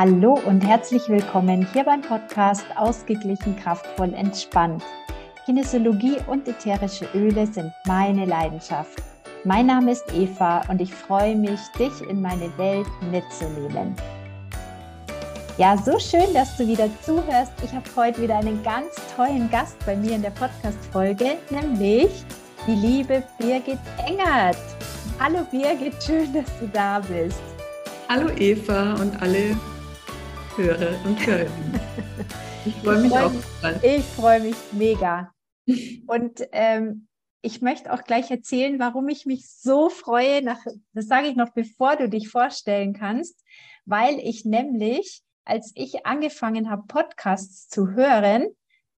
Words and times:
Hallo 0.00 0.38
und 0.46 0.60
herzlich 0.60 1.08
willkommen 1.08 1.66
hier 1.72 1.82
beim 1.82 2.02
Podcast 2.02 2.64
Ausgeglichen, 2.76 3.56
kraftvoll, 3.56 4.14
entspannt. 4.14 4.84
Kinesiologie 5.44 6.18
und 6.28 6.46
ätherische 6.46 7.08
Öle 7.16 7.44
sind 7.48 7.72
meine 7.84 8.24
Leidenschaft. 8.24 9.02
Mein 9.42 9.66
Name 9.66 9.90
ist 9.90 10.04
Eva 10.14 10.62
und 10.68 10.80
ich 10.80 10.94
freue 10.94 11.34
mich, 11.34 11.58
dich 11.80 12.08
in 12.08 12.22
meine 12.22 12.56
Welt 12.58 12.86
mitzunehmen. 13.10 13.96
Ja, 15.56 15.76
so 15.76 15.98
schön, 15.98 16.32
dass 16.32 16.56
du 16.56 16.68
wieder 16.68 16.88
zuhörst. 17.02 17.50
Ich 17.64 17.72
habe 17.72 17.90
heute 17.96 18.22
wieder 18.22 18.36
einen 18.36 18.62
ganz 18.62 18.94
tollen 19.16 19.50
Gast 19.50 19.84
bei 19.84 19.96
mir 19.96 20.12
in 20.12 20.22
der 20.22 20.30
Podcast-Folge, 20.30 21.38
nämlich 21.50 22.24
die 22.68 22.76
liebe 22.76 23.24
Birgit 23.36 23.80
Engert. 24.06 24.58
Hallo 25.18 25.44
Birgit, 25.50 26.00
schön, 26.00 26.32
dass 26.32 26.46
du 26.60 26.68
da 26.68 27.00
bist. 27.00 27.42
Hallo 28.08 28.28
Eva 28.38 28.94
und 28.94 29.20
alle 29.20 29.56
Hörer 30.58 30.92
und 31.04 31.24
Hörerinnen. 31.24 31.80
Ich 32.66 32.74
freue 32.74 33.00
mich 33.00 33.12
auch. 33.12 33.30
Ich 33.80 34.04
freue 34.04 34.40
mich 34.40 34.56
mega. 34.72 35.32
Und 36.08 36.42
ähm, 36.50 37.06
ich 37.42 37.62
möchte 37.62 37.92
auch 37.92 38.02
gleich 38.02 38.28
erzählen, 38.32 38.80
warum 38.80 39.08
ich 39.08 39.24
mich 39.24 39.48
so 39.48 39.88
freue. 39.88 40.42
Nach, 40.42 40.58
das 40.94 41.06
sage 41.06 41.28
ich 41.28 41.36
noch, 41.36 41.50
bevor 41.50 41.94
du 41.94 42.08
dich 42.08 42.28
vorstellen 42.28 42.92
kannst, 42.92 43.40
weil 43.84 44.18
ich 44.18 44.44
nämlich, 44.44 45.22
als 45.44 45.70
ich 45.76 46.04
angefangen 46.06 46.68
habe, 46.68 46.88
Podcasts 46.88 47.68
zu 47.68 47.90
hören, 47.92 48.48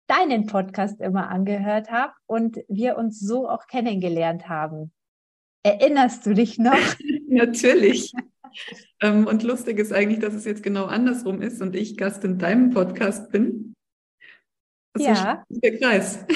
deinen 0.07 0.47
Podcast 0.47 0.99
immer 1.03 1.29
angehört 1.29 1.91
habe 1.91 2.15
und 2.25 2.57
wir 2.69 2.97
uns 2.97 3.21
so 3.21 3.51
auch 3.51 3.67
kennengelernt 3.67 4.49
haben. 4.49 4.93
Erinnerst 5.63 6.25
du 6.25 6.33
dich 6.33 6.59
noch? 6.59 6.79
Natürlich. 7.29 8.15
ähm, 9.01 9.27
und 9.27 9.43
lustig 9.43 9.79
ist 9.79 9.93
eigentlich, 9.93 10.21
dass 10.21 10.35
es 10.35 10.45
jetzt 10.45 10.63
genau 10.63 10.87
andersrum 10.87 11.43
ist 11.43 11.61
und 11.61 11.77
ich 11.77 11.97
Gast 11.97 12.25
in 12.25 12.39
deinem 12.39 12.71
Podcast 12.71 13.31
bin. 13.31 13.75
Das 14.95 15.03
ja. 15.05 15.45
Ist 15.49 15.65
der 15.65 15.79
Kreis. 15.79 16.25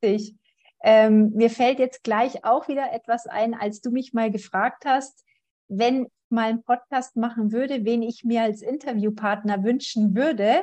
Ich. 0.00 0.36
Ähm, 0.84 1.32
mir 1.34 1.50
fällt 1.50 1.80
jetzt 1.80 2.04
gleich 2.04 2.44
auch 2.44 2.68
wieder 2.68 2.92
etwas 2.92 3.26
ein, 3.26 3.52
als 3.52 3.80
du 3.80 3.90
mich 3.90 4.12
mal 4.12 4.30
gefragt 4.30 4.84
hast, 4.84 5.24
wenn 5.66 6.04
ich 6.04 6.10
mal 6.28 6.50
einen 6.50 6.62
Podcast 6.62 7.16
machen 7.16 7.50
würde, 7.50 7.84
wen 7.84 8.02
ich 8.02 8.22
mir 8.22 8.42
als 8.42 8.62
Interviewpartner 8.62 9.64
wünschen 9.64 10.14
würde, 10.14 10.62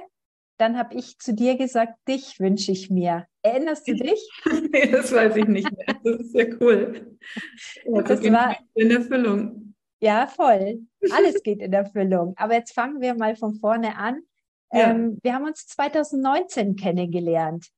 dann 0.57 0.77
habe 0.77 0.95
ich 0.95 1.19
zu 1.19 1.33
dir 1.33 1.57
gesagt, 1.57 1.95
dich 2.07 2.39
wünsche 2.39 2.72
ich 2.72 2.89
mir. 2.89 3.27
Erinnerst 3.41 3.88
du 3.88 3.94
dich? 3.94 4.29
nee, 4.72 4.89
das 4.89 5.11
weiß 5.11 5.35
ich 5.35 5.47
nicht 5.47 5.69
mehr. 5.69 5.95
Das 6.03 6.22
ist 6.22 6.31
sehr 6.31 6.61
cool. 6.61 7.17
Ja, 7.85 8.02
das, 8.02 8.22
das 8.22 8.31
war 8.31 8.57
in 8.73 8.91
Erfüllung. 8.91 9.64
Ja, 10.06 10.28
voll. 10.28 10.86
Alles 11.11 11.42
geht 11.42 11.61
in 11.61 11.73
Erfüllung. 11.73 12.36
Aber 12.38 12.53
jetzt 12.53 12.75
fangen 12.75 13.02
wir 13.02 13.16
mal 13.16 13.36
von 13.36 13.56
vorne 13.56 13.98
an. 13.98 14.22
Ja. 14.72 14.92
Ähm, 14.92 15.17
wir 15.23 15.34
haben 15.34 15.45
uns 15.45 15.66
2019 15.66 16.75
kennengelernt. 16.75 17.70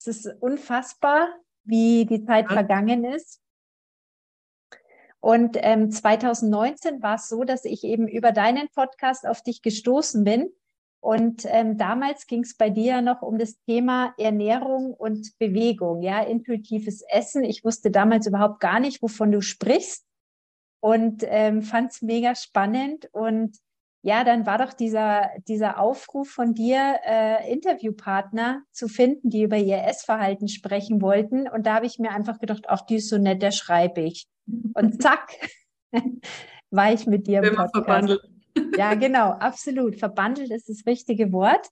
Es 0.00 0.06
ist 0.06 0.34
unfassbar, 0.40 1.28
wie 1.64 2.06
die 2.06 2.24
Zeit 2.24 2.46
ja. 2.46 2.54
vergangen 2.54 3.04
ist. 3.04 3.42
Und 5.20 5.58
ähm, 5.60 5.90
2019 5.90 7.02
war 7.02 7.16
es 7.16 7.28
so, 7.28 7.44
dass 7.44 7.66
ich 7.66 7.84
eben 7.84 8.08
über 8.08 8.32
deinen 8.32 8.68
Podcast 8.70 9.26
auf 9.26 9.42
dich 9.42 9.60
gestoßen 9.60 10.24
bin. 10.24 10.50
Und 11.00 11.44
ähm, 11.48 11.76
damals 11.76 12.26
ging 12.26 12.44
es 12.44 12.56
bei 12.56 12.70
dir 12.70 13.02
noch 13.02 13.20
um 13.20 13.36
das 13.36 13.60
Thema 13.66 14.14
Ernährung 14.16 14.94
und 14.94 15.36
Bewegung, 15.38 16.00
ja, 16.00 16.22
intuitives 16.22 17.02
Essen. 17.02 17.44
Ich 17.44 17.62
wusste 17.62 17.90
damals 17.90 18.26
überhaupt 18.26 18.60
gar 18.60 18.80
nicht, 18.80 19.02
wovon 19.02 19.32
du 19.32 19.42
sprichst 19.42 20.06
und 20.86 21.24
ähm, 21.26 21.62
fand 21.62 21.90
es 21.90 22.00
mega 22.00 22.36
spannend. 22.36 23.08
Und 23.10 23.56
ja, 24.02 24.22
dann 24.22 24.46
war 24.46 24.58
doch 24.58 24.72
dieser, 24.72 25.30
dieser 25.48 25.80
Aufruf 25.80 26.30
von 26.30 26.54
dir, 26.54 27.00
äh, 27.04 27.52
Interviewpartner 27.52 28.62
zu 28.70 28.86
finden, 28.86 29.28
die 29.28 29.42
über 29.42 29.56
ihr 29.56 29.82
Essverhalten 29.82 30.46
sprechen 30.46 31.02
wollten. 31.02 31.48
Und 31.48 31.66
da 31.66 31.74
habe 31.74 31.86
ich 31.86 31.98
mir 31.98 32.12
einfach 32.12 32.38
gedacht, 32.38 32.66
ach, 32.68 32.82
die 32.82 32.96
ist 32.96 33.08
so 33.08 33.18
nett, 33.18 33.42
der 33.42 33.50
schreibe 33.50 34.02
ich. 34.02 34.28
Und 34.74 35.02
zack, 35.02 35.32
war 36.70 36.92
ich 36.92 37.08
mit 37.08 37.26
dir 37.26 37.42
im 37.42 37.56
Podcast. 37.56 37.74
Verbandelt. 37.74 38.20
Ja, 38.76 38.94
genau, 38.94 39.30
absolut. 39.30 39.96
Verbandelt 39.96 40.52
ist 40.52 40.68
das 40.68 40.86
richtige 40.86 41.32
Wort. 41.32 41.66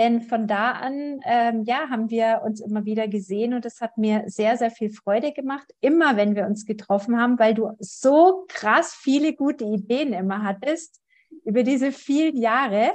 Denn 0.00 0.22
von 0.22 0.48
da 0.48 0.72
an, 0.72 1.20
ähm, 1.24 1.62
ja, 1.64 1.88
haben 1.88 2.10
wir 2.10 2.42
uns 2.44 2.60
immer 2.60 2.84
wieder 2.84 3.06
gesehen 3.06 3.54
und 3.54 3.64
es 3.64 3.80
hat 3.80 3.96
mir 3.96 4.24
sehr, 4.26 4.56
sehr 4.56 4.72
viel 4.72 4.90
Freude 4.90 5.32
gemacht, 5.32 5.72
immer 5.80 6.16
wenn 6.16 6.34
wir 6.34 6.46
uns 6.46 6.66
getroffen 6.66 7.20
haben, 7.20 7.38
weil 7.38 7.54
du 7.54 7.70
so 7.78 8.44
krass 8.48 8.92
viele 8.92 9.34
gute 9.34 9.64
Ideen 9.64 10.12
immer 10.12 10.42
hattest 10.42 11.00
über 11.44 11.62
diese 11.62 11.92
vielen 11.92 12.36
Jahre. 12.36 12.92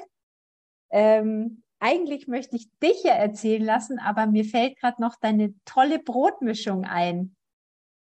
Ähm, 0.92 1.64
eigentlich 1.80 2.28
möchte 2.28 2.58
ich 2.58 2.70
dich 2.84 3.04
ja 3.04 3.14
erzählen 3.14 3.64
lassen, 3.64 4.00
aber 4.00 4.28
mir 4.28 4.44
fällt 4.44 4.78
gerade 4.78 5.02
noch 5.02 5.16
deine 5.22 5.54
tolle 5.64 6.00
Brotmischung 6.00 6.84
ein. 6.84 7.38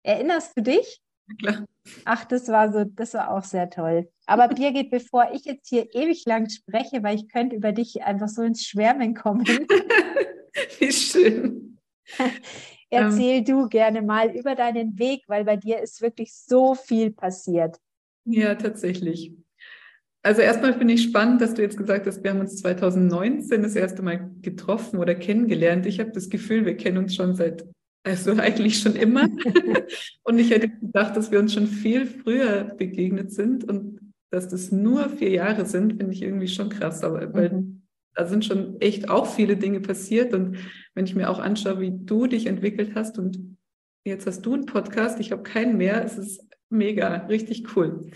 Erinnerst 0.03 0.56
du 0.56 0.62
dich? 0.62 1.02
Klar. 1.40 1.66
Ach, 2.06 2.25
das 2.25 2.47
war 2.47 2.72
so, 2.72 2.84
das 2.84 3.13
war 3.13 3.31
auch 3.31 3.44
sehr 3.44 3.69
toll. 3.69 4.09
Aber 4.25 4.47
Birgit, 4.47 4.90
bevor 4.90 5.31
ich 5.34 5.46
jetzt 5.46 5.69
hier 5.69 5.94
ewig 5.94 6.25
lang 6.25 6.50
spreche, 6.50 7.03
weil 7.03 7.16
ich 7.16 7.30
könnte 7.30 7.56
über 7.56 7.72
dich 7.72 8.03
einfach 8.03 8.28
so 8.28 8.41
ins 8.41 8.66
Schwärmen 8.66 9.13
kommen. 9.13 9.46
Wie 10.80 10.91
schön. 10.91 11.78
Erzähl 12.90 13.40
ähm, 13.40 13.46
du 13.46 13.68
gerne 13.68 14.02
mal 14.02 14.30
über 14.35 14.56
deinen 14.56 14.97
Weg, 14.97 15.24
weil 15.28 15.44
bei 15.44 15.58
dir 15.58 15.80
ist 15.80 16.02
wirklich 16.02 16.34
so 16.34 16.75
viel 16.75 17.12
passiert. 17.12 17.78
Ja, 18.25 18.56
tatsächlich. 18.56 19.34
Also 20.24 20.41
erstmal 20.41 20.74
finde 20.74 20.96
ich 20.96 21.03
spannend, 21.03 21.41
dass 21.41 21.53
du 21.53 21.62
jetzt 21.62 21.78
gesagt 21.78 22.08
hast, 22.08 22.24
wir 22.24 22.31
haben 22.31 22.40
uns 22.40 22.58
2019 22.58 23.62
das 23.62 23.75
erste 23.75 24.02
Mal 24.02 24.31
getroffen 24.41 24.97
oder 24.97 25.14
kennengelernt. 25.14 25.85
Ich 25.85 26.00
habe 26.00 26.12
das 26.12 26.30
Gefühl, 26.30 26.66
wir 26.66 26.78
kennen 26.78 26.97
uns 26.97 27.16
schon 27.16 27.35
seit 27.35 27.66
also 28.06 28.34
eigentlich 28.38 28.80
schon 28.80 28.96
immer. 28.96 29.28
und 30.24 30.38
ich 30.38 30.52
hätte 30.52 30.70
gedacht, 30.70 31.18
dass 31.18 31.32
wir 31.32 31.40
uns 31.40 31.54
schon 31.54 31.68
viel 31.68 32.06
früher 32.06 32.76
begegnet 32.76 33.32
sind 33.32 33.64
und 33.64 34.00
dass 34.30 34.48
das 34.48 34.72
nur 34.72 35.10
vier 35.10 35.32
Jahre 35.32 35.66
sind, 35.66 35.98
finde 35.98 36.14
ich 36.14 36.22
irgendwie 36.22 36.48
schon 36.48 36.70
krass. 36.70 37.04
Aber 37.04 37.34
weil 37.34 37.52
mhm. 37.52 37.82
da 38.14 38.28
sind 38.28 38.46
schon 38.46 38.80
echt 38.80 39.10
auch 39.10 39.26
viele 39.26 39.58
Dinge 39.58 39.80
passiert. 39.80 40.34
Und 40.34 40.58
wenn 40.94 41.06
ich 41.06 41.16
mir 41.16 41.30
auch 41.30 41.40
anschaue, 41.40 41.80
wie 41.80 41.92
du 41.92 42.28
dich 42.28 42.46
entwickelt 42.46 42.92
hast 42.94 43.18
und 43.18 43.58
jetzt 44.06 44.28
hast 44.28 44.46
du 44.46 44.54
einen 44.54 44.68
Podcast, 44.68 45.20
ich 45.20 45.32
habe 45.32 45.42
keinen 45.42 45.78
mehr, 45.78 46.06
es 46.06 46.18
ist 46.18 46.46
mega, 46.70 47.26
richtig 47.26 47.76
cool. 47.76 48.12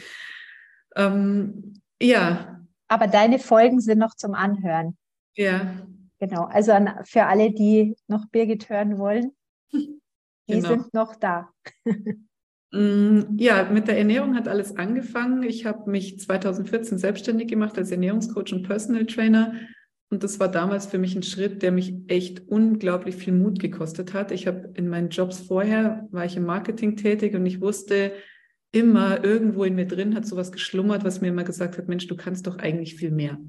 Ähm, 0.95 1.81
ja. 2.01 2.63
Aber 2.87 3.07
deine 3.07 3.39
Folgen 3.39 3.79
sind 3.79 3.97
noch 3.97 4.15
zum 4.15 4.35
Anhören. 4.35 4.97
Ja. 5.35 5.87
Genau. 6.19 6.43
Also 6.43 6.73
an, 6.73 6.99
für 7.05 7.25
alle, 7.25 7.51
die 7.51 7.95
noch 8.07 8.27
Birgit 8.29 8.69
hören 8.69 8.99
wollen, 8.99 9.31
die 9.71 9.99
genau. 10.47 10.69
sind 10.69 10.93
noch 10.93 11.15
da. 11.15 11.49
Mm, 12.71 13.35
ja, 13.37 13.67
mit 13.71 13.87
der 13.87 13.97
Ernährung 13.97 14.35
hat 14.35 14.47
alles 14.47 14.77
angefangen. 14.77 15.41
Ich 15.41 15.65
habe 15.65 15.89
mich 15.89 16.19
2014 16.19 16.99
selbstständig 16.99 17.47
gemacht 17.47 17.75
als 17.79 17.89
Ernährungscoach 17.89 18.53
und 18.53 18.61
Personal 18.61 19.07
Trainer. 19.07 19.55
Und 20.11 20.23
das 20.23 20.39
war 20.39 20.49
damals 20.49 20.87
für 20.87 20.97
mich 20.97 21.15
ein 21.15 21.23
Schritt, 21.23 21.61
der 21.61 21.71
mich 21.71 21.95
echt 22.07 22.47
unglaublich 22.47 23.15
viel 23.15 23.33
Mut 23.33 23.59
gekostet 23.59 24.13
hat. 24.13 24.31
Ich 24.31 24.47
habe 24.47 24.71
in 24.75 24.87
meinen 24.87 25.09
Jobs 25.09 25.39
vorher, 25.39 26.07
war 26.11 26.25
ich 26.25 26.35
im 26.35 26.45
Marketing 26.45 26.95
tätig 26.95 27.35
und 27.35 27.45
ich 27.45 27.61
wusste 27.61 28.13
immer, 28.71 29.23
irgendwo 29.23 29.63
in 29.63 29.75
mir 29.75 29.87
drin 29.87 30.15
hat 30.15 30.25
sowas 30.25 30.51
geschlummert, 30.51 31.03
was 31.03 31.21
mir 31.21 31.29
immer 31.29 31.43
gesagt 31.43 31.77
hat, 31.77 31.87
Mensch, 31.87 32.07
du 32.07 32.15
kannst 32.15 32.45
doch 32.47 32.57
eigentlich 32.57 32.95
viel 32.95 33.11
mehr. 33.11 33.39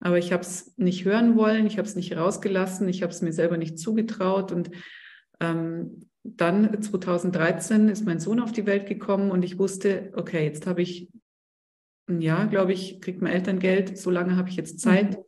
Aber 0.00 0.18
ich 0.18 0.32
habe 0.32 0.42
es 0.42 0.74
nicht 0.76 1.04
hören 1.04 1.36
wollen, 1.36 1.66
ich 1.66 1.78
habe 1.78 1.88
es 1.88 1.96
nicht 1.96 2.16
rausgelassen, 2.16 2.88
ich 2.88 3.02
habe 3.02 3.12
es 3.12 3.22
mir 3.22 3.32
selber 3.32 3.56
nicht 3.56 3.78
zugetraut 3.78 4.52
und 4.52 4.70
ähm, 5.40 6.08
dann 6.22 6.82
2013 6.82 7.88
ist 7.88 8.04
mein 8.04 8.20
Sohn 8.20 8.40
auf 8.40 8.52
die 8.52 8.66
Welt 8.66 8.86
gekommen 8.86 9.30
und 9.30 9.44
ich 9.44 9.58
wusste, 9.58 10.12
okay, 10.14 10.44
jetzt 10.44 10.66
habe 10.66 10.82
ich 10.82 11.08
ein 12.08 12.20
Jahr, 12.20 12.46
glaube 12.46 12.72
ich, 12.72 13.00
kriegt 13.00 13.22
mein 13.22 13.32
Elterngeld, 13.32 13.98
so 13.98 14.10
lange 14.10 14.36
habe 14.36 14.48
ich 14.48 14.56
jetzt 14.56 14.80
Zeit, 14.80 15.18
mhm. 15.18 15.22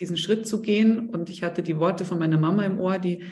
diesen 0.00 0.16
Schritt 0.16 0.46
zu 0.46 0.62
gehen. 0.62 1.08
Und 1.10 1.30
ich 1.30 1.42
hatte 1.42 1.62
die 1.62 1.78
Worte 1.78 2.04
von 2.04 2.18
meiner 2.18 2.38
Mama 2.38 2.64
im 2.64 2.80
Ohr, 2.80 2.98
die 2.98 3.24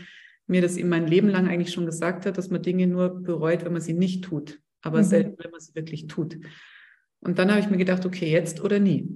mir 0.47 0.61
das 0.61 0.77
in 0.77 0.89
mein 0.89 1.07
Leben 1.07 1.29
lang 1.29 1.49
eigentlich 1.49 1.73
schon 1.73 1.87
gesagt 1.87 2.27
hat, 2.27 2.37
dass 2.37 2.51
man 2.51 2.63
Dinge 2.63 2.87
nur 2.87 3.23
bereut, 3.23 3.65
wenn 3.65 3.73
man 3.73 3.83
sie 3.83 3.93
nicht 3.93 4.25
tut, 4.25 4.61
aber 4.83 4.99
mhm. 4.99 5.05
selten, 5.05 5.37
wenn 5.43 5.51
man 5.51 5.61
sie 5.61 5.75
wirklich 5.75 6.07
tut. 6.09 6.39
Und 7.21 7.39
dann 7.39 7.51
habe 7.51 7.61
ich 7.61 7.71
mir 7.71 7.77
gedacht, 7.77 8.05
okay, 8.07 8.31
jetzt 8.31 8.63
oder 8.63 8.79
nie. 8.79 9.09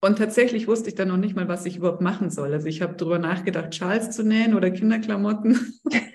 Und 0.00 0.18
tatsächlich 0.18 0.68
wusste 0.68 0.90
ich 0.90 0.94
dann 0.94 1.08
noch 1.08 1.16
nicht 1.16 1.34
mal, 1.34 1.48
was 1.48 1.64
ich 1.64 1.76
überhaupt 1.76 2.02
machen 2.02 2.28
soll. 2.28 2.52
Also 2.52 2.66
ich 2.66 2.82
habe 2.82 2.94
darüber 2.94 3.18
nachgedacht, 3.18 3.74
Schals 3.74 4.10
zu 4.14 4.22
nähen 4.22 4.54
oder 4.54 4.70
Kinderklamotten. 4.70 5.58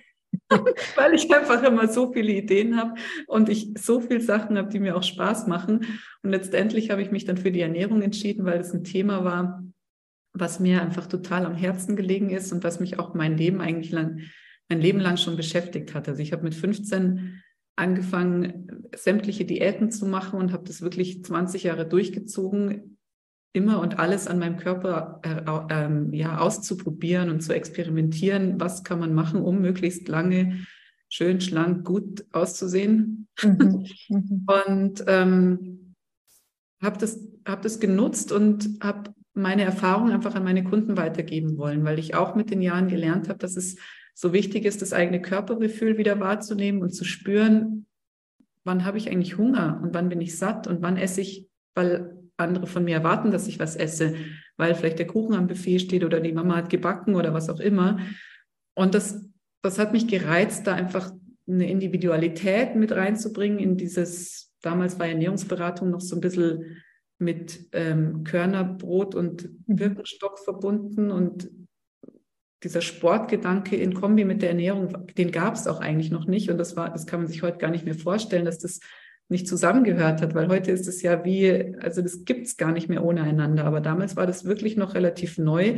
weil 0.95 1.13
ich 1.13 1.33
einfach 1.33 1.63
immer 1.63 1.87
so 1.87 2.11
viele 2.11 2.31
Ideen 2.31 2.77
habe 2.77 2.95
und 3.27 3.49
ich 3.49 3.73
so 3.77 3.99
viele 3.99 4.21
Sachen 4.21 4.57
habe, 4.57 4.69
die 4.69 4.79
mir 4.79 4.95
auch 4.95 5.03
Spaß 5.03 5.47
machen. 5.47 5.85
Und 6.23 6.31
letztendlich 6.31 6.89
habe 6.89 7.01
ich 7.01 7.11
mich 7.11 7.25
dann 7.25 7.37
für 7.37 7.51
die 7.51 7.61
Ernährung 7.61 8.01
entschieden, 8.01 8.45
weil 8.45 8.59
es 8.59 8.73
ein 8.73 8.83
Thema 8.83 9.23
war, 9.23 9.63
was 10.33 10.59
mir 10.59 10.81
einfach 10.81 11.07
total 11.07 11.45
am 11.45 11.55
Herzen 11.55 11.95
gelegen 11.95 12.29
ist 12.29 12.51
und 12.51 12.63
was 12.63 12.79
mich 12.79 12.99
auch 12.99 13.13
mein 13.13 13.37
Leben 13.37 13.61
eigentlich 13.61 13.91
lang, 13.91 14.21
mein 14.69 14.81
Leben 14.81 14.99
lang 14.99 15.17
schon 15.17 15.37
beschäftigt 15.37 15.93
hat. 15.93 16.07
Also 16.07 16.21
ich 16.21 16.31
habe 16.31 16.43
mit 16.43 16.55
15 16.55 17.41
angefangen, 17.75 18.87
sämtliche 18.95 19.45
Diäten 19.45 19.91
zu 19.91 20.05
machen 20.05 20.39
und 20.39 20.51
habe 20.51 20.65
das 20.65 20.81
wirklich 20.81 21.23
20 21.23 21.63
Jahre 21.63 21.87
durchgezogen, 21.87 22.98
immer 23.53 23.79
und 23.79 23.99
alles 23.99 24.27
an 24.27 24.39
meinem 24.39 24.57
Körper 24.57 25.21
äh, 25.23 25.87
äh, 25.87 26.17
ja, 26.17 26.37
auszuprobieren 26.37 27.29
und 27.29 27.41
zu 27.41 27.53
experimentieren, 27.53 28.59
was 28.59 28.83
kann 28.83 28.99
man 28.99 29.13
machen, 29.13 29.41
um 29.41 29.61
möglichst 29.61 30.07
lange 30.07 30.65
schön, 31.09 31.41
schlank, 31.41 31.85
gut 31.85 32.25
auszusehen. 32.31 33.27
Mhm. 33.41 33.85
Mhm. 34.09 34.45
und 34.47 35.03
ähm, 35.07 35.95
habe 36.81 36.97
das, 36.97 37.19
hab 37.45 37.61
das 37.61 37.79
genutzt 37.79 38.31
und 38.31 38.79
habe 38.81 39.13
meine 39.33 39.63
Erfahrungen 39.63 40.11
einfach 40.11 40.35
an 40.35 40.43
meine 40.43 40.63
Kunden 40.63 40.97
weitergeben 40.97 41.57
wollen, 41.57 41.83
weil 41.83 41.99
ich 41.99 42.15
auch 42.15 42.35
mit 42.35 42.49
den 42.49 42.61
Jahren 42.61 42.87
gelernt 42.87 43.29
habe, 43.29 43.39
dass 43.39 43.55
es 43.55 43.77
so 44.15 44.33
wichtig 44.33 44.65
ist, 44.65 44.81
das 44.81 44.93
eigene 44.93 45.21
Körpergefühl 45.21 45.97
wieder 45.97 46.19
wahrzunehmen 46.19 46.81
und 46.81 46.91
zu 46.91 47.05
spüren, 47.05 47.85
wann 48.63 48.83
habe 48.83 48.97
ich 48.97 49.09
eigentlich 49.09 49.37
Hunger 49.37 49.79
und 49.81 49.93
wann 49.93 50.09
bin 50.09 50.21
ich 50.21 50.37
satt 50.37 50.67
und 50.67 50.81
wann 50.81 50.97
esse 50.97 51.21
ich, 51.21 51.47
weil 51.75 52.18
andere 52.39 52.67
von 52.67 52.83
mir 52.83 52.95
erwarten, 52.95 53.31
dass 53.31 53.47
ich 53.47 53.59
was 53.59 53.75
esse, 53.75 54.15
weil 54.57 54.75
vielleicht 54.75 54.99
der 54.99 55.07
Kuchen 55.07 55.35
am 55.35 55.47
Buffet 55.47 55.79
steht 55.79 56.03
oder 56.03 56.19
die 56.19 56.33
Mama 56.33 56.55
hat 56.55 56.69
gebacken 56.69 57.15
oder 57.15 57.33
was 57.33 57.49
auch 57.49 57.59
immer. 57.59 57.99
Und 58.75 58.95
das, 58.95 59.25
das 59.61 59.79
hat 59.79 59.91
mich 59.91 60.07
gereizt, 60.07 60.67
da 60.67 60.73
einfach 60.73 61.11
eine 61.47 61.69
Individualität 61.69 62.75
mit 62.75 62.91
reinzubringen 62.91 63.59
in 63.59 63.77
dieses, 63.77 64.53
damals 64.61 64.99
war 64.99 65.07
Ernährungsberatung 65.07 65.89
noch 65.89 66.01
so 66.01 66.15
ein 66.15 66.21
bisschen 66.21 66.77
mit 67.17 67.67
ähm, 67.73 68.23
Körnerbrot 68.23 69.15
und 69.15 69.49
mhm. 69.67 69.75
Birkenstock 69.75 70.39
verbunden 70.39 71.11
und 71.11 71.49
dieser 72.63 72.81
Sportgedanke 72.81 73.75
in 73.75 73.93
Kombi 73.93 74.25
mit 74.25 74.41
der 74.41 74.49
Ernährung, 74.49 75.07
den 75.17 75.31
gab 75.31 75.55
es 75.55 75.67
auch 75.67 75.79
eigentlich 75.79 76.11
noch 76.11 76.25
nicht. 76.25 76.49
Und 76.49 76.57
das 76.57 76.75
war, 76.75 76.89
das 76.91 77.07
kann 77.07 77.21
man 77.21 77.27
sich 77.27 77.41
heute 77.41 77.57
gar 77.57 77.71
nicht 77.71 77.85
mehr 77.85 77.95
vorstellen, 77.95 78.45
dass 78.45 78.59
das 78.59 78.79
nicht 79.29 79.47
zusammengehört 79.47 80.21
hat, 80.21 80.33
weil 80.33 80.47
heute 80.47 80.71
ist 80.71 80.87
es 80.87 81.01
ja 81.03 81.23
wie, 81.23 81.75
also 81.79 82.01
das 82.01 82.25
gibt 82.25 82.47
es 82.47 82.57
gar 82.57 82.71
nicht 82.71 82.89
mehr 82.89 83.03
ohne 83.05 83.21
einander. 83.21 83.65
Aber 83.65 83.79
damals 83.79 84.15
war 84.15 84.25
das 84.25 84.43
wirklich 84.43 84.75
noch 84.75 84.95
relativ 84.95 85.37
neu, 85.37 85.77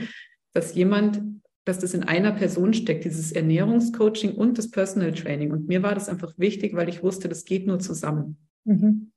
dass 0.54 0.74
jemand, 0.74 1.22
dass 1.66 1.80
das 1.80 1.94
in 1.94 2.04
einer 2.04 2.32
Person 2.32 2.74
steckt, 2.74 3.04
dieses 3.04 3.34
Ernährungscoaching 3.34 4.36
und 4.36 4.58
das 4.58 4.72
Personal 4.72 5.12
Training. 5.12 5.52
Und 5.52 5.68
mir 5.68 5.84
war 5.84 5.94
das 5.94 6.08
einfach 6.08 6.34
wichtig, 6.38 6.76
weil 6.76 6.88
ich 6.88 7.04
wusste, 7.04 7.28
das 7.28 7.44
geht 7.44 7.68
nur 7.68 7.80
zusammen. 7.80 8.38
Mhm. 8.64 9.12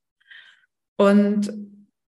Und 0.97 1.53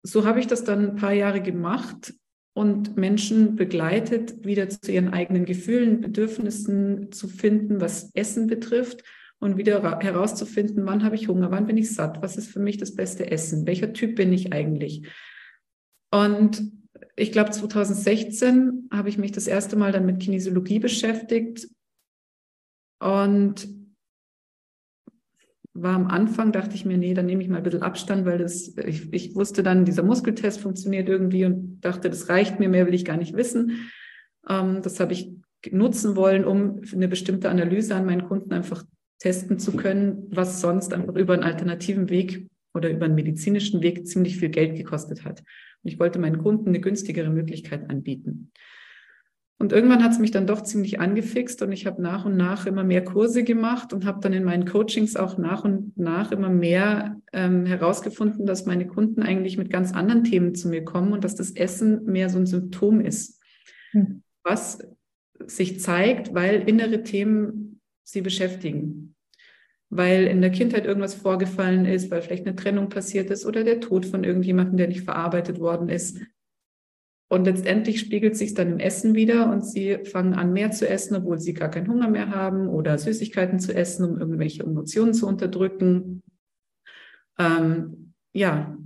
so 0.05 0.25
habe 0.25 0.41
ich 0.41 0.47
das 0.47 0.65
dann 0.65 0.91
ein 0.91 0.97
paar 0.97 1.13
Jahre 1.13 1.43
gemacht 1.43 2.15
und 2.55 2.97
Menschen 2.97 3.57
begleitet, 3.57 4.45
wieder 4.45 4.69
zu 4.69 4.93
ihren 4.93 5.09
eigenen 5.09 5.45
Gefühlen, 5.45 6.01
Bedürfnissen 6.01 7.11
zu 7.11 7.27
finden, 7.27 7.81
was 7.81 8.11
Essen 8.15 8.47
betrifft 8.47 9.03
und 9.43 9.57
wieder 9.57 9.83
herauszufinden, 10.01 10.87
wann 10.87 11.03
habe 11.03 11.17
ich 11.17 11.27
Hunger, 11.27 11.51
wann 11.51 11.67
bin 11.67 11.77
ich 11.77 11.93
satt, 11.93 12.23
was 12.23 12.37
ist 12.37 12.49
für 12.49 12.61
mich 12.61 12.77
das 12.77 12.95
beste 12.95 13.29
Essen, 13.29 13.67
welcher 13.67 13.93
Typ 13.93 14.15
bin 14.15 14.33
ich 14.33 14.53
eigentlich. 14.53 15.09
Und 16.13 16.63
ich 17.17 17.33
glaube, 17.33 17.51
2016 17.51 18.89
habe 18.93 19.09
ich 19.09 19.19
mich 19.19 19.33
das 19.33 19.49
erste 19.49 19.75
Mal 19.75 19.91
dann 19.91 20.07
mit 20.07 20.21
Kinesiologie 20.21 20.79
beschäftigt 20.79 21.67
und 23.01 23.69
war 25.75 25.97
am 25.97 26.07
Anfang, 26.07 26.53
dachte 26.53 26.77
ich 26.77 26.85
mir, 26.85 26.97
nee, 26.97 27.15
dann 27.15 27.27
nehme 27.27 27.43
ich 27.43 27.49
mal 27.49 27.57
ein 27.57 27.63
bisschen 27.65 27.83
Abstand, 27.83 28.25
weil 28.25 28.39
das, 28.39 28.77
ich, 28.77 29.13
ich 29.13 29.35
wusste 29.35 29.65
dann, 29.65 29.85
dieser 29.85 30.05
Muskeltest 30.05 30.61
funktioniert 30.61 31.09
irgendwie 31.09 31.47
und 31.47 31.81
dachte, 31.81 32.11
das 32.11 32.29
reicht 32.29 32.61
mir, 32.61 32.69
mehr 32.69 32.87
will 32.87 32.95
ich 32.95 33.05
gar 33.05 33.17
nicht 33.17 33.35
wissen. 33.35 33.91
Ähm, 34.49 34.83
das 34.83 35.01
habe 35.01 35.15
ich 35.15 35.33
nutzen 35.69 36.15
wollen, 36.15 36.45
um 36.45 36.83
eine 36.93 37.09
bestimmte 37.09 37.51
Analyse 37.51 37.97
an 37.97 38.05
meinen 38.05 38.29
Kunden 38.29 38.53
einfach 38.53 38.85
testen 39.23 39.61
zu 39.61 39.77
können, 39.77 40.27
was 40.31 40.61
sonst 40.61 40.93
einfach 40.93 41.15
über 41.15 41.35
einen 41.35 41.45
alternativen 41.45 42.11
Weg 42.11 42.49
oder 42.75 42.91
über 42.91 43.05
einen 43.05 43.15
medizinischen 43.15 43.81
Weg 43.81 44.05
ziemlich 44.09 44.37
viel 44.37 44.49
Geld 44.49 44.77
gekostet 44.77 45.25
hat. 45.25 45.41
Und 45.41 45.93
ich 45.93 46.01
wollte 46.01 46.19
meinen 46.19 46.39
Kunden 46.39 46.71
eine 46.71 46.81
günstigere 46.81 47.31
Möglichkeit 47.31 47.89
anbieten. 47.89 48.51
Und 49.61 49.71
irgendwann 49.71 50.03
hat 50.03 50.11
es 50.11 50.19
mich 50.19 50.33
dann 50.33 50.49
doch 50.49 50.63
ziemlich 50.63 50.99
angefixt 50.99 51.63
und 51.63 51.71
ich 51.71 51.87
habe 51.87 52.03
nach 52.03 52.25
und 52.25 52.37
nach 52.37 52.67
immer 52.67 52.83
mehr 52.83 53.05
Kurse 53.05 53.45
gemacht 53.45 53.93
und 53.93 54.05
habe 54.05 54.19
dann 54.21 54.33
in 54.33 54.43
meinen 54.43 54.67
Coachings 54.67 55.15
auch 55.15 55.39
nach 55.39 55.63
und 55.63 55.97
nach 55.97 56.33
immer 56.33 56.49
mehr 56.49 57.21
ähm, 57.33 57.65
herausgefunden, 57.65 58.45
dass 58.45 58.67
meine 58.67 58.89
Kunden 58.89 59.23
eigentlich 59.23 59.57
mit 59.57 59.71
ganz 59.71 59.93
anderen 59.93 60.25
Themen 60.25 60.57
zu 60.57 60.69
mir 60.69 60.85
kommen 60.85 61.13
und 61.13 61.23
dass 61.23 61.37
das 61.37 61.53
Essen 61.53 62.07
mehr 62.07 62.29
so 62.29 62.39
ein 62.39 62.47
Symptom 62.47 63.01
ist, 63.01 63.41
mhm. 63.93 64.25
was 64.43 64.81
sich 65.47 65.79
zeigt, 65.79 66.35
weil 66.35 66.69
innere 66.69 67.05
Themen 67.05 67.81
sie 68.03 68.21
beschäftigen. 68.21 69.12
Weil 69.95 70.27
in 70.27 70.41
der 70.41 70.51
Kindheit 70.51 70.87
irgendwas 70.87 71.15
vorgefallen 71.15 71.85
ist, 71.85 72.11
weil 72.11 72.23
vielleicht 72.23 72.47
eine 72.47 72.57
Trennung 72.57 72.89
passiert 72.89 73.31
ist 73.31 73.45
oder 73.45 73.63
der 73.63 73.81
Tod 73.81 74.07
von 74.07 74.25
irgendjemandem, 74.25 74.79
der 74.79 74.89
nicht 74.89 75.03
verarbeitet 75.03 75.61
worden 75.61 75.89
ist 75.89 76.19
und 77.33 77.47
letztendlich 77.47 77.99
spiegelt 77.99 78.37
sich 78.37 78.53
dann 78.53 78.73
im 78.73 78.79
Essen 78.79 79.15
wieder 79.15 79.51
und 79.51 79.65
sie 79.65 80.05
fangen 80.05 80.35
an, 80.35 80.53
mehr 80.53 80.71
zu 80.71 80.87
essen, 80.87 81.17
obwohl 81.17 81.41
sie 81.41 81.55
gar 81.55 81.71
keinen 81.71 81.89
Hunger 81.89 82.11
mehr 82.11 82.29
haben 82.29 82.69
oder 82.69 82.99
Süßigkeiten 82.99 83.59
zu 83.59 83.75
essen, 83.75 84.05
um 84.05 84.21
irgendwelche 84.21 84.65
Emotionen 84.65 85.15
zu 85.15 85.27
unterdrücken. 85.27 86.23
Ähm, 87.39 88.13
ja, 88.35 88.77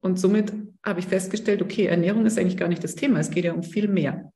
und 0.00 0.18
somit 0.18 0.52
habe 0.84 0.98
ich 0.98 1.06
festgestellt, 1.06 1.62
okay, 1.62 1.86
Ernährung 1.86 2.26
ist 2.26 2.40
eigentlich 2.40 2.56
gar 2.56 2.66
nicht 2.66 2.82
das 2.82 2.96
Thema, 2.96 3.20
es 3.20 3.30
geht 3.30 3.44
ja 3.44 3.52
um 3.52 3.62
viel 3.62 3.86
mehr. 3.86 4.32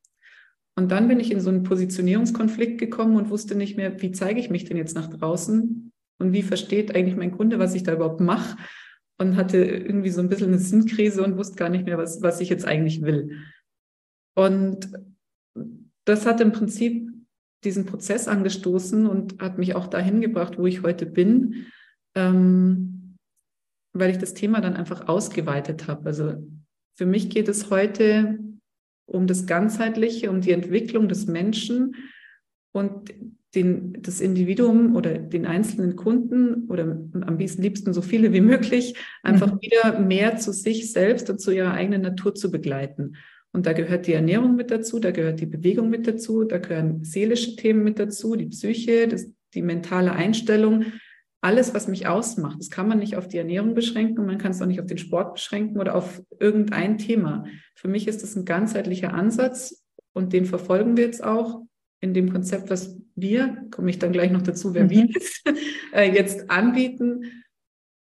Und 0.76 0.93
dann 0.93 1.08
bin 1.08 1.19
ich 1.19 1.32
in 1.32 1.40
so 1.40 1.50
einen 1.50 1.64
Positionierungskonflikt 1.64 2.78
gekommen 2.78 3.17
und 3.17 3.31
wusste 3.31 3.56
nicht 3.56 3.76
mehr, 3.76 4.00
wie 4.00 4.12
zeige 4.12 4.38
ich 4.38 4.49
mich 4.49 4.64
denn 4.64 4.76
jetzt 4.76 4.94
nach 4.94 5.08
draußen 5.08 5.90
und 6.18 6.32
wie 6.32 6.42
versteht 6.42 6.94
eigentlich 6.94 7.16
mein 7.16 7.36
Kunde, 7.36 7.58
was 7.58 7.74
ich 7.74 7.82
da 7.82 7.92
überhaupt 7.92 8.20
mache 8.20 8.56
und 9.18 9.36
hatte 9.36 9.58
irgendwie 9.58 10.10
so 10.10 10.20
ein 10.20 10.28
bisschen 10.28 10.48
eine 10.48 10.58
Sinnkrise 10.58 11.22
und 11.22 11.36
wusste 11.36 11.56
gar 11.56 11.68
nicht 11.68 11.84
mehr, 11.84 11.98
was, 11.98 12.22
was 12.22 12.40
ich 12.40 12.48
jetzt 12.48 12.66
eigentlich 12.66 13.02
will. 13.02 13.42
Und 14.34 14.90
das 16.04 16.26
hat 16.26 16.40
im 16.40 16.52
Prinzip 16.52 17.10
diesen 17.64 17.86
Prozess 17.86 18.28
angestoßen 18.28 19.06
und 19.06 19.40
hat 19.40 19.58
mich 19.58 19.74
auch 19.74 19.86
dahin 19.86 20.20
gebracht, 20.20 20.58
wo 20.58 20.66
ich 20.66 20.82
heute 20.82 21.06
bin, 21.06 21.66
ähm, 22.14 23.16
weil 23.92 24.10
ich 24.10 24.18
das 24.18 24.34
Thema 24.34 24.60
dann 24.60 24.76
einfach 24.76 25.08
ausgeweitet 25.08 25.88
habe. 25.88 26.06
Also 26.06 26.46
für 26.96 27.06
mich 27.06 27.30
geht 27.30 27.48
es 27.48 27.70
heute 27.70 28.38
um 29.06 29.26
das 29.26 29.46
Ganzheitliche, 29.46 30.30
um 30.30 30.40
die 30.40 30.52
Entwicklung 30.52 31.08
des 31.08 31.26
Menschen 31.26 31.96
und 32.76 33.12
den, 33.55 34.02
das 34.02 34.20
Individuum 34.20 34.94
oder 34.94 35.19
den 35.19 35.46
einzelnen 35.46 35.96
Kunden 35.96 36.69
oder 36.69 36.82
am 36.82 37.38
liebsten 37.38 37.94
so 37.94 38.02
viele 38.02 38.32
wie 38.32 38.43
möglich 38.43 38.94
einfach 39.23 39.55
mhm. 39.55 39.58
wieder 39.62 39.99
mehr 39.99 40.37
zu 40.37 40.52
sich 40.52 40.92
selbst 40.92 41.30
und 41.30 41.40
zu 41.40 41.50
ihrer 41.50 41.73
eigenen 41.73 42.02
Natur 42.02 42.35
zu 42.35 42.50
begleiten. 42.50 43.16
Und 43.52 43.64
da 43.64 43.73
gehört 43.73 44.06
die 44.06 44.12
Ernährung 44.12 44.54
mit 44.54 44.71
dazu, 44.71 44.99
da 44.99 45.11
gehört 45.11 45.40
die 45.40 45.47
Bewegung 45.47 45.88
mit 45.88 46.06
dazu, 46.06 46.45
da 46.45 46.59
gehören 46.59 47.02
seelische 47.02 47.56
Themen 47.56 47.83
mit 47.83 47.99
dazu, 47.99 48.37
die 48.37 48.47
Psyche, 48.47 49.09
das, 49.09 49.30
die 49.54 49.62
mentale 49.62 50.12
Einstellung, 50.12 50.85
alles, 51.40 51.73
was 51.73 51.88
mich 51.88 52.06
ausmacht. 52.06 52.59
Das 52.59 52.68
kann 52.68 52.88
man 52.88 52.99
nicht 52.99 53.16
auf 53.16 53.28
die 53.28 53.38
Ernährung 53.38 53.75
beschränken 53.75 54.18
und 54.18 54.26
man 54.26 54.38
kann 54.38 54.50
es 54.50 54.61
auch 54.61 54.66
nicht 54.66 54.80
auf 54.80 54.87
den 54.87 54.99
Sport 54.99 55.35
beschränken 55.35 55.80
oder 55.80 55.95
auf 55.95 56.21
irgendein 56.38 56.99
Thema. 56.99 57.47
Für 57.75 57.88
mich 57.88 58.06
ist 58.06 58.23
das 58.23 58.37
ein 58.37 58.45
ganzheitlicher 58.45 59.14
Ansatz 59.14 59.83
und 60.12 60.35
den 60.35 60.45
verfolgen 60.45 60.97
wir 60.99 61.04
jetzt 61.04 61.25
auch 61.25 61.62
in 62.00 62.15
dem 62.15 62.33
Konzept, 62.33 62.71
was 62.71 62.97
wir, 63.15 63.65
komme 63.71 63.91
ich 63.91 63.99
dann 63.99 64.12
gleich 64.12 64.31
noch 64.31 64.43
dazu, 64.43 64.75
wer 64.75 64.85
mhm. 64.85 64.91
wir 64.91 65.09
äh, 65.93 66.12
jetzt 66.12 66.50
anbieten. 66.50 67.43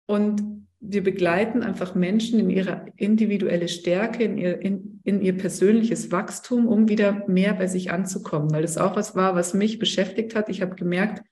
Und 0.07 0.43
wir 0.81 1.03
begleiten 1.03 1.62
einfach 1.62 1.95
Menschen 1.95 2.41
in 2.41 2.51
ihre 2.51 2.87
individuelle 2.97 3.69
Stärke, 3.69 4.25
in 4.25 4.37
ihr, 4.37 4.61
in, 4.61 5.01
in 5.05 5.21
ihr 5.21 5.37
persönliches 5.37 6.11
Wachstum, 6.11 6.67
um 6.67 6.89
wieder 6.89 7.27
mehr 7.29 7.55
bei 7.55 7.69
sich 7.69 7.93
anzukommen. 7.93 8.51
Weil 8.51 8.62
das 8.62 8.79
auch 8.79 8.97
was 8.97 9.15
war, 9.15 9.35
was 9.35 9.55
mich 9.55 9.79
beschäftigt 9.79 10.35
hat. 10.35 10.49
Ich 10.49 10.61
habe 10.61 10.75
gemerkt, 10.75 11.23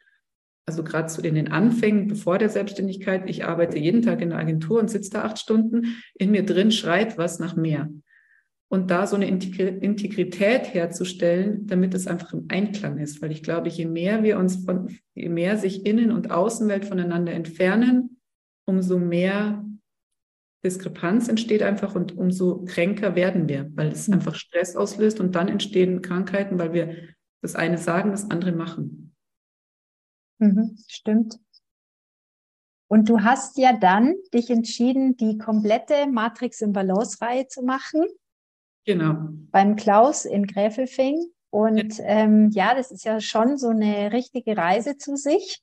also 0.66 0.84
gerade 0.84 1.08
zu 1.08 1.20
in 1.22 1.34
den 1.34 1.50
Anfängen, 1.50 2.06
bevor 2.06 2.38
der 2.38 2.48
Selbstständigkeit, 2.48 3.28
ich 3.28 3.44
arbeite 3.44 3.76
jeden 3.78 4.02
Tag 4.02 4.20
in 4.20 4.30
der 4.30 4.38
Agentur 4.38 4.78
und 4.78 4.88
sitze 4.88 5.10
da 5.10 5.22
acht 5.22 5.38
Stunden, 5.38 5.96
in 6.14 6.30
mir 6.30 6.44
drin 6.44 6.70
schreit 6.70 7.18
was 7.18 7.40
nach 7.40 7.56
mehr. 7.56 7.90
Und 8.72 8.90
da 8.92 9.08
so 9.08 9.16
eine 9.16 9.26
Integrität 9.26 10.72
herzustellen, 10.72 11.66
damit 11.66 11.92
es 11.92 12.06
einfach 12.06 12.32
im 12.32 12.46
Einklang 12.48 12.98
ist. 12.98 13.20
Weil 13.20 13.32
ich 13.32 13.42
glaube, 13.42 13.68
je 13.68 13.86
mehr 13.86 14.22
wir 14.22 14.38
uns 14.38 14.64
von, 14.64 14.96
je 15.14 15.28
mehr 15.28 15.58
sich 15.58 15.84
Innen- 15.86 16.12
und 16.12 16.30
Außenwelt 16.30 16.84
voneinander 16.84 17.32
entfernen, 17.32 18.20
umso 18.66 18.98
mehr 18.98 19.64
Diskrepanz 20.64 21.28
entsteht 21.28 21.62
einfach 21.62 21.94
und 21.94 22.16
umso 22.16 22.64
kränker 22.64 23.16
werden 23.16 23.48
wir, 23.48 23.70
weil 23.74 23.88
es 23.88 24.08
mhm. 24.08 24.14
einfach 24.14 24.34
Stress 24.34 24.76
auslöst 24.76 25.18
und 25.18 25.34
dann 25.34 25.48
entstehen 25.48 26.02
Krankheiten, 26.02 26.58
weil 26.58 26.72
wir 26.72 26.96
das 27.42 27.56
eine 27.56 27.78
sagen, 27.78 28.10
das 28.10 28.30
andere 28.30 28.52
machen. 28.52 29.16
Mhm, 30.38 30.76
stimmt. 30.86 31.38
Und 32.88 33.08
du 33.08 33.20
hast 33.20 33.56
ja 33.56 33.76
dann 33.76 34.14
dich 34.34 34.50
entschieden, 34.50 35.16
die 35.16 35.38
komplette 35.38 36.06
Matrix 36.10 36.60
im 36.60 36.72
Balance-Reihe 36.72 37.46
zu 37.46 37.62
machen. 37.62 38.04
Genau. 38.84 39.28
Beim 39.50 39.76
Klaus 39.76 40.24
in 40.24 40.46
Gräfelfing. 40.46 41.26
Und 41.50 41.98
ja. 41.98 42.04
Ähm, 42.04 42.50
ja, 42.52 42.74
das 42.74 42.90
ist 42.90 43.04
ja 43.04 43.20
schon 43.20 43.58
so 43.58 43.68
eine 43.68 44.12
richtige 44.12 44.56
Reise 44.56 44.96
zu 44.96 45.16
sich. 45.16 45.60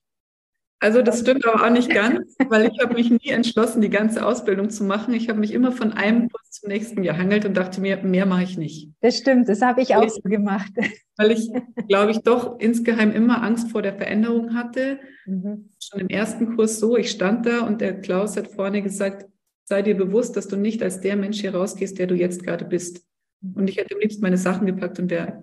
Also 0.80 1.02
das 1.02 1.20
stimmt 1.20 1.44
aber 1.44 1.64
auch 1.64 1.70
nicht 1.70 1.90
ganz, 1.94 2.36
weil 2.48 2.70
ich 2.70 2.80
habe 2.80 2.94
mich 2.94 3.10
nie 3.10 3.30
entschlossen, 3.30 3.80
die 3.80 3.90
ganze 3.90 4.24
Ausbildung 4.24 4.70
zu 4.70 4.84
machen. 4.84 5.12
Ich 5.14 5.28
habe 5.28 5.40
mich 5.40 5.52
immer 5.52 5.72
von 5.72 5.92
einem 5.92 6.28
Kurs 6.28 6.50
zum 6.50 6.68
nächsten 6.68 7.02
gehangelt 7.02 7.44
und 7.44 7.56
dachte 7.56 7.80
mir, 7.80 7.96
mehr 8.02 8.26
mache 8.26 8.44
ich 8.44 8.58
nicht. 8.58 8.90
Das 9.00 9.16
stimmt, 9.16 9.48
das 9.48 9.60
habe 9.60 9.82
ich 9.82 9.96
auch 9.96 10.08
so 10.08 10.20
gemacht. 10.22 10.70
Weil 11.16 11.32
ich, 11.32 11.50
glaube 11.88 12.12
ich, 12.12 12.18
doch 12.18 12.60
insgeheim 12.60 13.10
immer 13.12 13.42
Angst 13.42 13.72
vor 13.72 13.82
der 13.82 13.94
Veränderung 13.94 14.54
hatte. 14.54 15.00
Mhm. 15.26 15.70
Schon 15.80 16.00
im 16.00 16.08
ersten 16.08 16.54
Kurs 16.54 16.78
so, 16.78 16.96
ich 16.96 17.10
stand 17.10 17.46
da 17.46 17.66
und 17.66 17.80
der 17.80 18.00
Klaus 18.00 18.36
hat 18.36 18.46
vorne 18.46 18.82
gesagt, 18.82 19.26
sei 19.68 19.82
dir 19.82 19.96
bewusst, 19.96 20.36
dass 20.36 20.48
du 20.48 20.56
nicht 20.56 20.82
als 20.82 21.00
der 21.00 21.16
Mensch 21.16 21.40
hier 21.40 21.54
rausgehst, 21.54 21.98
der 21.98 22.06
du 22.06 22.14
jetzt 22.14 22.42
gerade 22.42 22.64
bist. 22.64 23.04
Und 23.54 23.68
ich 23.68 23.76
hätte 23.76 23.94
am 23.94 24.00
liebsten 24.00 24.22
meine 24.22 24.38
Sachen 24.38 24.66
gepackt 24.66 24.98
und 24.98 25.10
wäre 25.10 25.42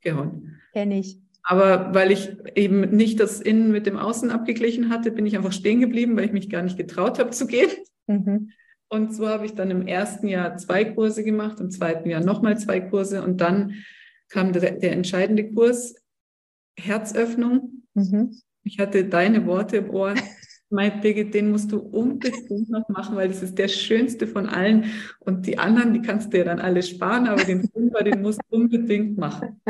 gehauen. 0.00 0.60
Kenne 0.72 0.98
ich. 0.98 1.18
Aber 1.42 1.92
weil 1.92 2.12
ich 2.12 2.36
eben 2.54 2.82
nicht 2.94 3.18
das 3.18 3.40
Innen 3.40 3.72
mit 3.72 3.86
dem 3.86 3.96
Außen 3.96 4.30
abgeglichen 4.30 4.90
hatte, 4.90 5.10
bin 5.10 5.26
ich 5.26 5.36
einfach 5.36 5.52
stehen 5.52 5.80
geblieben, 5.80 6.16
weil 6.16 6.26
ich 6.26 6.32
mich 6.32 6.50
gar 6.50 6.62
nicht 6.62 6.76
getraut 6.76 7.18
habe 7.18 7.30
zu 7.30 7.46
gehen. 7.46 7.70
Mhm. 8.06 8.50
Und 8.88 9.14
so 9.14 9.26
habe 9.26 9.46
ich 9.46 9.54
dann 9.54 9.70
im 9.70 9.86
ersten 9.86 10.28
Jahr 10.28 10.56
zwei 10.58 10.84
Kurse 10.84 11.24
gemacht, 11.24 11.58
im 11.60 11.70
zweiten 11.70 12.10
Jahr 12.10 12.20
nochmal 12.20 12.58
zwei 12.58 12.78
Kurse 12.78 13.22
und 13.22 13.40
dann 13.40 13.74
kam 14.28 14.52
der, 14.52 14.72
der 14.72 14.92
entscheidende 14.92 15.50
Kurs 15.52 15.94
Herzöffnung. 16.78 17.84
Mhm. 17.94 18.38
Ich 18.64 18.78
hatte 18.78 19.04
deine 19.04 19.46
Worte 19.46 19.78
im 19.78 19.90
Ohr. 19.90 20.14
Mein 20.72 21.00
Birgit, 21.02 21.34
den 21.34 21.50
musst 21.50 21.70
du 21.70 21.78
unbedingt 21.78 22.70
noch 22.70 22.88
machen, 22.88 23.14
weil 23.14 23.28
das 23.28 23.42
ist 23.42 23.58
der 23.58 23.68
schönste 23.68 24.26
von 24.26 24.46
allen. 24.46 24.86
Und 25.20 25.46
die 25.46 25.58
anderen, 25.58 25.92
die 25.92 26.00
kannst 26.00 26.32
du 26.32 26.38
ja 26.38 26.44
dann 26.44 26.60
alle 26.60 26.82
sparen, 26.82 27.26
aber 27.26 27.44
den 27.44 27.68
Fünfer, 27.68 28.02
den 28.02 28.22
musst 28.22 28.40
du 28.48 28.56
unbedingt 28.56 29.18
machen. 29.18 29.60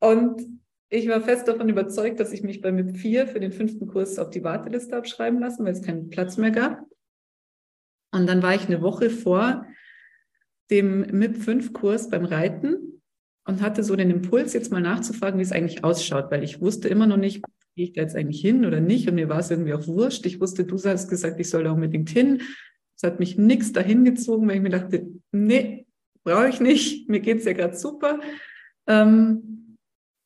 Und 0.00 0.42
ich 0.90 1.08
war 1.08 1.20
fest 1.20 1.48
davon 1.48 1.68
überzeugt, 1.68 2.20
dass 2.20 2.32
ich 2.32 2.42
mich 2.42 2.60
bei 2.60 2.70
MIP 2.70 2.96
4 2.96 3.26
für 3.26 3.40
den 3.40 3.52
fünften 3.52 3.86
Kurs 3.86 4.18
auf 4.18 4.30
die 4.30 4.44
Warteliste 4.44 4.96
abschreiben 4.96 5.40
lassen, 5.40 5.64
weil 5.64 5.72
es 5.72 5.82
keinen 5.82 6.08
Platz 6.08 6.36
mehr 6.36 6.50
gab. 6.50 6.84
Und 8.12 8.26
dann 8.26 8.42
war 8.42 8.54
ich 8.54 8.66
eine 8.66 8.80
Woche 8.80 9.10
vor 9.10 9.66
dem 10.70 11.00
MIP 11.00 11.36
5 11.36 11.72
Kurs 11.72 12.08
beim 12.08 12.24
Reiten 12.24 13.02
und 13.46 13.62
hatte 13.62 13.82
so 13.82 13.96
den 13.96 14.10
Impuls, 14.10 14.52
jetzt 14.52 14.70
mal 14.70 14.80
nachzufragen, 14.80 15.38
wie 15.38 15.42
es 15.42 15.52
eigentlich 15.52 15.82
ausschaut, 15.82 16.30
weil 16.30 16.44
ich 16.44 16.60
wusste 16.60 16.88
immer 16.88 17.06
noch 17.06 17.16
nicht, 17.16 17.42
gehe 17.78 17.86
ich 17.86 17.92
da 17.92 18.00
jetzt 18.00 18.16
eigentlich 18.16 18.40
hin 18.40 18.66
oder 18.66 18.80
nicht. 18.80 19.08
Und 19.08 19.14
mir 19.14 19.28
war 19.28 19.38
es 19.38 19.52
irgendwie 19.52 19.72
auch 19.72 19.86
wurscht. 19.86 20.26
Ich 20.26 20.40
wusste, 20.40 20.64
du 20.64 20.82
hast 20.82 21.08
gesagt, 21.08 21.38
ich 21.38 21.48
soll 21.48 21.62
da 21.62 21.70
unbedingt 21.70 22.10
hin. 22.10 22.42
Es 22.96 23.04
hat 23.04 23.20
mich 23.20 23.38
nichts 23.38 23.72
dahin 23.72 24.04
gezogen, 24.04 24.48
weil 24.48 24.56
ich 24.56 24.62
mir 24.62 24.70
dachte, 24.70 25.06
nee, 25.30 25.86
brauche 26.24 26.48
ich 26.48 26.60
nicht. 26.60 27.08
Mir 27.08 27.20
geht 27.20 27.38
es 27.38 27.44
ja 27.44 27.52
gerade 27.52 27.76
super. 27.76 28.18
Ähm, 28.88 29.76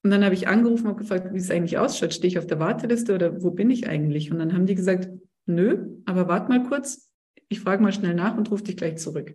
und 0.02 0.10
dann 0.10 0.24
habe 0.24 0.34
ich 0.34 0.48
angerufen 0.48 0.86
und 0.86 0.96
gefragt, 0.96 1.28
wie 1.34 1.38
es 1.38 1.50
eigentlich 1.50 1.76
ausschaut. 1.76 2.14
Stehe 2.14 2.28
ich 2.28 2.38
auf 2.38 2.46
der 2.46 2.58
Warteliste 2.58 3.14
oder 3.14 3.42
wo 3.42 3.50
bin 3.50 3.70
ich 3.70 3.86
eigentlich? 3.86 4.32
Und 4.32 4.38
dann 4.38 4.54
haben 4.54 4.64
die 4.64 4.74
gesagt, 4.74 5.10
nö, 5.44 5.98
aber 6.06 6.28
warte 6.28 6.48
mal 6.48 6.62
kurz. 6.62 7.10
Ich 7.50 7.60
frage 7.60 7.82
mal 7.82 7.92
schnell 7.92 8.14
nach 8.14 8.38
und 8.38 8.50
rufe 8.50 8.64
dich 8.64 8.78
gleich 8.78 8.96
zurück, 8.96 9.34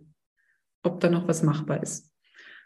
ob 0.82 0.98
da 0.98 1.08
noch 1.08 1.28
was 1.28 1.44
machbar 1.44 1.80
ist. 1.84 2.07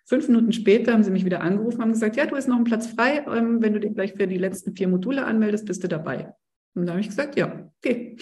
Fünf 0.04 0.28
Minuten 0.28 0.52
später 0.52 0.92
haben 0.92 1.04
sie 1.04 1.10
mich 1.10 1.24
wieder 1.24 1.40
angerufen 1.40 1.76
und 1.76 1.82
haben 1.82 1.92
gesagt, 1.92 2.16
ja, 2.16 2.26
du 2.26 2.36
hast 2.36 2.48
noch 2.48 2.56
einen 2.56 2.64
Platz 2.64 2.86
frei. 2.88 3.24
Ähm, 3.28 3.62
wenn 3.62 3.72
du 3.72 3.80
dich 3.80 3.94
gleich 3.94 4.12
für 4.14 4.26
die 4.26 4.38
letzten 4.38 4.74
vier 4.74 4.88
Module 4.88 5.24
anmeldest, 5.24 5.66
bist 5.66 5.82
du 5.84 5.88
dabei. 5.88 6.34
Und 6.74 6.86
da 6.86 6.92
habe 6.92 7.00
ich 7.00 7.08
gesagt, 7.08 7.36
ja, 7.36 7.70
okay. 7.78 8.16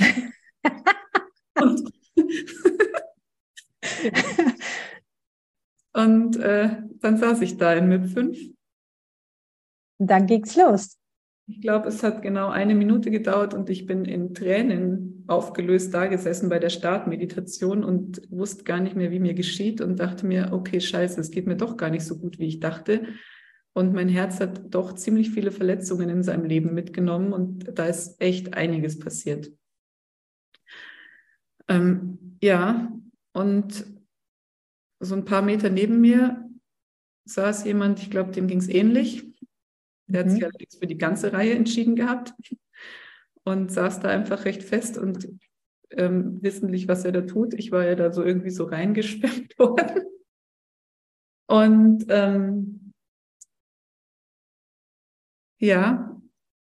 und, 1.61 1.93
und 5.93 6.37
äh, 6.37 6.77
dann 7.01 7.17
saß 7.17 7.41
ich 7.43 7.57
da 7.57 7.73
in 7.75 7.89
MIP 7.89 8.07
5 8.07 8.39
und 10.01 10.11
dann 10.11 10.27
ging's 10.27 10.57
los. 10.57 10.99
Ich 11.51 11.61
glaube, 11.61 11.89
es 11.89 12.05
hat 12.05 12.23
genau 12.23 12.49
eine 12.49 12.77
Minute 12.77 13.11
gedauert 13.11 13.55
und 13.55 13.71
ich 13.71 13.85
bin 13.85 14.05
in 14.05 14.35
Tränen 14.35 15.25
aufgelöst 15.27 15.93
da 15.93 16.07
gesessen 16.07 16.49
bei 16.49 16.61
der 16.61 16.71
Startmeditation 16.71 17.83
und 17.83 18.23
wusste 18.31 18.63
gar 18.63 18.79
nicht 18.79 18.95
mehr, 18.95 19.11
wie 19.11 19.19
mir 19.19 19.35
geschieht 19.35 19.81
und 19.81 19.99
dachte 19.99 20.27
mir, 20.27 20.51
okay, 20.53 20.81
scheiße, 20.81 21.21
es 21.21 21.33
geht 21.33 21.49
mir 21.49 21.57
doch 21.57 21.77
gar 21.77 21.91
nicht 21.91 22.05
so 22.05 22.19
gut, 22.19 22.39
wie 22.39 22.47
ich 22.47 22.61
dachte. 22.61 23.03
Und 23.73 23.93
mein 23.93 24.09
Herz 24.09 24.39
hat 24.39 24.73
doch 24.73 24.95
ziemlich 24.95 25.31
viele 25.31 25.51
Verletzungen 25.51 26.09
in 26.09 26.23
seinem 26.23 26.45
Leben 26.45 26.73
mitgenommen 26.73 27.33
und 27.33 27.77
da 27.77 27.87
ist 27.87 28.21
echt 28.21 28.55
einiges 28.55 29.01
passiert. 29.01 29.51
Ähm, 31.67 32.39
ja, 32.41 32.93
und 33.33 33.87
so 35.01 35.17
ein 35.17 35.25
paar 35.25 35.43
Meter 35.43 35.69
neben 35.69 36.01
mir 36.01 36.49
saß 37.25 37.65
jemand, 37.65 38.01
ich 38.01 38.11
glaube, 38.11 38.31
dem 38.31 38.47
ging 38.47 38.59
es 38.59 38.69
ähnlich. 38.69 39.30
Der 40.11 40.25
hat 40.25 40.31
sich 40.31 40.41
mhm. 40.41 40.47
allerdings 40.47 40.77
für 40.77 40.87
die 40.87 40.99
ganze 40.99 41.33
Reihe 41.33 41.55
entschieden 41.55 41.97
gehabt 41.97 42.35
und 43.45 43.73
saß 43.73 44.01
da 44.01 44.09
einfach 44.09 44.45
recht 44.45 44.63
fest 44.63 44.99
und 44.99 45.29
ähm, 45.91 46.43
wissentlich, 46.43 46.89
was 46.89 47.05
er 47.05 47.13
da 47.13 47.23
tut. 47.23 47.55
Ich 47.55 47.73
war 47.73 47.85
ja 47.85 47.95
da 47.95 48.13
so 48.13 48.23
irgendwie 48.23 48.51
so 48.51 48.65
reingeschwemmt 48.65 49.59
worden. 49.59 50.05
Und 51.49 52.07
ähm, 52.09 52.93
ja, 55.59 56.21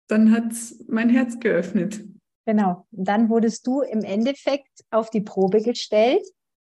dann 0.08 0.31
hat 0.31 0.53
mein 0.88 1.10
Herz 1.10 1.39
geöffnet. 1.39 2.03
Genau. 2.46 2.88
Und 2.91 3.08
dann 3.08 3.29
wurdest 3.29 3.67
du 3.67 3.81
im 3.81 4.01
Endeffekt 4.01 4.84
auf 4.89 5.10
die 5.10 5.22
Probe 5.22 5.62
gestellt, 5.62 6.25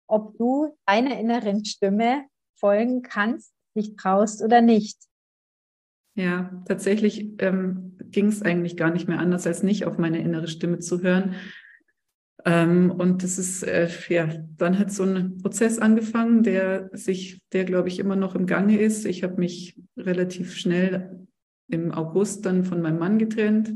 ob 0.08 0.36
du 0.38 0.76
deiner 0.86 1.18
inneren 1.18 1.64
Stimme 1.64 2.24
folgen 2.58 3.02
kannst, 3.02 3.52
dich 3.76 3.94
traust 3.94 4.42
oder 4.42 4.60
nicht. 4.60 4.98
Ja, 6.18 6.50
tatsächlich 6.66 7.30
ähm, 7.38 7.96
ging 8.10 8.26
es 8.26 8.42
eigentlich 8.42 8.76
gar 8.76 8.90
nicht 8.90 9.06
mehr 9.06 9.20
anders, 9.20 9.46
als 9.46 9.62
nicht 9.62 9.84
auf 9.84 9.98
meine 9.98 10.20
innere 10.20 10.48
Stimme 10.48 10.80
zu 10.80 11.00
hören. 11.00 11.36
Ähm, 12.44 12.90
und 12.90 13.22
das 13.22 13.38
ist, 13.38 13.62
äh, 13.62 13.88
ja, 14.08 14.26
dann 14.56 14.80
hat 14.80 14.90
so 14.90 15.04
ein 15.04 15.38
Prozess 15.38 15.78
angefangen, 15.78 16.42
der 16.42 16.90
sich, 16.92 17.40
der 17.52 17.64
glaube 17.64 17.86
ich 17.86 18.00
immer 18.00 18.16
noch 18.16 18.34
im 18.34 18.46
Gange 18.46 18.80
ist. 18.80 19.06
Ich 19.06 19.22
habe 19.22 19.36
mich 19.36 19.80
relativ 19.96 20.56
schnell 20.56 21.24
im 21.68 21.92
August 21.92 22.44
dann 22.46 22.64
von 22.64 22.82
meinem 22.82 22.98
Mann 22.98 23.20
getrennt 23.20 23.74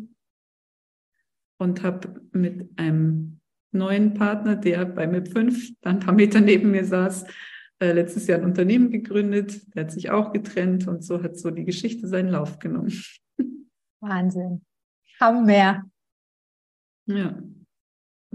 und 1.58 1.84
habe 1.84 2.22
mit 2.32 2.70
einem 2.76 3.38
neuen 3.70 4.14
Partner, 4.14 4.56
der 4.56 4.84
bei 4.84 5.06
MIP 5.06 5.28
5 5.28 5.70
dann 5.80 5.98
ein 5.98 6.00
paar 6.00 6.14
Meter 6.14 6.40
neben 6.40 6.72
mir 6.72 6.84
saß, 6.84 7.24
äh, 7.82 7.92
letztes 7.92 8.28
Jahr 8.28 8.38
ein 8.38 8.44
Unternehmen 8.44 8.90
gegründet, 8.90 9.74
der 9.74 9.84
hat 9.84 9.90
sich 9.90 10.10
auch 10.10 10.32
getrennt 10.32 10.86
und 10.86 11.02
so 11.02 11.20
hat 11.20 11.36
so 11.36 11.50
die 11.50 11.64
Geschichte 11.64 12.06
seinen 12.06 12.28
Lauf 12.28 12.60
genommen. 12.60 12.92
Wahnsinn. 14.00 14.62
Haben 15.18 15.48
wir. 15.48 15.82
Ja, 17.06 17.42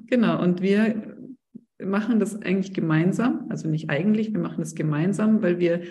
genau. 0.06 0.44
Und 0.44 0.62
wir 0.62 1.18
machen 1.82 2.20
das 2.20 2.42
eigentlich 2.42 2.74
gemeinsam, 2.74 3.46
also 3.50 3.70
nicht 3.70 3.89
eigentlich, 3.89 4.34
wir 4.34 4.42
machen 4.42 4.60
das 4.60 4.75
gemeinsam, 4.75 5.42
weil 5.42 5.60
wir 5.60 5.84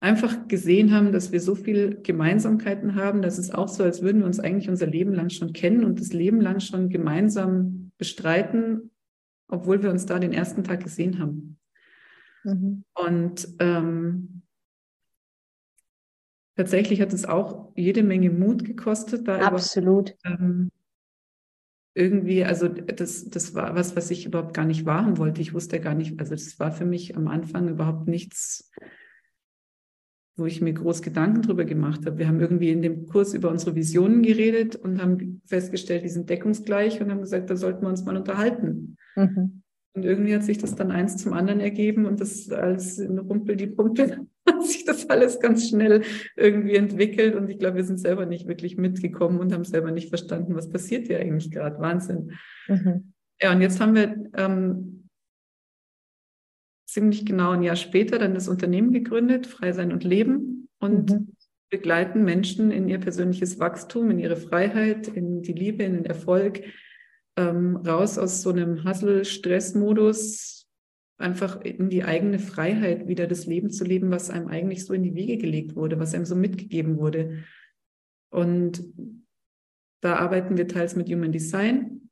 einfach 0.00 0.46
gesehen 0.46 0.92
haben, 0.92 1.10
dass 1.10 1.32
wir 1.32 1.40
so 1.40 1.56
viel 1.56 2.00
Gemeinsamkeiten 2.02 2.94
haben, 2.94 3.22
dass 3.22 3.38
es 3.38 3.50
auch 3.50 3.66
so, 3.66 3.82
als 3.82 4.02
würden 4.02 4.20
wir 4.20 4.26
uns 4.26 4.38
eigentlich 4.38 4.68
unser 4.68 4.86
Leben 4.86 5.14
lang 5.14 5.30
schon 5.30 5.52
kennen 5.52 5.82
und 5.82 5.98
das 5.98 6.12
Leben 6.12 6.40
lang 6.40 6.60
schon 6.60 6.90
gemeinsam 6.90 7.90
bestreiten, 7.98 8.92
obwohl 9.48 9.82
wir 9.82 9.90
uns 9.90 10.06
da 10.06 10.20
den 10.20 10.32
ersten 10.32 10.62
Tag 10.62 10.84
gesehen 10.84 11.18
haben. 11.18 11.58
Mhm. 12.48 12.84
Und 12.94 13.48
ähm, 13.60 14.42
tatsächlich 16.56 17.00
hat 17.00 17.12
es 17.12 17.26
auch 17.26 17.72
jede 17.76 18.02
Menge 18.02 18.30
Mut 18.30 18.64
gekostet. 18.64 19.28
Da 19.28 19.40
Absolut. 19.40 20.16
ähm, 20.24 20.70
irgendwie, 21.94 22.44
also 22.44 22.68
das, 22.68 23.28
das 23.28 23.54
war 23.54 23.74
was, 23.74 23.96
was 23.96 24.10
ich 24.10 24.24
überhaupt 24.24 24.54
gar 24.54 24.64
nicht 24.64 24.86
wahren 24.86 25.18
wollte. 25.18 25.40
Ich 25.40 25.52
wusste 25.52 25.80
gar 25.80 25.94
nicht, 25.94 26.18
also 26.20 26.32
das 26.34 26.58
war 26.58 26.72
für 26.72 26.86
mich 26.86 27.16
am 27.16 27.28
Anfang 27.28 27.68
überhaupt 27.68 28.08
nichts, 28.08 28.70
wo 30.36 30.46
ich 30.46 30.60
mir 30.60 30.72
groß 30.72 31.02
Gedanken 31.02 31.42
drüber 31.42 31.64
gemacht 31.64 32.06
habe. 32.06 32.18
Wir 32.18 32.28
haben 32.28 32.40
irgendwie 32.40 32.70
in 32.70 32.82
dem 32.82 33.06
Kurs 33.06 33.34
über 33.34 33.50
unsere 33.50 33.74
Visionen 33.74 34.22
geredet 34.22 34.76
und 34.76 35.02
haben 35.02 35.42
festgestellt, 35.46 36.04
die 36.04 36.08
sind 36.08 36.30
deckungsgleich 36.30 37.00
und 37.00 37.10
haben 37.10 37.20
gesagt, 37.20 37.50
da 37.50 37.56
sollten 37.56 37.82
wir 37.82 37.88
uns 37.88 38.04
mal 38.04 38.16
unterhalten. 38.16 38.96
Mhm. 39.16 39.62
Und 39.94 40.04
irgendwie 40.04 40.34
hat 40.34 40.44
sich 40.44 40.58
das 40.58 40.76
dann 40.76 40.90
eins 40.90 41.16
zum 41.16 41.32
anderen 41.32 41.60
ergeben 41.60 42.06
und 42.06 42.20
das 42.20 42.50
als 42.50 43.00
Rumpel 43.00 43.56
die 43.56 43.66
Punkte 43.66 44.26
hat 44.46 44.64
sich 44.64 44.84
das 44.84 45.08
alles 45.10 45.40
ganz 45.40 45.68
schnell 45.68 46.02
irgendwie 46.36 46.76
entwickelt. 46.76 47.34
Und 47.34 47.50
ich 47.50 47.58
glaube, 47.58 47.76
wir 47.76 47.84
sind 47.84 47.98
selber 47.98 48.26
nicht 48.26 48.46
wirklich 48.46 48.76
mitgekommen 48.76 49.40
und 49.40 49.52
haben 49.52 49.64
selber 49.64 49.90
nicht 49.90 50.08
verstanden, 50.08 50.54
was 50.54 50.70
passiert 50.70 51.08
hier 51.08 51.18
eigentlich 51.18 51.50
gerade. 51.50 51.80
Wahnsinn. 51.80 52.32
Mhm. 52.68 53.12
Ja, 53.40 53.52
und 53.52 53.60
jetzt 53.60 53.80
haben 53.80 53.94
wir 53.94 54.30
ähm, 54.36 55.08
ziemlich 56.86 57.26
genau 57.26 57.50
ein 57.50 57.62
Jahr 57.62 57.76
später 57.76 58.18
dann 58.18 58.34
das 58.34 58.48
Unternehmen 58.48 58.92
gegründet, 58.92 59.46
Frei 59.46 59.72
sein 59.72 59.92
und 59.92 60.04
Leben 60.04 60.68
und 60.80 61.10
mhm. 61.10 61.36
begleiten 61.70 62.24
Menschen 62.24 62.70
in 62.70 62.88
ihr 62.88 62.98
persönliches 62.98 63.58
Wachstum, 63.58 64.10
in 64.10 64.18
ihre 64.18 64.36
Freiheit, 64.36 65.08
in 65.08 65.42
die 65.42 65.52
Liebe, 65.52 65.82
in 65.82 65.94
den 65.94 66.04
Erfolg, 66.04 66.62
ähm, 67.38 67.76
raus 67.76 68.18
aus 68.18 68.42
so 68.42 68.50
einem 68.50 68.82
Hassel-Stress-Modus, 68.82 70.66
einfach 71.18 71.60
in 71.60 71.88
die 71.88 72.02
eigene 72.04 72.40
Freiheit 72.40 73.06
wieder 73.06 73.28
das 73.28 73.46
Leben 73.46 73.70
zu 73.70 73.84
leben, 73.84 74.10
was 74.10 74.28
einem 74.28 74.48
eigentlich 74.48 74.84
so 74.84 74.92
in 74.92 75.04
die 75.04 75.14
Wiege 75.14 75.38
gelegt 75.38 75.76
wurde, 75.76 76.00
was 76.00 76.14
einem 76.14 76.24
so 76.24 76.34
mitgegeben 76.34 76.98
wurde. 76.98 77.44
Und 78.30 78.82
da 80.02 80.16
arbeiten 80.16 80.56
wir 80.56 80.66
teils 80.66 80.96
mit 80.96 81.08
Human 81.08 81.32
Design. 81.32 82.10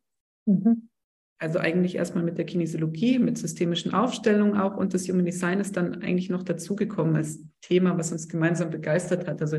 Mhm. 0.49 0.89
also 1.39 1.59
eigentlich 1.59 1.97
erstmal 1.97 2.23
mit 2.23 2.39
der 2.39 2.47
Kinesiologie, 2.47 3.19
mit 3.19 3.37
systemischen 3.37 3.93
Aufstellungen 3.93 4.57
auch 4.57 4.77
und 4.77 4.95
das 4.95 5.09
Human 5.09 5.25
Design 5.25 5.59
ist 5.59 5.77
dann 5.77 6.03
eigentlich 6.03 6.31
noch 6.31 6.45
dazugekommen 6.45 7.17
als 7.17 7.41
Thema, 7.63 7.99
was 7.99 8.13
uns 8.13 8.29
gemeinsam 8.29 8.71
begeistert 8.71 9.27
hat. 9.27 9.43
Also 9.43 9.59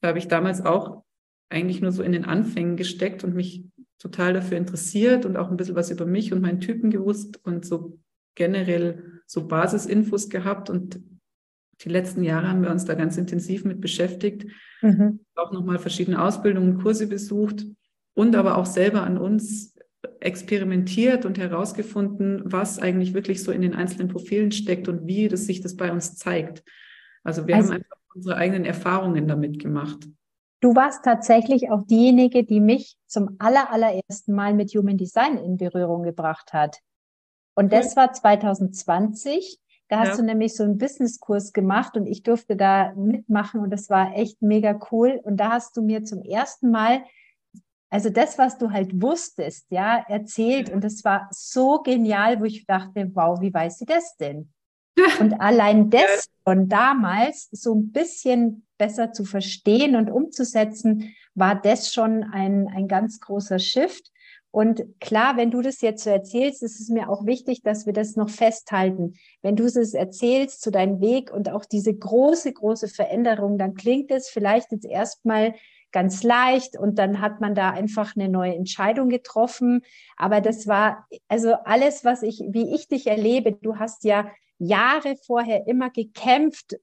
da 0.00 0.08
habe 0.08 0.18
ich 0.18 0.26
damals 0.26 0.62
auch 0.62 1.04
eigentlich 1.48 1.80
nur 1.80 1.92
so 1.92 2.02
in 2.02 2.10
den 2.10 2.24
Anfängen 2.24 2.76
gesteckt 2.76 3.22
und 3.22 3.36
mich 3.36 3.64
total 3.98 4.34
dafür 4.34 4.58
interessiert 4.58 5.24
und 5.24 5.36
auch 5.36 5.50
ein 5.50 5.56
bisschen 5.56 5.76
was 5.76 5.90
über 5.90 6.06
mich 6.06 6.32
und 6.32 6.42
meinen 6.42 6.60
Typen 6.60 6.90
gewusst 6.90 7.40
und 7.44 7.64
so 7.64 7.98
generell 8.34 9.20
so 9.26 9.46
Basisinfos 9.48 10.28
gehabt 10.28 10.70
und 10.70 11.00
die 11.82 11.88
letzten 11.88 12.22
Jahre 12.22 12.48
haben 12.48 12.62
wir 12.62 12.70
uns 12.70 12.84
da 12.84 12.94
ganz 12.94 13.18
intensiv 13.18 13.64
mit 13.64 13.80
beschäftigt, 13.80 14.46
mhm. 14.80 15.20
auch 15.34 15.52
nochmal 15.52 15.78
verschiedene 15.78 16.22
Ausbildungen, 16.22 16.78
Kurse 16.78 17.06
besucht 17.06 17.66
und 18.14 18.34
aber 18.34 18.56
auch 18.56 18.66
selber 18.66 19.02
an 19.02 19.18
uns 19.18 19.74
experimentiert 20.20 21.26
und 21.26 21.38
herausgefunden, 21.38 22.42
was 22.44 22.78
eigentlich 22.78 23.12
wirklich 23.12 23.42
so 23.42 23.52
in 23.52 23.60
den 23.60 23.74
einzelnen 23.74 24.08
Profilen 24.08 24.52
steckt 24.52 24.88
und 24.88 25.06
wie 25.06 25.28
das 25.28 25.46
sich 25.46 25.60
das 25.60 25.76
bei 25.76 25.92
uns 25.92 26.16
zeigt. 26.16 26.62
Also 27.24 27.46
wir 27.46 27.56
also, 27.56 27.68
haben 27.68 27.76
einfach 27.78 27.96
unsere 28.14 28.36
eigenen 28.36 28.64
Erfahrungen 28.64 29.26
damit 29.26 29.58
gemacht. 29.58 30.08
Du 30.66 30.74
warst 30.74 31.04
tatsächlich 31.04 31.70
auch 31.70 31.86
diejenige, 31.86 32.42
die 32.42 32.58
mich 32.58 32.96
zum 33.06 33.36
aller, 33.38 33.70
allerersten 33.70 34.32
Mal 34.32 34.52
mit 34.52 34.74
Human 34.74 34.96
Design 34.96 35.38
in 35.38 35.58
Berührung 35.58 36.02
gebracht 36.02 36.52
hat. 36.52 36.80
Und 37.54 37.72
das 37.72 37.94
war 37.94 38.12
2020. 38.12 39.60
Da 39.86 40.00
hast 40.00 40.08
ja. 40.08 40.16
du 40.16 40.22
nämlich 40.24 40.56
so 40.56 40.64
einen 40.64 40.76
Businesskurs 40.76 41.52
gemacht 41.52 41.96
und 41.96 42.06
ich 42.06 42.24
durfte 42.24 42.56
da 42.56 42.92
mitmachen 42.96 43.60
und 43.60 43.70
das 43.70 43.88
war 43.90 44.16
echt 44.16 44.42
mega 44.42 44.76
cool. 44.90 45.20
Und 45.22 45.36
da 45.36 45.52
hast 45.52 45.76
du 45.76 45.82
mir 45.82 46.02
zum 46.02 46.22
ersten 46.22 46.72
Mal, 46.72 47.04
also 47.88 48.10
das, 48.10 48.36
was 48.36 48.58
du 48.58 48.72
halt 48.72 49.00
wusstest, 49.00 49.70
ja, 49.70 50.04
erzählt. 50.08 50.68
Und 50.70 50.82
das 50.82 51.04
war 51.04 51.28
so 51.30 51.80
genial, 51.84 52.40
wo 52.40 52.44
ich 52.44 52.66
dachte, 52.66 53.08
wow, 53.14 53.40
wie 53.40 53.54
weiß 53.54 53.78
sie 53.78 53.86
das 53.86 54.16
denn? 54.16 54.52
Und 55.20 55.40
allein 55.40 55.90
das 55.90 56.28
von 56.44 56.68
damals 56.68 57.48
so 57.52 57.74
ein 57.74 57.92
bisschen 57.92 58.66
besser 58.78 59.12
zu 59.12 59.24
verstehen 59.24 59.96
und 59.96 60.10
umzusetzen, 60.10 61.14
war 61.34 61.60
das 61.60 61.92
schon 61.92 62.24
ein, 62.24 62.68
ein 62.68 62.88
ganz 62.88 63.20
großer 63.20 63.58
Shift. 63.58 64.10
Und 64.50 64.84
klar, 65.00 65.36
wenn 65.36 65.50
du 65.50 65.60
das 65.60 65.82
jetzt 65.82 66.04
so 66.04 66.08
erzählst, 66.08 66.62
ist 66.62 66.80
es 66.80 66.88
mir 66.88 67.10
auch 67.10 67.26
wichtig, 67.26 67.62
dass 67.62 67.84
wir 67.84 67.92
das 67.92 68.16
noch 68.16 68.30
festhalten. 68.30 69.14
Wenn 69.42 69.54
du 69.54 69.64
es 69.64 69.92
erzählst 69.92 70.62
zu 70.62 70.70
deinem 70.70 71.00
Weg 71.02 71.30
und 71.30 71.50
auch 71.50 71.66
diese 71.66 71.94
große, 71.94 72.54
große 72.54 72.88
Veränderung, 72.88 73.58
dann 73.58 73.74
klingt 73.74 74.10
es 74.10 74.30
vielleicht 74.30 74.72
jetzt 74.72 74.86
erstmal 74.86 75.54
ganz 75.92 76.22
leicht 76.22 76.78
und 76.78 76.98
dann 76.98 77.20
hat 77.20 77.40
man 77.40 77.54
da 77.54 77.70
einfach 77.70 78.16
eine 78.16 78.30
neue 78.30 78.54
Entscheidung 78.54 79.10
getroffen. 79.10 79.82
Aber 80.16 80.40
das 80.40 80.66
war 80.66 81.06
also 81.28 81.52
alles, 81.64 82.04
was 82.04 82.22
ich, 82.22 82.42
wie 82.48 82.74
ich 82.74 82.88
dich 82.88 83.06
erlebe. 83.06 83.52
Du 83.52 83.76
hast 83.76 84.04
ja 84.04 84.30
Jahre 84.58 85.16
vorher 85.26 85.66
immer 85.66 85.90
gekämpft, 85.90 86.76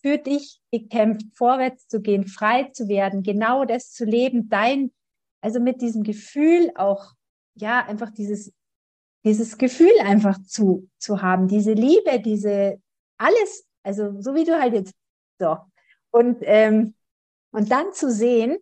für 0.00 0.18
dich 0.18 0.60
gekämpft, 0.70 1.26
vorwärts 1.34 1.88
zu 1.88 2.00
gehen, 2.00 2.26
frei 2.26 2.64
zu 2.72 2.88
werden, 2.88 3.22
genau 3.22 3.64
das 3.64 3.92
zu 3.92 4.04
leben, 4.04 4.48
dein, 4.48 4.92
also 5.40 5.58
mit 5.58 5.80
diesem 5.80 6.02
Gefühl 6.02 6.70
auch 6.76 7.12
ja, 7.56 7.84
einfach 7.84 8.10
dieses, 8.10 8.52
dieses 9.24 9.58
Gefühl 9.58 9.98
einfach 10.04 10.38
zu, 10.44 10.88
zu 10.98 11.22
haben, 11.22 11.48
diese 11.48 11.72
Liebe, 11.72 12.20
diese 12.20 12.80
alles, 13.18 13.66
also 13.82 14.20
so 14.20 14.34
wie 14.34 14.44
du 14.44 14.60
halt 14.60 14.74
jetzt, 14.74 14.94
so. 15.38 15.56
Und, 16.10 16.38
ähm, 16.42 16.94
und 17.50 17.70
dann 17.70 17.92
zu 17.92 18.10
sehen, 18.10 18.58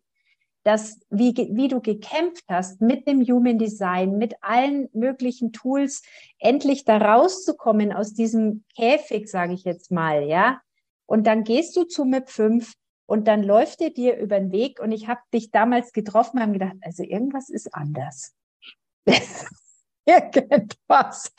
dass 0.65 0.99
wie, 1.11 1.35
wie 1.53 1.69
du 1.69 1.81
gekämpft 1.81 2.45
hast 2.49 2.81
mit 2.81 3.07
dem 3.07 3.21
Human 3.23 3.59
Design, 3.59 4.19
mit 4.19 4.35
allen 4.41 4.89
möglichen 4.93 5.53
Tools, 5.53 6.03
endlich 6.39 6.85
da 6.85 6.97
rauszukommen 6.97 7.93
aus 7.93 8.15
diesem 8.15 8.65
Käfig, 8.75 9.31
sage 9.31 9.53
ich 9.53 9.65
jetzt 9.65 9.93
mal, 9.93 10.25
ja. 10.25 10.61
Und 11.07 11.27
dann 11.27 11.45
gehst 11.45 11.77
du 11.77 11.85
zu 11.85 12.05
MIP 12.05 12.31
5 12.31 12.73
und 13.07 13.29
dann 13.29 13.43
läuft 13.43 13.83
er 13.83 13.91
dir 13.91 14.17
über 14.17 14.41
den 14.41 14.53
Weg 14.53 14.81
und 14.81 14.91
ich 14.91 15.07
habe 15.07 15.21
dich 15.33 15.51
damals 15.51 15.93
getroffen 15.93 16.39
und 16.39 16.43
habe 16.43 16.53
gedacht, 16.53 16.77
also 16.81 17.03
irgendwas 17.03 17.51
ist 17.51 17.75
anders. 17.75 18.35
irgendwas 20.07 21.33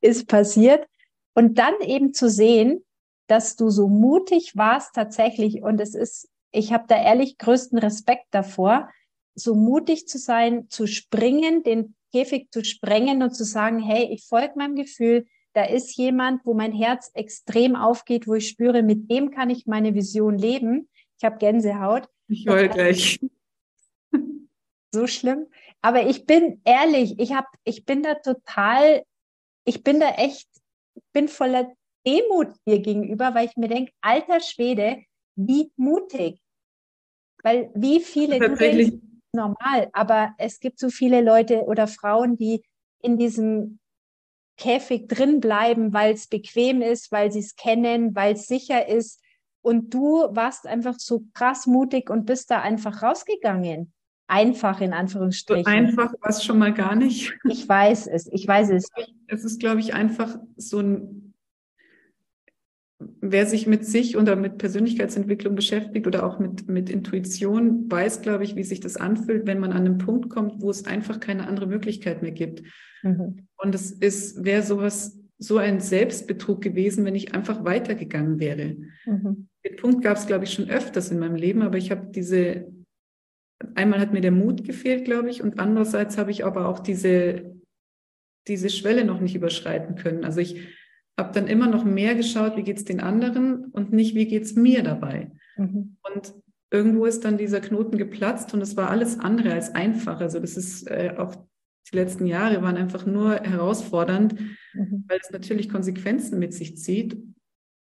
ist 0.00 0.26
passiert. 0.26 0.86
Und 1.34 1.58
dann 1.58 1.74
eben 1.82 2.14
zu 2.14 2.28
sehen, 2.28 2.84
dass 3.26 3.56
du 3.56 3.70
so 3.70 3.88
mutig 3.88 4.56
warst 4.56 4.94
tatsächlich. 4.94 5.62
Und 5.62 5.80
es 5.80 5.94
ist, 5.94 6.28
ich 6.52 6.72
habe 6.72 6.84
da 6.88 7.02
ehrlich 7.02 7.38
größten 7.38 7.78
Respekt 7.78 8.26
davor, 8.30 8.90
so 9.34 9.54
mutig 9.54 10.08
zu 10.08 10.18
sein, 10.18 10.68
zu 10.68 10.86
springen, 10.86 11.62
den 11.62 11.94
Käfig 12.12 12.50
zu 12.50 12.64
sprengen 12.64 13.22
und 13.22 13.34
zu 13.34 13.44
sagen, 13.44 13.78
hey, 13.78 14.08
ich 14.12 14.24
folge 14.24 14.54
meinem 14.56 14.74
Gefühl. 14.74 15.26
Da 15.52 15.64
ist 15.64 15.96
jemand, 15.96 16.44
wo 16.44 16.54
mein 16.54 16.72
Herz 16.72 17.10
extrem 17.14 17.76
aufgeht, 17.76 18.26
wo 18.26 18.34
ich 18.34 18.48
spüre, 18.48 18.82
mit 18.82 19.10
dem 19.10 19.30
kann 19.30 19.50
ich 19.50 19.66
meine 19.66 19.94
Vision 19.94 20.36
leben. 20.36 20.88
Ich 21.18 21.24
habe 21.24 21.38
Gänsehaut. 21.38 22.08
Ich 22.28 22.46
heul 22.48 22.68
gleich. 22.68 23.20
So 24.92 25.06
schlimm. 25.06 25.46
Aber 25.82 26.08
ich 26.08 26.26
bin 26.26 26.60
ehrlich, 26.64 27.16
ich 27.20 27.32
habe, 27.32 27.46
ich 27.62 27.84
bin 27.84 28.02
da 28.02 28.14
total, 28.16 29.04
ich 29.64 29.84
bin 29.84 30.00
da 30.00 30.10
echt, 30.14 30.48
bin 31.12 31.28
voller 31.28 31.72
Demut 32.04 32.48
dir 32.66 32.80
gegenüber, 32.80 33.32
weil 33.34 33.46
ich 33.46 33.56
mir 33.56 33.68
denke, 33.68 33.92
alter 34.00 34.40
Schwede, 34.40 35.00
wie 35.36 35.70
mutig. 35.76 36.39
Weil 37.42 37.70
wie 37.74 38.00
viele, 38.00 38.38
denkst, 38.38 38.96
normal, 39.32 39.88
aber 39.92 40.34
es 40.38 40.60
gibt 40.60 40.78
so 40.78 40.90
viele 40.90 41.22
Leute 41.22 41.62
oder 41.64 41.86
Frauen, 41.86 42.36
die 42.36 42.62
in 43.02 43.16
diesem 43.16 43.78
Käfig 44.56 45.08
drin 45.08 45.40
bleiben, 45.40 45.92
weil 45.92 46.14
es 46.14 46.26
bequem 46.26 46.82
ist, 46.82 47.12
weil 47.12 47.32
sie 47.32 47.38
es 47.38 47.56
kennen, 47.56 48.14
weil 48.14 48.34
es 48.34 48.46
sicher 48.46 48.88
ist. 48.88 49.22
Und 49.62 49.94
du 49.94 50.26
warst 50.30 50.66
einfach 50.66 50.98
so 50.98 51.24
krass 51.34 51.66
mutig 51.66 52.10
und 52.10 52.26
bist 52.26 52.50
da 52.50 52.60
einfach 52.60 53.02
rausgegangen 53.02 53.92
einfach 54.30 54.80
in 54.80 54.92
Anführungsstrichen. 54.92 55.64
So 55.64 55.70
einfach 55.70 56.12
war 56.20 56.30
es 56.30 56.44
schon 56.44 56.58
mal 56.58 56.72
gar 56.72 56.94
nicht. 56.94 57.34
Ich 57.44 57.68
weiß 57.68 58.06
es, 58.06 58.28
ich 58.32 58.46
weiß 58.46 58.70
es. 58.70 58.88
Es 59.26 59.44
ist, 59.44 59.60
glaube 59.60 59.80
ich, 59.80 59.92
einfach 59.92 60.38
so 60.56 60.78
ein, 60.78 61.29
wer 63.20 63.46
sich 63.46 63.66
mit 63.66 63.86
sich 63.86 64.16
oder 64.16 64.36
mit 64.36 64.58
Persönlichkeitsentwicklung 64.58 65.54
beschäftigt 65.54 66.06
oder 66.06 66.24
auch 66.24 66.38
mit, 66.38 66.68
mit 66.68 66.90
Intuition, 66.90 67.90
weiß, 67.90 68.22
glaube 68.22 68.44
ich, 68.44 68.56
wie 68.56 68.64
sich 68.64 68.80
das 68.80 68.96
anfühlt, 68.96 69.46
wenn 69.46 69.58
man 69.58 69.72
an 69.72 69.86
einen 69.86 69.98
Punkt 69.98 70.28
kommt, 70.30 70.60
wo 70.60 70.70
es 70.70 70.84
einfach 70.84 71.18
keine 71.18 71.46
andere 71.46 71.66
Möglichkeit 71.66 72.22
mehr 72.22 72.32
gibt. 72.32 72.62
Mhm. 73.02 73.46
Und 73.56 73.74
es 73.74 73.90
ist, 73.90 74.44
wäre 74.44 74.62
sowas, 74.62 75.18
so 75.38 75.56
ein 75.56 75.80
Selbstbetrug 75.80 76.60
gewesen, 76.60 77.06
wenn 77.06 77.14
ich 77.14 77.34
einfach 77.34 77.64
weitergegangen 77.64 78.38
wäre. 78.38 78.76
Mhm. 79.06 79.48
Den 79.64 79.76
Punkt 79.76 80.02
gab 80.02 80.18
es, 80.18 80.26
glaube 80.26 80.44
ich, 80.44 80.52
schon 80.52 80.68
öfters 80.68 81.10
in 81.10 81.18
meinem 81.18 81.36
Leben, 81.36 81.62
aber 81.62 81.78
ich 81.78 81.90
habe 81.90 82.10
diese 82.10 82.66
einmal 83.74 84.00
hat 84.00 84.12
mir 84.12 84.20
der 84.20 84.30
Mut 84.30 84.64
gefehlt, 84.64 85.04
glaube 85.04 85.30
ich, 85.30 85.42
und 85.42 85.58
andererseits 85.58 86.18
habe 86.18 86.30
ich 86.30 86.44
aber 86.44 86.66
auch 86.68 86.78
diese, 86.78 87.56
diese 88.48 88.70
Schwelle 88.70 89.04
noch 89.04 89.20
nicht 89.20 89.34
überschreiten 89.34 89.96
können. 89.96 90.24
Also 90.24 90.40
ich 90.40 90.68
habe 91.18 91.32
dann 91.34 91.46
immer 91.46 91.68
noch 91.68 91.84
mehr 91.84 92.14
geschaut, 92.14 92.56
wie 92.56 92.62
geht 92.62 92.78
es 92.78 92.84
den 92.84 93.00
anderen 93.00 93.66
und 93.66 93.92
nicht, 93.92 94.14
wie 94.14 94.26
geht 94.26 94.44
es 94.44 94.54
mir 94.54 94.82
dabei. 94.82 95.30
Mhm. 95.56 95.96
Und 96.02 96.34
irgendwo 96.70 97.04
ist 97.04 97.24
dann 97.24 97.38
dieser 97.38 97.60
Knoten 97.60 97.98
geplatzt 97.98 98.54
und 98.54 98.60
es 98.60 98.76
war 98.76 98.90
alles 98.90 99.18
andere 99.18 99.52
als 99.52 99.74
einfach. 99.74 100.20
Also 100.20 100.40
das 100.40 100.56
ist 100.56 100.88
äh, 100.88 101.14
auch 101.18 101.34
die 101.92 101.96
letzten 101.96 102.26
Jahre 102.26 102.62
waren 102.62 102.76
einfach 102.76 103.04
nur 103.04 103.34
herausfordernd, 103.34 104.40
mhm. 104.74 105.04
weil 105.08 105.18
es 105.20 105.30
natürlich 105.30 105.68
Konsequenzen 105.68 106.38
mit 106.38 106.54
sich 106.54 106.76
zieht 106.76 107.18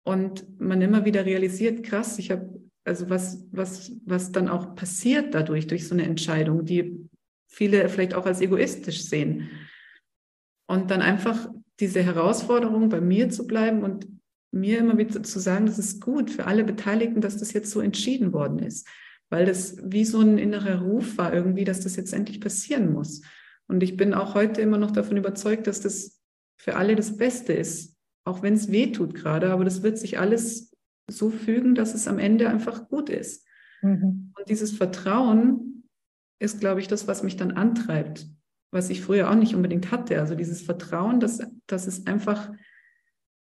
und 0.04 0.60
man 0.60 0.82
immer 0.82 1.06
wieder 1.06 1.26
realisiert, 1.26 1.84
krass, 1.84 2.18
ich 2.18 2.32
habe 2.32 2.60
also 2.86 3.10
was, 3.10 3.46
was, 3.52 3.92
was 4.06 4.32
dann 4.32 4.50
auch 4.50 4.76
passiert 4.76 5.34
dadurch, 5.36 5.68
durch 5.68 5.88
so 5.88 5.94
eine 5.94 6.06
Entscheidung, 6.06 6.66
die 6.66 7.08
viele 7.48 7.88
vielleicht 7.90 8.14
auch 8.14 8.26
als 8.26 8.42
egoistisch 8.42 9.04
sehen. 9.04 9.50
Und 10.68 10.90
dann 10.92 11.02
einfach 11.02 11.50
diese 11.80 12.04
Herausforderung 12.04 12.90
bei 12.90 13.02
mir 13.02 13.30
zu 13.30 13.48
bleiben 13.48 13.84
und 13.84 14.08
mir 14.52 14.80
immer 14.80 14.98
wieder 14.98 15.22
zu 15.24 15.40
sagen, 15.40 15.66
das 15.66 15.80
ist 15.80 16.02
gut 16.02 16.32
für 16.32 16.48
alle 16.48 16.64
Beteiligten, 16.64 17.22
dass 17.22 17.38
das 17.38 17.54
jetzt 17.54 17.72
so 17.72 17.82
entschieden 17.82 18.34
worden 18.34 18.60
ist. 18.60 18.88
Weil 19.30 19.46
das 19.46 19.78
wie 19.84 20.06
so 20.06 20.20
ein 20.22 20.38
innerer 20.38 20.82
Ruf 20.82 21.18
war 21.18 21.34
irgendwie, 21.34 21.64
dass 21.64 21.82
das 21.82 21.96
jetzt 21.96 22.14
endlich 22.14 22.42
passieren 22.42 22.92
muss. 22.92 23.22
Und 23.68 23.84
ich 23.84 23.96
bin 23.96 24.16
auch 24.16 24.34
heute 24.34 24.62
immer 24.62 24.80
noch 24.80 24.92
davon 24.92 25.18
überzeugt, 25.18 25.68
dass 25.68 25.82
das 25.82 26.20
für 26.58 26.76
alle 26.76 26.96
das 26.96 27.18
Beste 27.18 27.54
ist. 27.54 27.96
Auch 28.26 28.42
wenn 28.42 28.56
es 28.56 28.72
weh 28.72 28.92
tut 28.92 29.14
gerade, 29.14 29.52
aber 29.52 29.64
das 29.64 29.84
wird 29.84 30.00
sich 30.00 30.20
alles 30.20 30.76
so 31.10 31.30
fügen, 31.30 31.76
dass 31.76 31.94
es 31.94 32.08
am 32.08 32.20
Ende 32.20 32.50
einfach 32.50 32.90
gut 32.90 33.10
ist. 33.10 33.46
Mhm. 33.82 34.34
Und 34.36 34.50
dieses 34.50 34.72
Vertrauen 34.72 35.88
ist, 36.40 36.60
glaube 36.60 36.80
ich, 36.80 36.88
das, 36.88 37.08
was 37.08 37.24
mich 37.24 37.38
dann 37.38 37.52
antreibt, 37.52 38.28
was 38.72 38.90
ich 38.90 39.02
früher 39.02 39.30
auch 39.30 39.36
nicht 39.36 39.56
unbedingt 39.56 39.92
hatte. 39.92 40.20
Also 40.20 40.36
dieses 40.36 40.62
Vertrauen, 40.62 41.20
dass, 41.20 41.40
dass 41.68 41.88
es 41.88 42.06
einfach, 42.06 42.52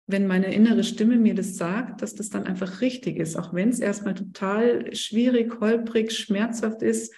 wenn 0.07 0.27
meine 0.27 0.53
innere 0.55 0.85
Stimme 0.85 1.17
mir 1.17 1.35
das 1.35 1.57
sagt, 1.57 2.03
dass 2.03 2.15
das 2.15 2.29
dann 2.31 2.45
einfach 2.45 2.81
richtig 2.81 3.17
ist, 3.17 3.37
auch 3.37 3.55
wenn 3.55 3.71
es 3.71 3.81
erstmal 3.81 4.15
total 4.15 4.95
schwierig, 4.95 5.61
holprig, 5.61 6.13
schmerzhaft 6.13 6.83
ist. 6.83 7.15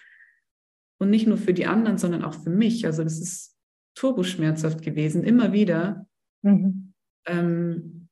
Und 0.98 1.10
nicht 1.10 1.26
nur 1.26 1.36
für 1.36 1.52
die 1.52 1.66
anderen, 1.66 1.98
sondern 1.98 2.24
auch 2.24 2.34
für 2.34 2.48
mich. 2.48 2.86
Also 2.86 3.04
das 3.04 3.18
ist 3.18 3.54
turboschmerzhaft 3.96 4.82
gewesen, 4.82 5.24
immer 5.24 5.52
wieder. 5.52 6.06
Mhm. 6.42 6.94
Ähm, 7.26 8.08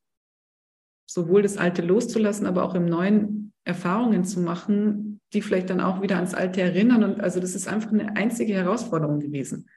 sowohl 1.06 1.42
das 1.42 1.56
Alte 1.56 1.82
loszulassen, 1.82 2.46
aber 2.46 2.64
auch 2.64 2.74
im 2.74 2.86
Neuen 2.86 3.52
Erfahrungen 3.64 4.24
zu 4.24 4.40
machen, 4.40 5.20
die 5.32 5.40
vielleicht 5.40 5.70
dann 5.70 5.80
auch 5.80 6.02
wieder 6.02 6.16
ans 6.16 6.34
Alte 6.34 6.60
erinnern. 6.60 7.04
Und 7.04 7.20
also 7.20 7.40
das 7.40 7.54
ist 7.54 7.68
einfach 7.68 7.92
eine 7.92 8.16
einzige 8.16 8.54
Herausforderung 8.54 9.20
gewesen. 9.20 9.68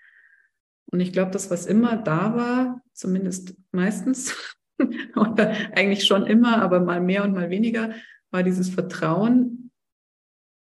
Und 0.92 1.00
ich 1.00 1.12
glaube, 1.12 1.32
das, 1.32 1.52
was 1.52 1.66
immer 1.66 1.98
da 1.98 2.36
war, 2.36 2.82
zumindest 2.94 3.56
meistens, 3.72 4.36
oder 5.16 5.52
eigentlich 5.76 6.06
schon 6.06 6.26
immer, 6.26 6.62
aber 6.62 6.80
mal 6.80 7.02
mehr 7.02 7.24
und 7.24 7.34
mal 7.34 7.50
weniger, 7.50 7.94
war 8.32 8.44
dieses 8.44 8.70
Vertrauen 8.70 9.72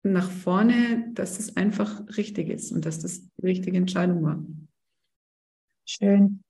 nach 0.04 0.30
vorne, 0.30 1.12
dass 1.14 1.40
es 1.40 1.58
einfach 1.58 2.02
richtig 2.18 2.50
ist 2.50 2.72
und 2.72 2.86
dass 2.86 3.00
das 3.00 3.28
die 3.38 3.46
richtige 3.46 3.78
Entscheidung 3.78 4.24
war. 4.24 4.44
Schön. 5.88 6.42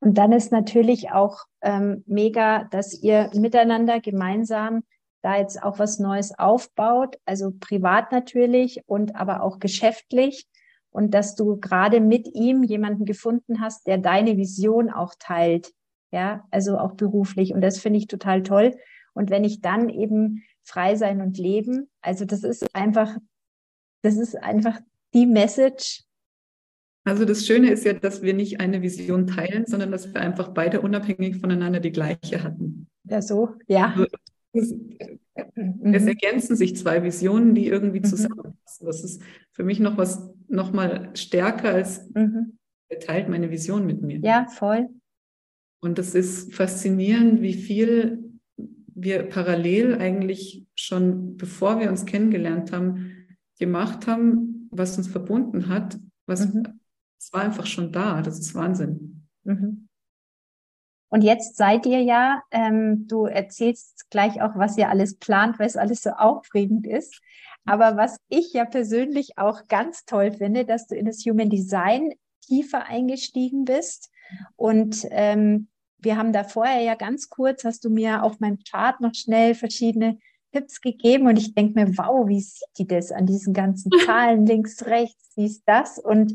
Und 0.00 0.16
dann 0.16 0.32
ist 0.32 0.52
natürlich 0.52 1.10
auch 1.10 1.44
ähm, 1.60 2.04
mega, 2.06 2.64
dass 2.64 3.02
ihr 3.02 3.30
miteinander 3.34 4.00
gemeinsam 4.00 4.84
da 5.22 5.36
jetzt 5.36 5.62
auch 5.62 5.78
was 5.78 5.98
Neues 5.98 6.38
aufbaut, 6.38 7.16
also 7.24 7.52
privat 7.58 8.12
natürlich 8.12 8.82
und 8.86 9.16
aber 9.16 9.42
auch 9.42 9.58
geschäftlich. 9.58 10.46
Und 10.90 11.12
dass 11.12 11.34
du 11.34 11.58
gerade 11.58 12.00
mit 12.00 12.28
ihm 12.34 12.62
jemanden 12.62 13.04
gefunden 13.04 13.60
hast, 13.60 13.86
der 13.86 13.98
deine 13.98 14.36
Vision 14.36 14.90
auch 14.90 15.14
teilt. 15.18 15.72
Ja, 16.10 16.46
also 16.50 16.78
auch 16.78 16.94
beruflich. 16.94 17.52
Und 17.52 17.60
das 17.60 17.78
finde 17.78 17.98
ich 17.98 18.06
total 18.06 18.42
toll. 18.42 18.76
Und 19.12 19.30
wenn 19.30 19.44
ich 19.44 19.60
dann 19.60 19.90
eben 19.90 20.44
frei 20.62 20.96
sein 20.96 21.20
und 21.20 21.38
leben, 21.38 21.90
also 22.00 22.24
das 22.24 22.44
ist 22.44 22.74
einfach, 22.74 23.16
das 24.02 24.16
ist 24.16 24.36
einfach 24.36 24.80
die 25.12 25.26
Message, 25.26 26.04
also 27.08 27.24
das 27.24 27.46
Schöne 27.46 27.70
ist 27.70 27.86
ja, 27.86 27.94
dass 27.94 28.20
wir 28.20 28.34
nicht 28.34 28.60
eine 28.60 28.82
Vision 28.82 29.26
teilen, 29.26 29.64
sondern 29.66 29.90
dass 29.90 30.12
wir 30.12 30.20
einfach 30.20 30.48
beide 30.48 30.82
unabhängig 30.82 31.38
voneinander 31.38 31.80
die 31.80 31.90
gleiche 31.92 32.42
hatten. 32.42 32.86
Ja, 33.04 33.22
so, 33.22 33.54
ja. 33.66 33.94
Also 33.96 34.06
es, 34.52 34.74
mhm. 35.54 35.94
es, 35.94 36.04
ergänzen 36.04 36.54
sich 36.54 36.76
zwei 36.76 37.02
Visionen, 37.02 37.54
die 37.54 37.66
irgendwie 37.66 38.00
mhm. 38.00 38.04
zusammenpassen. 38.04 38.86
Das 38.86 39.02
ist 39.02 39.22
für 39.52 39.64
mich 39.64 39.80
noch 39.80 39.96
was, 39.96 40.28
noch 40.48 40.72
mal 40.72 41.10
stärker 41.14 41.70
als 41.70 42.08
mhm. 42.14 42.58
er 42.88 43.00
teilt 43.00 43.28
meine 43.28 43.50
Vision 43.50 43.86
mit 43.86 44.02
mir. 44.02 44.18
Ja, 44.20 44.46
voll. 44.46 44.88
Und 45.80 45.98
das 45.98 46.14
ist 46.14 46.54
faszinierend, 46.54 47.40
wie 47.40 47.54
viel 47.54 48.24
wir 48.94 49.28
parallel 49.28 49.96
eigentlich 49.96 50.66
schon, 50.74 51.36
bevor 51.36 51.78
wir 51.78 51.88
uns 51.88 52.04
kennengelernt 52.04 52.72
haben, 52.72 53.12
gemacht 53.58 54.06
haben, 54.06 54.68
was 54.70 54.96
uns 54.98 55.06
verbunden 55.06 55.68
hat, 55.68 55.98
was 56.26 56.52
mhm. 56.52 56.78
Es 57.18 57.32
war 57.32 57.42
einfach 57.42 57.66
schon 57.66 57.92
da. 57.92 58.22
Das 58.22 58.38
ist 58.38 58.54
Wahnsinn. 58.54 59.26
Mhm. 59.44 59.88
Und 61.10 61.22
jetzt 61.22 61.56
seid 61.56 61.86
ihr 61.86 62.02
ja, 62.02 62.42
ähm, 62.50 63.06
du 63.08 63.24
erzählst 63.24 64.10
gleich 64.10 64.42
auch, 64.42 64.56
was 64.56 64.76
ihr 64.76 64.90
alles 64.90 65.16
plant, 65.16 65.58
weil 65.58 65.66
es 65.66 65.76
alles 65.76 66.02
so 66.02 66.10
aufregend 66.10 66.86
ist. 66.86 67.20
Aber 67.64 67.96
was 67.96 68.16
ich 68.28 68.52
ja 68.52 68.64
persönlich 68.64 69.36
auch 69.36 69.68
ganz 69.68 70.04
toll 70.04 70.32
finde, 70.32 70.64
dass 70.64 70.86
du 70.86 70.94
in 70.94 71.06
das 71.06 71.24
Human 71.26 71.50
Design 71.50 72.12
tiefer 72.48 72.86
eingestiegen 72.86 73.64
bist. 73.64 74.10
Und 74.56 75.06
ähm, 75.10 75.68
wir 75.98 76.16
haben 76.16 76.32
da 76.32 76.44
vorher 76.44 76.82
ja 76.82 76.94
ganz 76.94 77.28
kurz, 77.28 77.64
hast 77.64 77.84
du 77.84 77.90
mir 77.90 78.22
auf 78.22 78.40
meinem 78.40 78.58
Chart 78.68 79.00
noch 79.00 79.14
schnell 79.14 79.54
verschiedene 79.54 80.18
Tipps 80.52 80.80
gegeben 80.80 81.26
und 81.26 81.38
ich 81.38 81.54
denke 81.54 81.78
mir, 81.78 81.98
wow, 81.98 82.26
wie 82.26 82.40
sieht 82.40 82.62
die 82.78 82.86
das 82.86 83.12
an 83.12 83.26
diesen 83.26 83.52
ganzen 83.52 83.90
Zahlen 84.06 84.46
links, 84.46 84.86
rechts, 84.86 85.32
wie 85.36 85.44
ist 85.44 85.62
das? 85.66 85.98
Und 85.98 86.34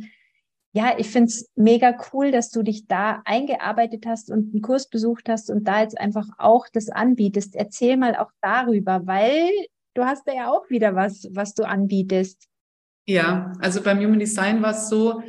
ja, 0.75 0.95
ich 0.97 1.09
finde 1.09 1.27
es 1.27 1.49
mega 1.55 1.95
cool, 2.11 2.31
dass 2.31 2.49
du 2.49 2.63
dich 2.63 2.87
da 2.87 3.21
eingearbeitet 3.25 4.05
hast 4.07 4.31
und 4.31 4.53
einen 4.53 4.61
Kurs 4.61 4.89
besucht 4.89 5.29
hast 5.29 5.51
und 5.51 5.67
da 5.67 5.81
jetzt 5.81 5.99
einfach 5.99 6.27
auch 6.39 6.67
das 6.71 6.89
anbietest. 6.89 7.55
Erzähl 7.55 7.95
mal 7.95 8.15
auch 8.15 8.31
darüber, 8.41 9.05
weil 9.05 9.49
du 9.93 10.03
hast 10.03 10.27
da 10.27 10.33
ja 10.33 10.51
auch 10.51 10.69
wieder 10.69 10.95
was, 10.95 11.27
was 11.31 11.53
du 11.53 11.63
anbietest. 11.63 12.47
Ja, 13.05 13.53
also 13.59 13.81
beim 13.81 13.99
Human 13.99 14.19
Design 14.19 14.61
war 14.61 14.71
es 14.71 14.89
so, 14.89 15.21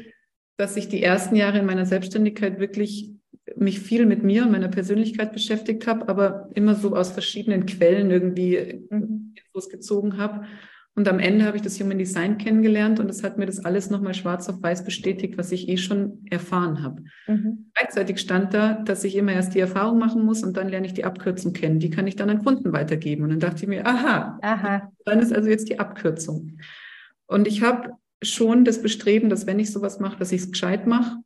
dass 0.56 0.76
ich 0.76 0.88
die 0.88 1.02
ersten 1.02 1.34
Jahre 1.36 1.58
in 1.58 1.66
meiner 1.66 1.86
Selbstständigkeit 1.86 2.60
wirklich 2.60 3.10
mich 3.56 3.80
viel 3.80 4.06
mit 4.06 4.22
mir 4.22 4.44
und 4.44 4.52
meiner 4.52 4.68
Persönlichkeit 4.68 5.32
beschäftigt 5.32 5.86
habe, 5.86 6.08
aber 6.08 6.48
immer 6.54 6.74
so 6.74 6.96
aus 6.96 7.12
verschiedenen 7.12 7.66
Quellen 7.66 8.10
irgendwie 8.10 8.86
mhm. 8.90 9.34
Infos 9.34 9.68
gezogen 9.68 10.16
habe. 10.16 10.46
Und 10.96 11.08
am 11.08 11.18
Ende 11.18 11.44
habe 11.44 11.56
ich 11.56 11.62
das 11.62 11.80
Human 11.80 11.98
Design 11.98 12.38
kennengelernt 12.38 13.00
und 13.00 13.10
es 13.10 13.24
hat 13.24 13.36
mir 13.36 13.46
das 13.46 13.64
alles 13.64 13.90
nochmal 13.90 14.14
schwarz 14.14 14.48
auf 14.48 14.62
weiß 14.62 14.84
bestätigt, 14.84 15.36
was 15.36 15.50
ich 15.50 15.68
eh 15.68 15.76
schon 15.76 16.24
erfahren 16.30 16.84
habe. 16.84 17.02
Mhm. 17.26 17.70
Gleichzeitig 17.74 18.20
stand 18.20 18.54
da, 18.54 18.74
dass 18.74 19.02
ich 19.02 19.16
immer 19.16 19.32
erst 19.32 19.54
die 19.56 19.60
Erfahrung 19.60 19.98
machen 19.98 20.24
muss 20.24 20.44
und 20.44 20.56
dann 20.56 20.68
lerne 20.68 20.86
ich 20.86 20.94
die 20.94 21.04
Abkürzung 21.04 21.52
kennen. 21.52 21.80
Die 21.80 21.90
kann 21.90 22.06
ich 22.06 22.14
dann 22.14 22.30
an 22.30 22.44
Kunden 22.44 22.72
weitergeben. 22.72 23.24
Und 23.24 23.30
dann 23.30 23.40
dachte 23.40 23.64
ich 23.64 23.68
mir, 23.68 23.84
aha, 23.84 24.38
aha. 24.40 24.92
dann 25.04 25.18
ist 25.18 25.32
also 25.32 25.48
jetzt 25.48 25.68
die 25.68 25.80
Abkürzung. 25.80 26.58
Und 27.26 27.48
ich 27.48 27.62
habe 27.62 27.90
schon 28.22 28.64
das 28.64 28.80
Bestreben, 28.80 29.28
dass 29.28 29.48
wenn 29.48 29.58
ich 29.58 29.72
sowas 29.72 29.98
mache, 29.98 30.18
dass 30.18 30.30
ich 30.30 30.42
es 30.42 30.52
gescheit 30.52 30.86
mache. 30.86 31.16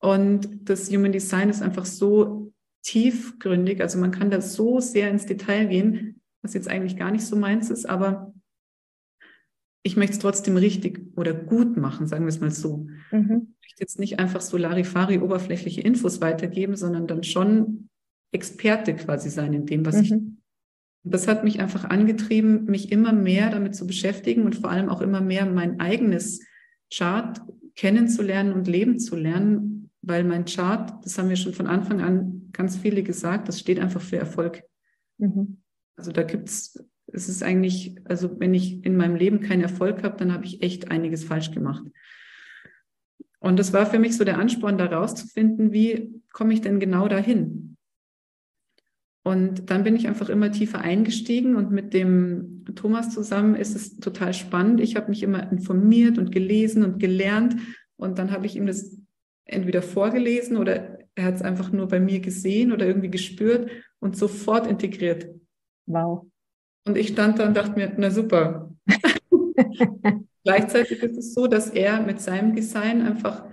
Und 0.00 0.68
das 0.68 0.90
Human 0.90 1.12
Design 1.12 1.48
ist 1.48 1.62
einfach 1.62 1.86
so 1.86 2.52
tiefgründig. 2.82 3.80
Also 3.80 3.98
man 3.98 4.10
kann 4.10 4.30
da 4.30 4.42
so 4.42 4.80
sehr 4.80 5.10
ins 5.10 5.24
Detail 5.24 5.66
gehen, 5.66 6.20
was 6.42 6.52
jetzt 6.52 6.68
eigentlich 6.68 6.98
gar 6.98 7.10
nicht 7.10 7.24
so 7.24 7.36
meins 7.36 7.70
ist, 7.70 7.88
aber 7.88 8.34
ich 9.88 9.96
möchte 9.96 10.12
es 10.12 10.18
trotzdem 10.18 10.58
richtig 10.58 11.00
oder 11.16 11.32
gut 11.32 11.78
machen, 11.78 12.06
sagen 12.06 12.26
wir 12.26 12.28
es 12.28 12.40
mal 12.40 12.50
so. 12.50 12.86
Mhm. 13.10 13.54
Ich 13.62 13.68
möchte 13.68 13.80
jetzt 13.80 13.98
nicht 13.98 14.18
einfach 14.18 14.42
so 14.42 14.58
Larifari 14.58 15.18
oberflächliche 15.18 15.80
Infos 15.80 16.20
weitergeben, 16.20 16.76
sondern 16.76 17.06
dann 17.06 17.24
schon 17.24 17.88
Experte 18.30 18.94
quasi 18.94 19.30
sein 19.30 19.54
in 19.54 19.64
dem, 19.64 19.86
was 19.86 19.96
mhm. 19.96 20.02
ich. 20.02 20.14
Das 21.04 21.26
hat 21.26 21.42
mich 21.42 21.60
einfach 21.60 21.86
angetrieben, 21.86 22.66
mich 22.66 22.92
immer 22.92 23.14
mehr 23.14 23.48
damit 23.48 23.74
zu 23.74 23.86
beschäftigen 23.86 24.42
und 24.44 24.56
vor 24.56 24.70
allem 24.70 24.90
auch 24.90 25.00
immer 25.00 25.22
mehr 25.22 25.46
mein 25.46 25.80
eigenes 25.80 26.44
Chart 26.92 27.40
kennenzulernen 27.74 28.52
und 28.52 28.68
leben 28.68 28.98
zu 28.98 29.16
lernen, 29.16 29.90
weil 30.02 30.22
mein 30.22 30.44
Chart, 30.44 31.02
das 31.02 31.16
haben 31.16 31.30
wir 31.30 31.36
schon 31.36 31.54
von 31.54 31.66
Anfang 31.66 32.02
an 32.02 32.50
ganz 32.52 32.76
viele 32.76 33.02
gesagt, 33.02 33.48
das 33.48 33.58
steht 33.58 33.80
einfach 33.80 34.02
für 34.02 34.18
Erfolg. 34.18 34.64
Mhm. 35.16 35.62
Also 35.96 36.12
da 36.12 36.24
gibt 36.24 36.50
es 36.50 36.78
es 37.12 37.28
ist 37.28 37.42
eigentlich, 37.42 37.96
also 38.04 38.38
wenn 38.38 38.54
ich 38.54 38.84
in 38.84 38.96
meinem 38.96 39.16
Leben 39.16 39.40
keinen 39.40 39.62
Erfolg 39.62 40.02
habe, 40.02 40.16
dann 40.16 40.32
habe 40.32 40.44
ich 40.44 40.62
echt 40.62 40.90
einiges 40.90 41.24
falsch 41.24 41.50
gemacht. 41.50 41.84
Und 43.40 43.58
das 43.58 43.72
war 43.72 43.86
für 43.86 43.98
mich 43.98 44.16
so 44.16 44.24
der 44.24 44.38
Ansporn, 44.38 44.78
da 44.78 44.86
rauszufinden, 44.86 45.72
wie 45.72 46.22
komme 46.32 46.54
ich 46.54 46.60
denn 46.60 46.80
genau 46.80 47.08
dahin? 47.08 47.76
Und 49.22 49.70
dann 49.70 49.84
bin 49.84 49.94
ich 49.94 50.08
einfach 50.08 50.28
immer 50.28 50.50
tiefer 50.50 50.80
eingestiegen 50.80 51.54
und 51.54 51.70
mit 51.70 51.92
dem 51.92 52.64
Thomas 52.74 53.10
zusammen 53.12 53.54
ist 53.54 53.76
es 53.76 53.98
total 53.98 54.32
spannend. 54.32 54.80
Ich 54.80 54.96
habe 54.96 55.10
mich 55.10 55.22
immer 55.22 55.52
informiert 55.52 56.18
und 56.18 56.32
gelesen 56.32 56.82
und 56.82 56.98
gelernt 56.98 57.56
und 57.96 58.18
dann 58.18 58.32
habe 58.32 58.46
ich 58.46 58.56
ihm 58.56 58.66
das 58.66 58.96
entweder 59.44 59.82
vorgelesen 59.82 60.56
oder 60.56 60.98
er 61.14 61.24
hat 61.24 61.34
es 61.34 61.42
einfach 61.42 61.72
nur 61.72 61.88
bei 61.88 62.00
mir 62.00 62.20
gesehen 62.20 62.72
oder 62.72 62.86
irgendwie 62.86 63.10
gespürt 63.10 63.70
und 63.98 64.16
sofort 64.16 64.66
integriert. 64.66 65.28
Wow. 65.86 66.26
Und 66.86 66.96
ich 66.96 67.08
stand 67.08 67.38
da 67.38 67.46
und 67.46 67.56
dachte 67.56 67.78
mir, 67.78 67.92
na 67.96 68.10
super. 68.10 68.70
Gleichzeitig 70.44 71.02
ist 71.02 71.18
es 71.18 71.34
so, 71.34 71.46
dass 71.46 71.68
er 71.68 72.00
mit 72.00 72.20
seinem 72.20 72.54
Design 72.54 73.02
einfach, 73.02 73.44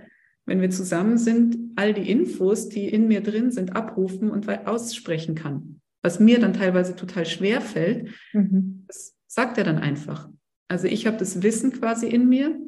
wenn 0.46 0.60
wir 0.60 0.70
zusammen 0.70 1.18
sind, 1.18 1.58
all 1.76 1.92
die 1.92 2.10
Infos, 2.10 2.68
die 2.68 2.88
in 2.88 3.08
mir 3.08 3.20
drin 3.20 3.50
sind, 3.50 3.76
abrufen 3.76 4.30
und 4.30 4.48
aussprechen 4.66 5.34
kann. 5.34 5.80
Was 6.02 6.20
mir 6.20 6.38
dann 6.38 6.54
teilweise 6.54 6.96
total 6.96 7.26
schwer 7.26 7.60
fällt, 7.60 8.10
mhm. 8.32 8.84
das 8.86 9.16
sagt 9.26 9.58
er 9.58 9.64
dann 9.64 9.78
einfach. 9.78 10.30
Also 10.68 10.86
ich 10.86 11.06
habe 11.06 11.16
das 11.16 11.42
Wissen 11.42 11.72
quasi 11.72 12.06
in 12.06 12.28
mir, 12.28 12.58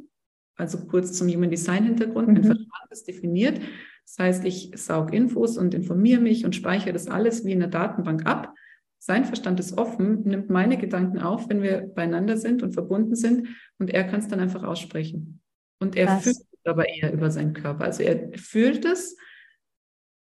also 0.57 0.79
kurz 0.87 1.12
zum 1.12 1.29
Human 1.29 1.51
Design 1.51 1.85
Hintergrund, 1.85 2.29
mhm. 2.29 2.35
mein 2.35 2.44
Verstand 2.44 2.90
ist 2.90 3.09
definiert. 3.09 3.61
Das 4.05 4.18
heißt, 4.18 4.44
ich 4.44 4.73
saug 4.75 5.12
Infos 5.12 5.57
und 5.57 5.75
informiere 5.75 6.21
mich 6.21 6.44
und 6.44 6.57
speichere 6.57 6.92
das 6.92 7.09
alles 7.09 7.44
wie 7.44 7.53
in 7.53 7.61
der 7.61 7.68
Datenbank 7.68 8.27
ab. 8.27 8.55
Sein 8.99 9.25
Verstand 9.25 9.61
ist 9.61 9.79
offen, 9.79 10.23
nimmt 10.25 10.51
meine 10.51 10.77
Gedanken 10.77 11.19
auf, 11.19 11.49
wenn 11.49 11.63
wir 11.63 11.83
beieinander 11.83 12.37
sind 12.37 12.63
und 12.63 12.73
verbunden 12.73 13.15
sind 13.15 13.49
und 13.79 13.91
er 13.91 14.05
kann 14.05 14.21
es 14.21 14.29
dann 14.29 14.41
einfach 14.41 14.65
aussprechen. 14.65 15.41
Und 15.81 15.97
er 15.97 16.09
Was? 16.09 16.25
fühlt 16.25 16.37
es 16.37 16.47
aber 16.65 16.89
eher 16.89 17.13
über 17.13 17.31
seinen 17.31 17.55
Körper. 17.55 17.85
Also 17.85 18.03
er 18.03 18.37
fühlt 18.37 18.85
es 18.85 19.17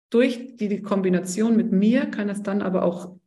durch 0.09 0.55
die 0.55 0.81
Kombination 0.81 1.57
mit 1.57 1.71
mir, 1.71 2.05
kann 2.05 2.29
es 2.29 2.41
dann 2.41 2.61
aber 2.61 2.83
auch 2.83 3.17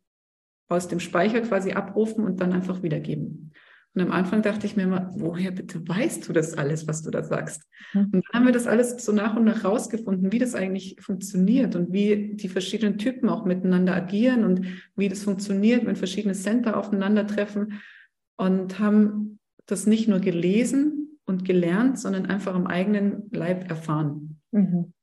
aus 0.69 0.87
dem 0.87 0.99
Speicher 0.99 1.41
quasi 1.41 1.71
abrufen 1.71 2.23
und 2.25 2.41
dann 2.41 2.53
einfach 2.53 2.81
wiedergeben. 2.81 3.53
Und 3.97 4.03
am 4.03 4.11
Anfang 4.11 4.43
dachte 4.43 4.67
ich 4.67 4.75
mir 4.75 4.83
immer, 4.83 5.09
woher 5.15 5.49
bitte 5.49 5.87
weißt 5.87 6.29
du 6.29 6.33
das 6.33 6.53
alles, 6.53 6.87
was 6.87 7.01
du 7.01 7.09
da 7.09 7.23
sagst? 7.23 7.63
Mhm. 7.95 8.01
Und 8.03 8.13
dann 8.13 8.23
haben 8.31 8.45
wir 8.45 8.53
das 8.53 8.67
alles 8.67 9.03
so 9.03 9.11
nach 9.11 9.35
und 9.35 9.45
nach 9.45 9.65
rausgefunden, 9.65 10.31
wie 10.31 10.37
das 10.37 10.53
eigentlich 10.53 10.97
funktioniert 11.01 11.75
und 11.75 11.91
wie 11.91 12.35
die 12.35 12.47
verschiedenen 12.47 12.99
Typen 12.99 13.27
auch 13.27 13.43
miteinander 13.43 13.95
agieren 13.95 14.43
und 14.43 14.67
wie 14.95 15.09
das 15.09 15.23
funktioniert, 15.23 15.87
wenn 15.87 15.95
verschiedene 15.95 16.35
Center 16.35 16.77
aufeinandertreffen 16.77 17.81
und 18.35 18.77
haben 18.77 19.39
das 19.65 19.87
nicht 19.87 20.07
nur 20.07 20.19
gelesen 20.19 21.17
und 21.25 21.43
gelernt, 21.43 21.97
sondern 21.97 22.27
einfach 22.27 22.53
am 22.53 22.67
eigenen 22.67 23.31
Leib 23.31 23.67
erfahren. 23.67 24.39
Mhm. 24.51 24.93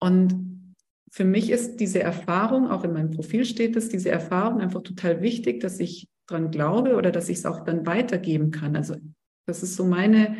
Und 0.00 0.72
für 1.10 1.26
mich 1.26 1.50
ist 1.50 1.76
diese 1.76 2.00
Erfahrung, 2.00 2.70
auch 2.70 2.84
in 2.84 2.94
meinem 2.94 3.10
Profil 3.10 3.44
steht 3.44 3.76
es, 3.76 3.90
diese 3.90 4.08
Erfahrung 4.08 4.62
einfach 4.62 4.80
total 4.80 5.20
wichtig, 5.20 5.60
dass 5.60 5.78
ich 5.78 6.08
dran 6.30 6.50
glaube 6.50 6.96
oder 6.96 7.10
dass 7.10 7.28
ich 7.28 7.38
es 7.38 7.46
auch 7.46 7.64
dann 7.64 7.86
weitergeben 7.86 8.50
kann. 8.50 8.76
Also 8.76 8.96
das 9.46 9.62
ist 9.62 9.76
so 9.76 9.84
meine, 9.84 10.36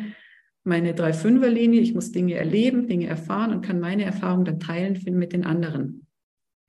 meine 0.63 0.93
Drei-Fünfer-Linie. 0.93 1.81
Ich 1.81 1.93
muss 1.93 2.11
Dinge 2.11 2.35
erleben, 2.35 2.87
Dinge 2.87 3.07
erfahren 3.07 3.51
und 3.51 3.65
kann 3.65 3.79
meine 3.79 4.03
Erfahrung 4.03 4.45
dann 4.45 4.59
teilen 4.59 4.99
mit 5.17 5.33
den 5.33 5.45
anderen. 5.45 6.07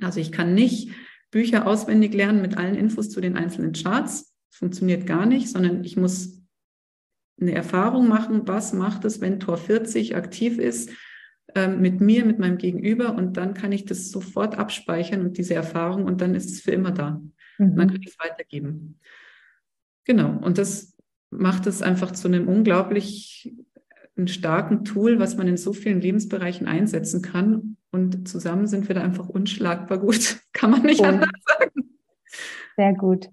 Also 0.01 0.21
ich 0.21 0.33
kann 0.33 0.55
nicht 0.55 0.91
Bücher 1.31 1.67
auswendig 1.67 2.13
lernen 2.13 2.43
mit 2.43 2.57
allen 2.57 2.75
Infos 2.75 3.09
zu 3.09 3.21
den 3.21 3.37
einzelnen 3.37 3.73
Charts. 3.73 4.35
Das 4.51 4.59
funktioniert 4.59 5.07
gar 5.07 5.27
nicht, 5.27 5.49
sondern 5.49 5.85
ich 5.85 5.97
muss 5.97 6.43
eine 7.41 7.53
Erfahrung 7.53 8.09
machen, 8.09 8.47
was 8.47 8.73
macht 8.73 9.05
es, 9.05 9.21
wenn 9.21 9.41
Tor 9.41 9.57
40 9.57 10.15
aktiv 10.15 10.59
ist, 10.59 10.91
ähm, 11.55 11.81
mit 11.81 12.01
mir, 12.01 12.25
mit 12.25 12.39
meinem 12.39 12.59
Gegenüber 12.59 13.15
und 13.15 13.37
dann 13.37 13.55
kann 13.55 13.73
ich 13.73 13.85
das 13.85 14.11
sofort 14.11 14.59
abspeichern 14.59 15.23
und 15.23 15.39
diese 15.39 15.55
Erfahrung 15.55 16.05
und 16.05 16.21
dann 16.21 16.35
ist 16.35 16.51
es 16.51 16.61
für 16.61 16.71
immer 16.71 16.93
da. 16.93 17.21
Mhm. 17.59 17.77
dann 17.77 17.89
kann 17.89 18.03
ich 18.03 18.09
es 18.09 18.19
weitergeben. 18.19 18.99
Genau, 20.05 20.39
und 20.39 20.59
das 20.59 20.97
macht 21.31 21.67
es 21.67 21.83
einfach 21.83 22.13
zu 22.13 22.29
einem 22.29 22.49
unglaublich 22.49 23.55
einen 24.17 24.29
starken 24.29 24.85
Tool, 24.85 25.19
was 25.19 25.37
man 25.37 25.49
in 25.49 25.57
so 25.57 25.73
vielen 25.73 26.01
Lebensbereichen 26.01 26.67
einsetzen 26.67 27.23
kann. 27.23 27.77
Und 27.91 28.29
zusammen 28.29 28.67
sind 28.67 28.89
wir 28.89 28.95
da 28.95 29.03
einfach 29.03 29.29
unschlagbar 29.29 29.99
gut. 29.99 30.41
Kann 30.53 30.71
man 30.71 30.83
nicht 30.83 31.01
cool. 31.01 31.07
anders 31.07 31.31
sagen. 31.45 31.99
Sehr 32.77 32.95
gut. 32.95 33.29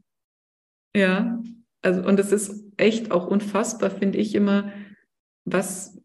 Ja, 0.96 1.42
also 1.82 2.04
und 2.06 2.20
es 2.20 2.32
ist 2.32 2.64
echt 2.78 3.12
auch 3.12 3.28
unfassbar, 3.28 3.90
finde 3.90 4.18
ich 4.18 4.36
immer, 4.36 4.72
was, 5.46 5.99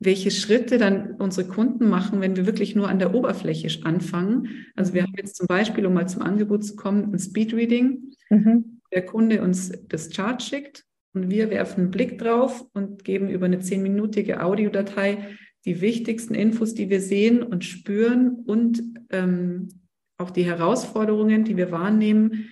welche 0.00 0.30
Schritte 0.30 0.78
dann 0.78 1.14
unsere 1.14 1.48
Kunden 1.48 1.88
machen, 1.88 2.20
wenn 2.20 2.36
wir 2.36 2.46
wirklich 2.46 2.76
nur 2.76 2.88
an 2.88 2.98
der 2.98 3.14
Oberfläche 3.14 3.84
anfangen. 3.84 4.66
Also 4.76 4.94
wir 4.94 5.02
haben 5.02 5.14
jetzt 5.16 5.36
zum 5.36 5.46
Beispiel, 5.46 5.86
um 5.86 5.94
mal 5.94 6.08
zum 6.08 6.22
Angebot 6.22 6.64
zu 6.64 6.76
kommen, 6.76 7.12
ein 7.12 7.18
Speedreading. 7.18 8.12
Mhm. 8.30 8.80
Der 8.92 9.04
Kunde 9.04 9.42
uns 9.42 9.72
das 9.88 10.10
Chart 10.10 10.42
schickt 10.42 10.84
und 11.14 11.30
wir 11.30 11.50
werfen 11.50 11.82
einen 11.82 11.90
Blick 11.90 12.18
drauf 12.18 12.64
und 12.74 13.04
geben 13.04 13.28
über 13.28 13.46
eine 13.46 13.58
zehnminütige 13.58 14.42
Audiodatei 14.42 15.36
die 15.64 15.80
wichtigsten 15.80 16.34
Infos, 16.34 16.74
die 16.74 16.88
wir 16.88 17.00
sehen 17.00 17.42
und 17.42 17.64
spüren 17.64 18.36
und 18.46 18.82
ähm, 19.10 19.68
auch 20.16 20.30
die 20.30 20.44
Herausforderungen, 20.44 21.44
die 21.44 21.56
wir 21.56 21.70
wahrnehmen, 21.70 22.50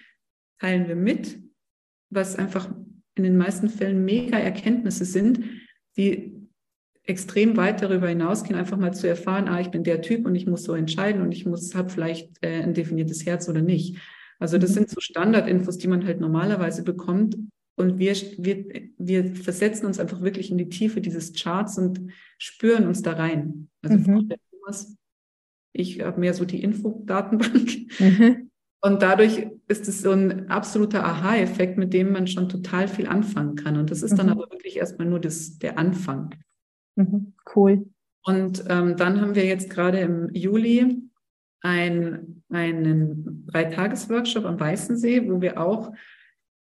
teilen 0.60 0.88
wir 0.88 0.96
mit, 0.96 1.38
was 2.10 2.36
einfach 2.36 2.68
in 3.14 3.24
den 3.24 3.36
meisten 3.36 3.68
Fällen 3.68 4.04
mega 4.04 4.38
Erkenntnisse 4.38 5.04
sind, 5.04 5.44
die 5.96 6.35
extrem 7.06 7.56
weit 7.56 7.82
darüber 7.82 8.08
hinausgehen, 8.08 8.58
einfach 8.58 8.76
mal 8.76 8.92
zu 8.92 9.08
erfahren, 9.08 9.48
ah, 9.48 9.60
ich 9.60 9.70
bin 9.70 9.84
der 9.84 10.02
Typ 10.02 10.26
und 10.26 10.34
ich 10.34 10.46
muss 10.46 10.64
so 10.64 10.74
entscheiden 10.74 11.22
und 11.22 11.32
ich 11.32 11.46
muss, 11.46 11.74
habe 11.74 11.88
vielleicht 11.88 12.30
äh, 12.42 12.62
ein 12.62 12.74
definiertes 12.74 13.24
Herz 13.24 13.48
oder 13.48 13.62
nicht. 13.62 13.96
Also 14.38 14.58
das 14.58 14.70
mhm. 14.70 14.74
sind 14.74 14.90
so 14.90 15.00
Standardinfos, 15.00 15.78
die 15.78 15.88
man 15.88 16.04
halt 16.04 16.20
normalerweise 16.20 16.82
bekommt, 16.82 17.36
und 17.76 17.98
wir, 17.98 18.14
wir, 18.38 18.90
wir 18.96 19.34
versetzen 19.34 19.86
uns 19.86 20.00
einfach 20.00 20.22
wirklich 20.22 20.50
in 20.50 20.56
die 20.56 20.70
Tiefe 20.70 21.02
dieses 21.02 21.34
Charts 21.34 21.78
und 21.78 22.10
spüren 22.38 22.86
uns 22.86 23.02
da 23.02 23.12
rein. 23.12 23.68
Also 23.82 23.98
mhm. 24.10 24.30
ich 25.74 26.00
habe 26.00 26.18
mehr 26.18 26.32
so 26.32 26.46
die 26.46 26.62
Infodatenbank. 26.62 28.00
Mhm. 28.00 28.50
Und 28.80 29.02
dadurch 29.02 29.46
ist 29.68 29.88
es 29.88 30.00
so 30.00 30.12
ein 30.12 30.48
absoluter 30.48 31.04
Aha-Effekt, 31.04 31.76
mit 31.76 31.92
dem 31.92 32.12
man 32.12 32.26
schon 32.26 32.48
total 32.48 32.88
viel 32.88 33.06
anfangen 33.06 33.56
kann. 33.56 33.76
Und 33.76 33.90
das 33.90 34.02
ist 34.02 34.16
dann 34.16 34.26
mhm. 34.26 34.32
aber 34.32 34.50
wirklich 34.50 34.78
erstmal 34.78 35.08
nur 35.08 35.20
das, 35.20 35.58
der 35.58 35.78
Anfang. 35.78 36.34
Mhm. 36.96 37.34
Cool. 37.54 37.86
Und 38.24 38.64
ähm, 38.68 38.96
dann 38.96 39.20
haben 39.20 39.34
wir 39.34 39.44
jetzt 39.44 39.70
gerade 39.70 40.00
im 40.00 40.30
Juli 40.34 41.02
ein, 41.60 42.42
einen 42.50 43.46
Dreitages-Workshop 43.46 44.44
am 44.44 44.58
Weißensee, 44.58 45.28
wo 45.30 45.40
wir 45.40 45.60
auch 45.60 45.92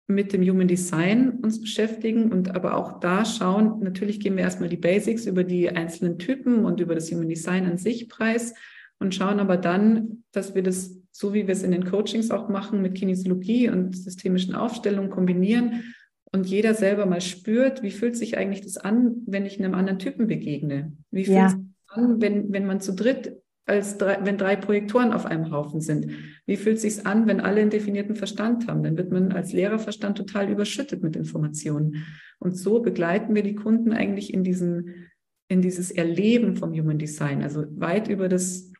mit 0.06 0.32
dem 0.34 0.42
Human 0.42 0.68
Design 0.68 1.38
uns 1.42 1.60
beschäftigen 1.60 2.30
und 2.30 2.54
aber 2.54 2.76
auch 2.76 3.00
da 3.00 3.24
schauen, 3.24 3.80
natürlich 3.80 4.20
gehen 4.20 4.36
wir 4.36 4.42
erstmal 4.42 4.68
die 4.68 4.76
Basics 4.76 5.24
über 5.24 5.44
die 5.44 5.70
einzelnen 5.70 6.18
Typen 6.18 6.66
und 6.66 6.80
über 6.80 6.94
das 6.94 7.10
Human 7.10 7.28
Design 7.28 7.64
an 7.64 7.78
sich 7.78 8.10
preis 8.10 8.54
und 8.98 9.14
schauen 9.14 9.40
aber 9.40 9.56
dann, 9.56 10.24
dass 10.32 10.54
wir 10.54 10.62
das, 10.62 11.00
so 11.10 11.32
wie 11.32 11.46
wir 11.46 11.52
es 11.52 11.62
in 11.62 11.70
den 11.70 11.86
Coachings 11.86 12.30
auch 12.30 12.50
machen, 12.50 12.82
mit 12.82 12.94
Kinesiologie 12.94 13.70
und 13.70 13.96
systemischen 13.96 14.54
Aufstellungen 14.54 15.10
kombinieren 15.10 15.94
und 16.34 16.46
jeder 16.46 16.74
selber 16.74 17.06
mal 17.06 17.20
spürt, 17.20 17.84
wie 17.84 17.92
fühlt 17.92 18.16
sich 18.16 18.36
eigentlich 18.36 18.62
das 18.62 18.76
an, 18.76 19.22
wenn 19.24 19.46
ich 19.46 19.60
einem 19.60 19.74
anderen 19.74 20.00
Typen 20.00 20.26
begegne? 20.26 20.92
Wie 21.12 21.26
fühlt 21.26 21.36
ja. 21.36 21.46
es 21.46 21.56
an, 21.86 22.20
wenn, 22.20 22.52
wenn 22.52 22.66
man 22.66 22.80
zu 22.80 22.92
dritt 22.92 23.40
als 23.66 23.98
drei, 23.98 24.18
wenn 24.24 24.36
drei 24.36 24.56
Projektoren 24.56 25.12
auf 25.12 25.26
einem 25.26 25.52
Haufen 25.52 25.80
sind. 25.80 26.10
Wie 26.44 26.56
fühlt 26.56 26.76
es 26.76 26.82
sich 26.82 27.06
an, 27.06 27.28
wenn 27.28 27.40
alle 27.40 27.60
einen 27.60 27.70
definierten 27.70 28.16
Verstand 28.16 28.66
haben? 28.66 28.82
Dann 28.82 28.98
wird 28.98 29.12
man 29.12 29.30
als 29.30 29.52
Lehrerverstand 29.52 30.18
total 30.18 30.50
überschüttet 30.50 31.04
mit 31.04 31.14
Informationen. 31.14 32.04
Und 32.40 32.56
so 32.56 32.80
begleiten 32.80 33.36
wir 33.36 33.44
die 33.44 33.54
Kunden 33.54 33.92
eigentlich 33.92 34.34
in 34.34 34.42
diesen, 34.42 35.08
in 35.48 35.62
dieses 35.62 35.92
Erleben 35.92 36.56
vom 36.56 36.72
Human 36.72 36.98
Design, 36.98 37.42
also 37.42 37.64
weit 37.76 38.08
über 38.08 38.28
das 38.28 38.72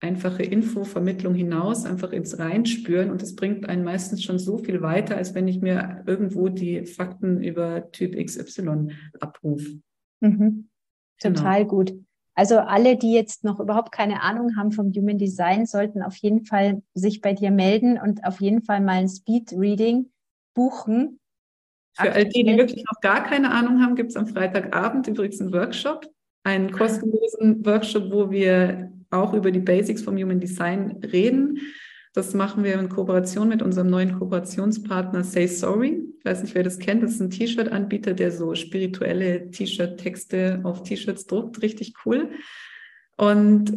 einfache 0.00 0.42
Infovermittlung 0.42 1.34
hinaus, 1.34 1.84
einfach 1.86 2.12
ins 2.12 2.38
Reinspüren. 2.38 3.10
Und 3.10 3.22
das 3.22 3.34
bringt 3.34 3.68
einen 3.68 3.84
meistens 3.84 4.22
schon 4.22 4.38
so 4.38 4.58
viel 4.58 4.82
weiter, 4.82 5.16
als 5.16 5.34
wenn 5.34 5.48
ich 5.48 5.60
mir 5.60 6.04
irgendwo 6.06 6.48
die 6.48 6.84
Fakten 6.84 7.42
über 7.42 7.90
Typ 7.92 8.14
XY 8.14 8.88
abrufe. 9.20 9.80
Mhm. 10.20 10.68
Genau. 11.20 11.34
Total 11.34 11.62
genau. 11.62 11.68
gut. 11.68 11.94
Also 12.34 12.58
alle, 12.58 12.98
die 12.98 13.14
jetzt 13.14 13.44
noch 13.44 13.60
überhaupt 13.60 13.92
keine 13.92 14.20
Ahnung 14.20 14.56
haben 14.56 14.70
vom 14.70 14.92
Human 14.92 15.16
Design, 15.16 15.64
sollten 15.64 16.02
auf 16.02 16.16
jeden 16.16 16.44
Fall 16.44 16.82
sich 16.92 17.22
bei 17.22 17.32
dir 17.32 17.50
melden 17.50 17.98
und 17.98 18.24
auf 18.24 18.42
jeden 18.42 18.62
Fall 18.62 18.82
mal 18.82 18.96
ein 18.96 19.08
Speed 19.08 19.54
Reading 19.56 20.10
buchen. 20.54 21.18
Für 21.94 22.12
all 22.12 22.26
die, 22.26 22.44
die 22.44 22.58
wirklich 22.58 22.84
noch 22.84 23.00
gar 23.00 23.24
keine 23.24 23.50
Ahnung 23.52 23.80
haben, 23.80 23.94
gibt 23.94 24.10
es 24.10 24.16
am 24.16 24.26
Freitagabend 24.26 25.08
übrigens 25.08 25.40
einen 25.40 25.54
Workshop, 25.54 26.06
einen 26.44 26.70
kostenlosen 26.70 27.64
Workshop, 27.64 28.12
wo 28.12 28.30
wir 28.30 28.92
auch 29.10 29.34
über 29.34 29.50
die 29.50 29.60
Basics 29.60 30.02
vom 30.02 30.16
Human 30.16 30.40
Design 30.40 30.98
reden. 31.12 31.60
Das 32.14 32.32
machen 32.32 32.64
wir 32.64 32.78
in 32.78 32.88
Kooperation 32.88 33.48
mit 33.48 33.62
unserem 33.62 33.90
neuen 33.90 34.18
Kooperationspartner 34.18 35.22
Say 35.22 35.46
Sorry. 35.46 36.02
Ich 36.18 36.24
weiß 36.24 36.42
nicht, 36.42 36.54
wer 36.54 36.62
das 36.62 36.78
kennt. 36.78 37.02
Das 37.02 37.12
ist 37.12 37.20
ein 37.20 37.30
T-Shirt-Anbieter, 37.30 38.14
der 38.14 38.32
so 38.32 38.54
spirituelle 38.54 39.50
T-Shirt-Texte 39.50 40.60
auf 40.64 40.82
T-Shirts 40.82 41.26
druckt. 41.26 41.60
Richtig 41.60 41.92
cool. 42.04 42.30
Und 43.16 43.72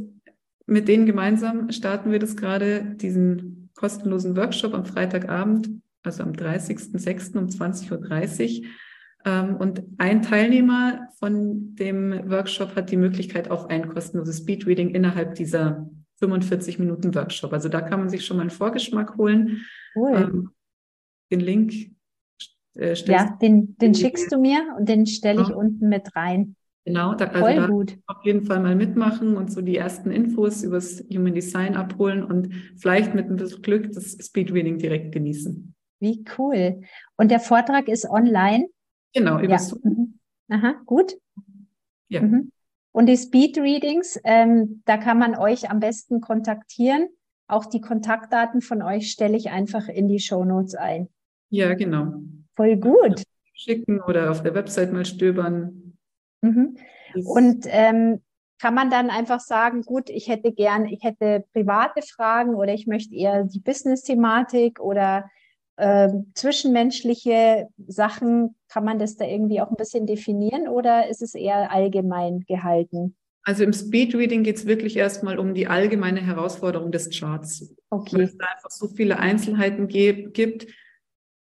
mit 0.65 0.87
denen 0.87 1.05
gemeinsam 1.05 1.71
starten 1.71 2.11
wir 2.11 2.19
das 2.19 2.37
gerade, 2.37 2.95
diesen 2.95 3.71
kostenlosen 3.75 4.37
Workshop 4.37 4.73
am 4.73 4.85
Freitagabend, 4.85 5.69
also 6.03 6.23
am 6.23 6.31
30.06. 6.31 7.37
um 7.37 7.47
20.30 7.47 8.61
Uhr. 8.61 8.67
Ähm, 9.25 9.55
und 9.57 9.83
ein 9.97 10.21
Teilnehmer 10.21 11.07
von 11.17 11.75
dem 11.75 12.29
Workshop 12.29 12.75
hat 12.75 12.89
die 12.89 12.97
Möglichkeit 12.97 13.51
auf 13.51 13.69
ein 13.69 13.89
kostenloses 13.89 14.37
Speedreading 14.37 14.89
innerhalb 14.89 15.35
dieser 15.35 15.89
45 16.19 16.79
Minuten 16.79 17.13
Workshop. 17.15 17.53
Also 17.53 17.69
da 17.69 17.81
kann 17.81 17.99
man 17.99 18.09
sich 18.09 18.25
schon 18.25 18.37
mal 18.37 18.41
einen 18.41 18.49
Vorgeschmack 18.49 19.17
holen. 19.17 19.65
Cool. 19.95 20.15
Ähm, 20.15 20.49
den 21.31 21.39
Link 21.39 21.73
äh, 22.75 22.93
Ja, 22.93 23.37
den, 23.41 23.77
den 23.77 23.93
schickst 23.93 24.31
du 24.31 24.39
mir 24.39 24.75
und 24.77 24.87
den 24.89 25.05
stelle 25.05 25.41
ich 25.41 25.49
ja. 25.49 25.55
unten 25.55 25.89
mit 25.89 26.15
rein. 26.15 26.55
Genau, 26.85 27.13
da, 27.13 27.25
also 27.25 27.39
Voll 27.39 27.55
da 27.55 27.67
gut. 27.67 27.97
auf 28.07 28.23
jeden 28.23 28.45
Fall 28.45 28.61
mal 28.61 28.75
mitmachen 28.75 29.35
und 29.37 29.51
so 29.51 29.61
die 29.61 29.77
ersten 29.77 30.11
Infos 30.11 30.63
über 30.63 30.77
das 30.77 31.03
Human 31.13 31.33
Design 31.33 31.75
abholen 31.75 32.23
und 32.23 32.53
vielleicht 32.77 33.13
mit 33.13 33.29
ein 33.29 33.35
bisschen 33.35 33.61
Glück 33.61 33.91
das 33.91 34.17
Speedreading 34.19 34.77
direkt 34.77 35.11
genießen. 35.11 35.75
Wie 35.99 36.23
cool. 36.37 36.81
Und 37.17 37.29
der 37.29 37.41
Vortrag 37.41 37.89
ist 37.89 38.09
online? 38.09 38.69
Genau, 39.13 39.39
über 39.39 39.53
ja. 39.53 39.59
Zoom. 39.59 39.81
Mhm. 39.83 40.19
Aha, 40.49 40.81
gut. 40.85 41.17
Ja. 42.09 42.21
Mhm. 42.21 42.51
Und 42.91 43.05
die 43.05 43.17
Speed 43.17 43.57
Readings, 43.57 44.19
ähm, 44.23 44.81
da 44.85 44.97
kann 44.97 45.19
man 45.19 45.35
euch 45.37 45.69
am 45.69 45.79
besten 45.79 46.21
kontaktieren. 46.21 47.07
Auch 47.47 47.65
die 47.65 47.81
Kontaktdaten 47.81 48.61
von 48.61 48.81
euch 48.81 49.11
stelle 49.11 49.37
ich 49.37 49.49
einfach 49.49 49.87
in 49.87 50.07
die 50.07 50.19
Show 50.19 50.43
Notes 50.43 50.75
ein. 50.75 51.09
Ja, 51.49 51.73
genau. 51.75 52.13
Voll 52.55 52.77
gut. 52.77 53.23
Schicken 53.53 54.01
oder 54.01 54.31
auf 54.31 54.43
der 54.43 54.53
Website 54.53 54.93
mal 54.93 55.05
stöbern. 55.05 55.97
Mhm. 56.41 56.77
Und 57.25 57.65
ähm, 57.67 58.21
kann 58.59 58.73
man 58.73 58.89
dann 58.89 59.09
einfach 59.09 59.39
sagen, 59.39 59.83
gut, 59.83 60.09
ich 60.09 60.27
hätte 60.27 60.51
gern, 60.51 60.85
ich 60.85 61.03
hätte 61.03 61.45
private 61.53 62.01
Fragen 62.01 62.55
oder 62.55 62.73
ich 62.73 62.87
möchte 62.87 63.15
eher 63.15 63.45
die 63.45 63.59
Business-Thematik 63.59 64.79
oder 64.79 65.29
äh, 65.79 66.09
zwischenmenschliche 66.35 67.67
Sachen, 67.87 68.55
kann 68.67 68.85
man 68.85 68.99
das 68.99 69.15
da 69.15 69.25
irgendwie 69.25 69.61
auch 69.61 69.69
ein 69.69 69.77
bisschen 69.77 70.05
definieren 70.05 70.67
oder 70.67 71.09
ist 71.09 71.21
es 71.21 71.33
eher 71.33 71.71
allgemein 71.71 72.41
gehalten? 72.47 73.15
Also 73.43 73.63
im 73.63 73.73
Speedreading 73.73 74.43
geht 74.43 74.57
es 74.57 74.65
wirklich 74.65 74.97
erstmal 74.97 75.39
um 75.39 75.53
die 75.53 75.67
allgemeine 75.67 76.21
Herausforderung 76.21 76.91
des 76.91 77.09
Charts. 77.09 77.73
Okay. 77.89 78.17
Weil 78.17 78.21
es 78.23 78.37
da 78.37 78.45
einfach 78.45 78.69
so 78.69 78.87
viele 78.87 79.17
Einzelheiten 79.17 79.87
gibt, 79.87 80.67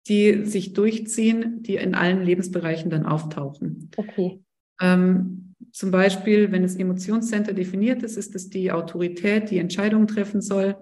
die 0.08 0.44
sich 0.44 0.72
durchziehen, 0.72 1.62
die 1.62 1.76
in 1.76 1.94
allen 1.94 2.22
Lebensbereichen 2.22 2.90
dann 2.90 3.04
auftauchen. 3.04 3.90
Okay. 3.96 4.40
Ähm, 4.80 5.54
zum 5.72 5.90
Beispiel, 5.90 6.52
wenn 6.52 6.62
das 6.62 6.76
Emotionscenter 6.76 7.52
definiert 7.52 8.02
ist, 8.02 8.16
ist 8.16 8.34
es 8.34 8.48
die 8.48 8.72
Autorität, 8.72 9.50
die 9.50 9.58
Entscheidungen 9.58 10.06
treffen 10.06 10.40
soll. 10.40 10.76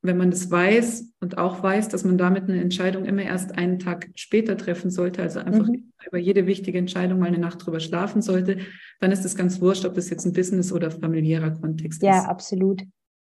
Wenn 0.00 0.16
man 0.16 0.30
das 0.30 0.50
weiß 0.50 1.12
und 1.20 1.38
auch 1.38 1.62
weiß, 1.62 1.88
dass 1.88 2.04
man 2.04 2.18
damit 2.18 2.44
eine 2.44 2.60
Entscheidung 2.60 3.04
immer 3.04 3.22
erst 3.22 3.56
einen 3.56 3.78
Tag 3.78 4.10
später 4.14 4.56
treffen 4.56 4.90
sollte, 4.90 5.22
also 5.22 5.38
einfach 5.38 5.68
mhm. 5.68 5.92
über 6.06 6.18
jede 6.18 6.46
wichtige 6.46 6.78
Entscheidung 6.78 7.20
mal 7.20 7.26
eine 7.26 7.38
Nacht 7.38 7.64
drüber 7.64 7.78
schlafen 7.78 8.20
sollte, 8.20 8.58
dann 9.00 9.12
ist 9.12 9.24
es 9.24 9.36
ganz 9.36 9.60
wurscht, 9.60 9.84
ob 9.84 9.94
das 9.94 10.10
jetzt 10.10 10.26
ein 10.26 10.32
Business- 10.32 10.72
oder 10.72 10.90
familiärer 10.90 11.52
Kontext 11.52 12.02
ja, 12.02 12.18
ist. 12.18 12.24
Ja, 12.24 12.30
absolut. 12.30 12.82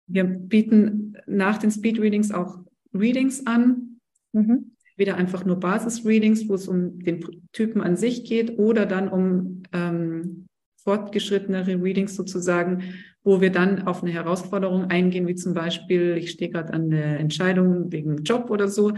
Wir 0.08 0.24
bieten 0.24 1.18
nach 1.28 1.58
den 1.58 1.72
Speed 1.72 2.00
Readings 2.00 2.32
auch 2.32 2.60
Readings 2.94 3.46
an. 3.46 4.00
Mhm. 4.34 4.72
Wieder 4.98 5.16
einfach 5.16 5.46
nur 5.46 5.60
Basis-Readings, 5.60 6.48
wo 6.48 6.54
es 6.54 6.68
um 6.68 7.00
den 7.00 7.26
Typen 7.54 7.82
an 7.82 7.96
sich 7.96 8.24
geht 8.24 8.60
oder 8.60 8.86
dann 8.86 9.08
um 9.08 9.64
ähm, 9.74 10.48
fortgeschrittenere 10.84 11.82
Readings 11.82 12.16
sozusagen, 12.16 12.84
wo 13.24 13.40
wir 13.40 13.52
dann 13.52 13.88
auf 13.88 14.02
eine 14.02 14.12
Herausforderung 14.12 14.86
eingehen, 14.86 15.28
wie 15.28 15.36
zum 15.36 15.54
Beispiel, 15.54 16.18
ich 16.18 16.32
stehe 16.32 16.50
gerade 16.50 16.74
an 16.74 16.90
der 16.90 17.20
Entscheidung 17.20 17.92
wegen 17.92 18.24
Job 18.24 18.50
oder 18.50 18.68
so. 18.68 18.92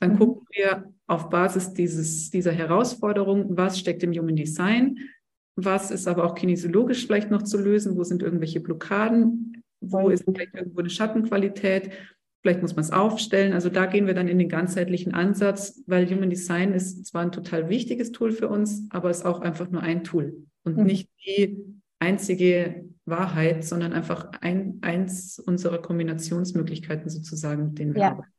Dann 0.00 0.14
mhm. 0.14 0.18
gucken 0.18 0.46
wir 0.52 0.92
auf 1.06 1.30
Basis 1.30 1.72
dieses, 1.72 2.30
dieser 2.30 2.52
Herausforderung, 2.52 3.56
was 3.56 3.78
steckt 3.78 4.02
im 4.02 4.12
Human 4.12 4.36
Design, 4.36 4.98
was 5.56 5.90
ist 5.90 6.06
aber 6.06 6.24
auch 6.24 6.34
kinesiologisch 6.34 7.06
vielleicht 7.06 7.30
noch 7.30 7.42
zu 7.42 7.58
lösen, 7.58 7.96
wo 7.96 8.04
sind 8.04 8.22
irgendwelche 8.22 8.60
Blockaden, 8.60 9.62
wo 9.80 10.10
ist 10.10 10.24
vielleicht 10.24 10.54
irgendwo 10.54 10.80
eine 10.80 10.90
Schattenqualität, 10.90 11.90
vielleicht 12.42 12.62
muss 12.62 12.74
man 12.74 12.84
es 12.84 12.92
aufstellen. 12.92 13.52
Also 13.52 13.68
da 13.68 13.86
gehen 13.86 14.06
wir 14.06 14.14
dann 14.14 14.28
in 14.28 14.38
den 14.38 14.48
ganzheitlichen 14.48 15.14
Ansatz, 15.14 15.82
weil 15.86 16.08
Human 16.08 16.30
Design 16.30 16.72
ist 16.72 17.06
zwar 17.06 17.22
ein 17.22 17.32
total 17.32 17.68
wichtiges 17.68 18.12
Tool 18.12 18.32
für 18.32 18.48
uns, 18.48 18.86
aber 18.90 19.10
ist 19.10 19.26
auch 19.26 19.40
einfach 19.40 19.70
nur 19.70 19.82
ein 19.82 20.04
Tool 20.04 20.46
und 20.64 20.78
mhm. 20.78 20.84
nicht 20.84 21.10
die 21.24 21.58
einzige 21.98 22.84
Wahrheit, 23.04 23.64
sondern 23.64 23.92
einfach 23.92 24.30
ein, 24.40 24.78
eins 24.80 25.38
unserer 25.38 25.78
Kombinationsmöglichkeiten 25.78 27.10
sozusagen, 27.10 27.66
mit 27.66 27.78
denen 27.78 27.94
wir 27.94 28.00
ja. 28.00 28.10
arbeiten. 28.12 28.32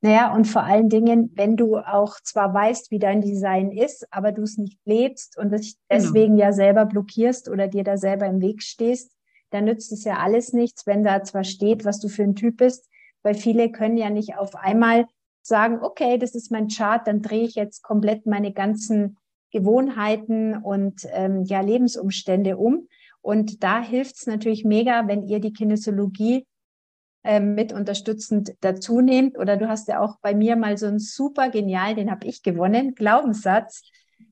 Naja, 0.00 0.34
und 0.34 0.44
vor 0.46 0.62
allen 0.62 0.88
Dingen, 0.88 1.32
wenn 1.34 1.56
du 1.56 1.78
auch 1.78 2.16
zwar 2.22 2.54
weißt, 2.54 2.90
wie 2.90 2.98
dein 2.98 3.22
Design 3.22 3.72
ist, 3.72 4.06
aber 4.10 4.30
du 4.30 4.42
es 4.42 4.56
nicht 4.56 4.78
lebst 4.84 5.36
und 5.36 5.50
dich 5.50 5.76
genau. 5.88 6.02
deswegen 6.02 6.36
genau. 6.36 6.46
ja 6.46 6.52
selber 6.52 6.86
blockierst 6.86 7.48
oder 7.48 7.68
dir 7.68 7.82
da 7.82 7.96
selber 7.96 8.26
im 8.26 8.40
Weg 8.40 8.62
stehst, 8.62 9.12
dann 9.50 9.64
nützt 9.64 9.92
es 9.92 10.04
ja 10.04 10.18
alles 10.18 10.52
nichts, 10.52 10.86
wenn 10.86 11.02
da 11.02 11.22
zwar 11.22 11.44
steht, 11.44 11.84
was 11.84 12.00
du 12.00 12.08
für 12.08 12.22
ein 12.22 12.36
Typ 12.36 12.58
bist, 12.58 12.88
weil 13.24 13.34
viele 13.34 13.72
können 13.72 13.96
ja 13.96 14.10
nicht 14.10 14.38
auf 14.38 14.54
einmal 14.54 15.06
sagen, 15.42 15.80
okay, 15.82 16.18
das 16.18 16.34
ist 16.34 16.52
mein 16.52 16.68
Chart, 16.68 17.06
dann 17.06 17.22
drehe 17.22 17.44
ich 17.44 17.56
jetzt 17.56 17.82
komplett 17.82 18.26
meine 18.26 18.52
ganzen 18.52 19.16
Gewohnheiten 19.50 20.56
und 20.56 21.06
ähm, 21.12 21.44
ja, 21.44 21.60
Lebensumstände 21.60 22.56
um. 22.56 22.88
Und 23.20 23.62
da 23.62 23.82
hilft 23.82 24.16
es 24.16 24.26
natürlich 24.26 24.64
mega, 24.64 25.06
wenn 25.08 25.22
ihr 25.22 25.40
die 25.40 25.52
Kinesiologie 25.52 26.46
ähm, 27.22 27.54
mit 27.54 27.72
unterstützend 27.72 28.54
dazu 28.60 29.00
nehmt. 29.00 29.38
Oder 29.38 29.56
du 29.56 29.68
hast 29.68 29.88
ja 29.88 30.00
auch 30.00 30.18
bei 30.20 30.34
mir 30.34 30.56
mal 30.56 30.76
so 30.76 30.86
einen 30.86 30.98
super 30.98 31.50
genial, 31.50 31.94
den 31.94 32.10
habe 32.10 32.26
ich 32.26 32.42
gewonnen, 32.42 32.94
Glaubenssatz. 32.94 33.82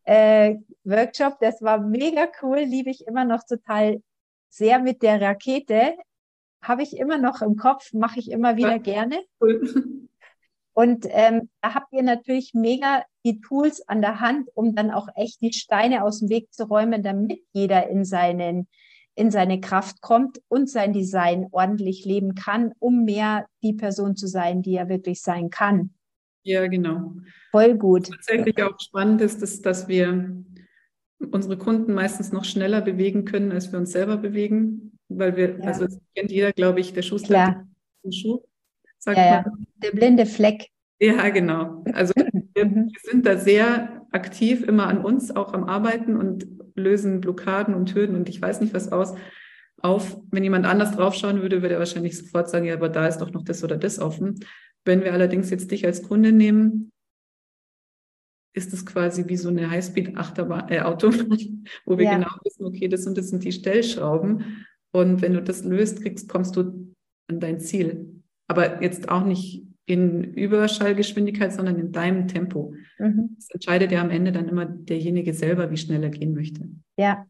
Äh, 0.04 0.56
Workshop, 0.84 1.38
das 1.40 1.62
war 1.62 1.80
mega 1.80 2.26
cool, 2.42 2.58
liebe 2.58 2.90
ich 2.90 3.06
immer 3.06 3.24
noch 3.24 3.44
total 3.44 4.02
sehr 4.50 4.78
mit 4.78 5.02
der 5.02 5.20
Rakete. 5.20 5.94
Habe 6.62 6.82
ich 6.82 6.96
immer 6.96 7.18
noch 7.18 7.42
im 7.42 7.56
Kopf, 7.56 7.92
mache 7.92 8.20
ich 8.20 8.30
immer 8.30 8.56
wieder 8.56 8.76
ja. 8.76 8.78
gerne. 8.78 9.20
Cool. 9.40 10.08
Und 10.74 11.06
ähm, 11.10 11.50
da 11.60 11.74
habt 11.74 11.92
ihr 11.92 12.02
natürlich 12.02 12.54
mega 12.54 13.04
die 13.24 13.40
Tools 13.40 13.86
an 13.88 14.00
der 14.00 14.20
Hand, 14.20 14.48
um 14.54 14.74
dann 14.74 14.90
auch 14.90 15.08
echt 15.16 15.42
die 15.42 15.52
Steine 15.52 16.02
aus 16.02 16.20
dem 16.20 16.30
Weg 16.30 16.52
zu 16.52 16.64
räumen, 16.64 17.02
damit 17.02 17.40
jeder 17.52 17.88
in 17.88 18.04
seinen 18.04 18.68
in 19.14 19.30
seine 19.30 19.60
Kraft 19.60 20.00
kommt 20.00 20.40
und 20.48 20.70
sein 20.70 20.94
Design 20.94 21.46
ordentlich 21.50 22.06
leben 22.06 22.34
kann, 22.34 22.72
um 22.78 23.04
mehr 23.04 23.46
die 23.62 23.74
Person 23.74 24.16
zu 24.16 24.26
sein, 24.26 24.62
die 24.62 24.74
er 24.74 24.88
wirklich 24.88 25.20
sein 25.20 25.50
kann. 25.50 25.90
Ja, 26.44 26.66
genau. 26.66 27.12
Voll 27.50 27.76
gut. 27.76 28.08
Was 28.08 28.26
tatsächlich 28.26 28.62
auch 28.62 28.78
spannend 28.80 29.20
ist, 29.20 29.42
ist, 29.42 29.66
dass 29.66 29.86
wir 29.86 30.34
unsere 31.30 31.58
Kunden 31.58 31.94
meistens 31.94 32.32
noch 32.32 32.44
schneller 32.44 32.80
bewegen 32.80 33.24
können, 33.24 33.52
als 33.52 33.70
wir 33.70 33.78
uns 33.78 33.92
selber 33.92 34.16
bewegen, 34.16 34.91
weil 35.18 35.36
wir, 35.36 35.58
ja. 35.58 35.64
also 35.64 35.86
kennt 36.14 36.30
jeder, 36.30 36.52
glaube 36.52 36.80
ich, 36.80 36.92
der 36.92 37.02
Schuster 37.02 37.66
den 38.04 38.12
Schuh, 38.12 38.42
sagt 38.98 39.18
ja, 39.18 39.24
ja. 39.24 39.44
Der 39.82 39.90
blinde 39.90 40.26
Fleck. 40.26 40.68
Ja, 41.00 41.28
genau. 41.30 41.84
Also 41.92 42.12
wir, 42.54 42.64
mhm. 42.64 42.90
wir, 42.90 43.10
sind 43.10 43.26
da 43.26 43.36
sehr 43.36 44.06
aktiv 44.12 44.62
immer 44.62 44.86
an 44.86 45.04
uns, 45.04 45.34
auch 45.34 45.52
am 45.52 45.64
Arbeiten 45.64 46.16
und 46.16 46.46
lösen 46.74 47.20
Blockaden 47.20 47.74
und 47.74 47.94
Hürden 47.94 48.16
und 48.16 48.28
ich 48.28 48.40
weiß 48.40 48.60
nicht 48.60 48.74
was 48.74 48.92
aus. 48.92 49.14
Auf, 49.78 50.20
wenn 50.30 50.44
jemand 50.44 50.64
anders 50.64 50.92
draufschauen 50.92 51.42
würde, 51.42 51.60
würde 51.60 51.74
er 51.74 51.80
wahrscheinlich 51.80 52.16
sofort 52.16 52.48
sagen, 52.48 52.66
ja, 52.66 52.74
aber 52.74 52.88
da 52.88 53.08
ist 53.08 53.18
doch 53.18 53.32
noch 53.32 53.42
das 53.42 53.64
oder 53.64 53.76
das 53.76 53.98
offen. 53.98 54.38
Wenn 54.84 55.02
wir 55.02 55.12
allerdings 55.12 55.50
jetzt 55.50 55.70
dich 55.72 55.84
als 55.84 56.02
Kunde 56.02 56.30
nehmen, 56.30 56.92
ist 58.54 58.72
es 58.72 58.84
quasi 58.86 59.28
wie 59.28 59.36
so 59.36 59.48
eine 59.48 59.70
Highspeed-Achterbahn, 59.70 60.68
äh, 60.68 60.80
Autobahn, 60.80 61.64
wo 61.84 61.98
wir 61.98 62.04
ja. 62.04 62.14
genau 62.14 62.30
wissen, 62.44 62.64
okay, 62.64 62.88
das 62.88 63.06
und 63.06 63.16
das 63.16 63.30
sind 63.30 63.44
die 63.44 63.52
Stellschrauben. 63.52 64.66
Und 64.92 65.22
wenn 65.22 65.32
du 65.32 65.42
das 65.42 65.64
löst, 65.64 66.02
kriegst, 66.02 66.28
kommst 66.28 66.56
du 66.56 66.94
an 67.28 67.40
dein 67.40 67.60
Ziel. 67.60 68.22
Aber 68.46 68.82
jetzt 68.82 69.08
auch 69.08 69.24
nicht 69.24 69.66
in 69.86 70.22
Überschallgeschwindigkeit, 70.22 71.52
sondern 71.52 71.78
in 71.78 71.92
deinem 71.92 72.28
Tempo. 72.28 72.74
Mhm. 72.98 73.34
Das 73.36 73.50
entscheidet 73.50 73.90
ja 73.90 74.00
am 74.00 74.10
Ende 74.10 74.32
dann 74.32 74.48
immer 74.48 74.66
derjenige 74.66 75.34
selber, 75.34 75.70
wie 75.70 75.76
schnell 75.76 76.02
er 76.02 76.10
gehen 76.10 76.34
möchte. 76.34 76.68
Ja. 76.96 77.26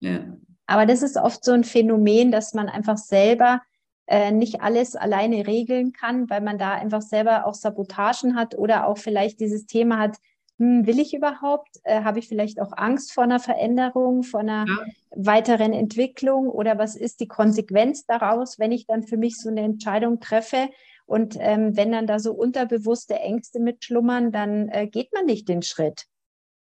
Ja. 0.00 0.36
Aber 0.66 0.86
das 0.86 1.02
ist 1.02 1.16
oft 1.16 1.44
so 1.44 1.52
ein 1.52 1.64
Phänomen, 1.64 2.32
dass 2.32 2.54
man 2.54 2.68
einfach 2.68 2.96
selber 2.96 3.60
äh, 4.06 4.32
nicht 4.32 4.60
alles 4.60 4.96
alleine 4.96 5.46
regeln 5.46 5.92
kann, 5.92 6.28
weil 6.28 6.40
man 6.40 6.58
da 6.58 6.72
einfach 6.72 7.02
selber 7.02 7.46
auch 7.46 7.54
Sabotagen 7.54 8.34
hat 8.34 8.56
oder 8.56 8.86
auch 8.86 8.98
vielleicht 8.98 9.40
dieses 9.40 9.66
Thema 9.66 9.98
hat, 9.98 10.16
hm, 10.62 10.86
will 10.86 11.00
ich 11.00 11.12
überhaupt? 11.12 11.80
Äh, 11.82 12.04
Habe 12.04 12.20
ich 12.20 12.28
vielleicht 12.28 12.60
auch 12.60 12.70
Angst 12.76 13.12
vor 13.12 13.24
einer 13.24 13.40
Veränderung, 13.40 14.22
vor 14.22 14.40
einer 14.40 14.64
ja. 14.68 14.78
weiteren 15.10 15.72
Entwicklung 15.72 16.48
oder 16.48 16.78
was 16.78 16.94
ist 16.94 17.18
die 17.18 17.26
Konsequenz 17.26 18.06
daraus, 18.06 18.60
wenn 18.60 18.70
ich 18.70 18.86
dann 18.86 19.02
für 19.02 19.16
mich 19.16 19.40
so 19.40 19.48
eine 19.48 19.62
Entscheidung 19.62 20.20
treffe? 20.20 20.68
Und 21.04 21.36
ähm, 21.40 21.76
wenn 21.76 21.90
dann 21.90 22.06
da 22.06 22.20
so 22.20 22.32
unterbewusste 22.32 23.14
Ängste 23.14 23.58
mitschlummern, 23.58 24.30
dann 24.30 24.68
äh, 24.68 24.86
geht 24.86 25.12
man 25.12 25.26
nicht 25.26 25.48
den 25.48 25.62
Schritt. 25.62 26.04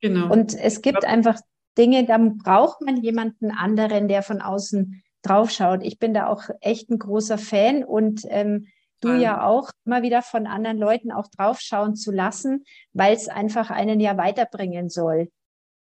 Genau. 0.02 0.34
Und 0.34 0.58
es 0.58 0.82
gibt 0.82 1.06
einfach 1.06 1.40
Dinge, 1.78 2.04
da 2.06 2.18
braucht 2.18 2.82
man 2.82 2.98
jemanden 2.98 3.52
anderen, 3.52 4.08
der 4.08 4.24
von 4.24 4.42
außen 4.42 5.04
draufschaut. 5.22 5.84
Ich 5.84 6.00
bin 6.00 6.16
da 6.16 6.26
auch 6.26 6.46
echt 6.60 6.90
ein 6.90 6.98
großer 6.98 7.38
Fan 7.38 7.84
und 7.84 8.24
ähm, 8.30 8.66
du 9.02 9.10
ja 9.20 9.44
auch 9.46 9.72
immer 9.86 10.02
wieder 10.02 10.22
von 10.22 10.48
anderen 10.48 10.78
Leuten 10.78 11.12
auch 11.12 11.28
draufschauen 11.28 11.96
zu 11.96 12.12
lassen, 12.12 12.64
weil 12.94 13.14
es 13.14 13.28
einfach 13.28 13.70
einen 13.70 14.00
ja 14.00 14.18
weiterbringen 14.18 14.90
soll. 14.90 15.30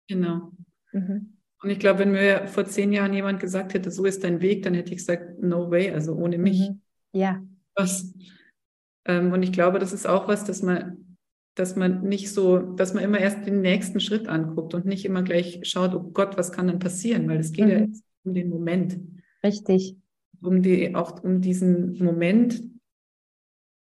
Genau. 0.08 0.51
Mhm. 0.91 1.38
Und 1.63 1.69
ich 1.69 1.80
glaube, 1.80 1.99
wenn 1.99 2.12
mir 2.12 2.47
vor 2.47 2.65
zehn 2.65 2.93
Jahren 2.93 3.13
jemand 3.13 3.39
gesagt 3.39 3.73
hätte, 3.73 3.89
so 3.91 4.06
ist 4.06 4.23
dein 4.23 4.41
Weg, 4.41 4.63
dann 4.63 4.75
hätte 4.75 4.91
ich 4.91 4.97
gesagt, 4.97 5.41
no 5.41 5.71
way, 5.71 5.91
also 5.91 6.13
ohne 6.13 6.38
mich. 6.38 6.69
Mhm. 6.69 6.82
Ja. 7.13 7.41
Was? 7.75 8.13
Ähm, 9.06 9.32
und 9.32 9.41
ich 9.41 9.51
glaube, 9.51 9.80
das 9.80 9.91
ist 9.91 10.08
auch 10.08 10.27
was, 10.27 10.45
dass 10.45 10.62
man, 10.62 11.17
dass 11.56 11.75
man 11.75 12.03
nicht 12.03 12.32
so, 12.32 12.60
dass 12.60 12.93
man 12.93 13.03
immer 13.03 13.19
erst 13.19 13.47
den 13.47 13.62
nächsten 13.62 13.99
Schritt 13.99 14.27
anguckt 14.27 14.75
und 14.75 14.86
nicht 14.86 15.06
immer 15.06 15.23
gleich 15.23 15.60
schaut, 15.63 15.95
oh 15.95 16.03
Gott, 16.03 16.38
was 16.38 16.51
kann 16.51 16.67
denn 16.67 16.80
passieren? 16.80 17.27
Weil 17.27 17.39
es 17.39 17.51
geht 17.51 17.65
mhm. 17.65 17.71
ja 17.71 17.88
um 18.23 18.34
den 18.36 18.49
Moment. 18.49 18.99
Richtig. 19.43 19.95
Um 20.41 20.62
die, 20.62 20.95
auch 20.95 21.23
um 21.23 21.41
diesen 21.41 21.97
Moment 22.03 22.62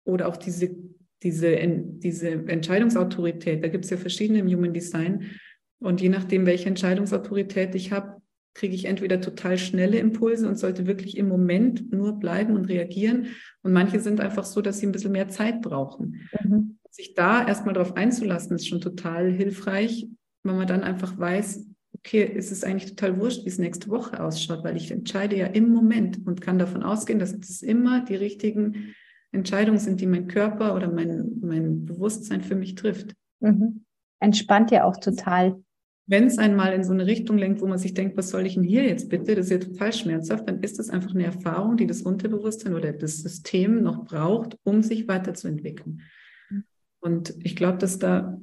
oder 0.05 0.27
auch 0.27 0.37
diese, 0.37 0.75
diese, 1.21 1.57
diese 1.57 2.29
Entscheidungsautorität. 2.29 3.63
Da 3.63 3.67
gibt 3.67 3.85
es 3.85 3.91
ja 3.91 3.97
verschiedene 3.97 4.39
im 4.39 4.47
Human 4.47 4.73
Design. 4.73 5.31
Und 5.79 6.01
je 6.01 6.09
nachdem, 6.09 6.45
welche 6.45 6.69
Entscheidungsautorität 6.69 7.75
ich 7.75 7.91
habe, 7.91 8.21
kriege 8.53 8.75
ich 8.75 8.85
entweder 8.85 9.19
total 9.19 9.57
schnelle 9.57 9.97
Impulse 9.97 10.47
und 10.47 10.59
sollte 10.59 10.85
wirklich 10.85 11.17
im 11.17 11.27
Moment 11.27 11.91
nur 11.91 12.19
bleiben 12.19 12.55
und 12.55 12.65
reagieren. 12.65 13.27
Und 13.63 13.73
manche 13.73 13.99
sind 13.99 14.21
einfach 14.21 14.45
so, 14.45 14.61
dass 14.61 14.79
sie 14.79 14.85
ein 14.85 14.91
bisschen 14.91 15.11
mehr 15.11 15.29
Zeit 15.29 15.61
brauchen. 15.61 16.29
Mhm. 16.43 16.77
Sich 16.89 17.15
da 17.15 17.45
erstmal 17.47 17.73
drauf 17.73 17.95
einzulassen, 17.95 18.55
ist 18.55 18.67
schon 18.67 18.81
total 18.81 19.31
hilfreich, 19.31 20.07
weil 20.43 20.55
man 20.55 20.67
dann 20.67 20.83
einfach 20.83 21.17
weiß, 21.17 21.65
okay, 21.95 22.23
ist 22.23 22.51
es 22.51 22.63
eigentlich 22.63 22.95
total 22.95 23.19
wurscht, 23.19 23.43
wie 23.45 23.49
es 23.49 23.57
nächste 23.57 23.89
Woche 23.89 24.21
ausschaut, 24.21 24.63
weil 24.63 24.77
ich 24.77 24.91
entscheide 24.91 25.37
ja 25.37 25.47
im 25.47 25.69
Moment 25.69 26.25
und 26.27 26.41
kann 26.41 26.59
davon 26.59 26.83
ausgehen, 26.83 27.19
dass 27.19 27.33
es 27.33 27.61
immer 27.61 28.05
die 28.05 28.15
richtigen 28.15 28.93
Entscheidungen 29.33 29.79
sind, 29.79 29.99
die 29.99 30.05
mein 30.05 30.27
Körper 30.27 30.75
oder 30.75 30.89
mein, 30.89 31.39
mein 31.41 31.85
Bewusstsein 31.85 32.41
für 32.41 32.55
mich 32.55 32.75
trifft. 32.75 33.15
Mhm. 33.39 33.83
Entspannt 34.19 34.71
ja 34.71 34.85
auch 34.85 34.97
total. 34.97 35.61
Wenn 36.05 36.25
es 36.25 36.37
einmal 36.37 36.73
in 36.73 36.83
so 36.83 36.93
eine 36.93 37.05
Richtung 37.05 37.37
lenkt, 37.37 37.61
wo 37.61 37.67
man 37.67 37.77
sich 37.77 37.93
denkt, 37.93 38.15
was 38.17 38.29
soll 38.29 38.45
ich 38.45 38.55
denn 38.55 38.63
hier 38.63 38.83
jetzt 38.83 39.09
bitte, 39.09 39.35
das 39.35 39.45
ist 39.45 39.51
ja 39.51 39.57
total 39.57 39.93
schmerzhaft, 39.93 40.47
dann 40.47 40.61
ist 40.61 40.77
das 40.77 40.89
einfach 40.89 41.15
eine 41.15 41.25
Erfahrung, 41.25 41.77
die 41.77 41.87
das 41.87 42.01
Unterbewusstsein 42.01 42.73
oder 42.73 42.93
das 42.93 43.21
System 43.21 43.81
noch 43.81 44.05
braucht, 44.05 44.57
um 44.63 44.83
sich 44.83 45.07
weiterzuentwickeln. 45.07 46.01
Mhm. 46.49 46.63
Und 46.99 47.35
ich 47.43 47.55
glaube, 47.55 47.79
dass 47.79 47.99
da 47.99 48.37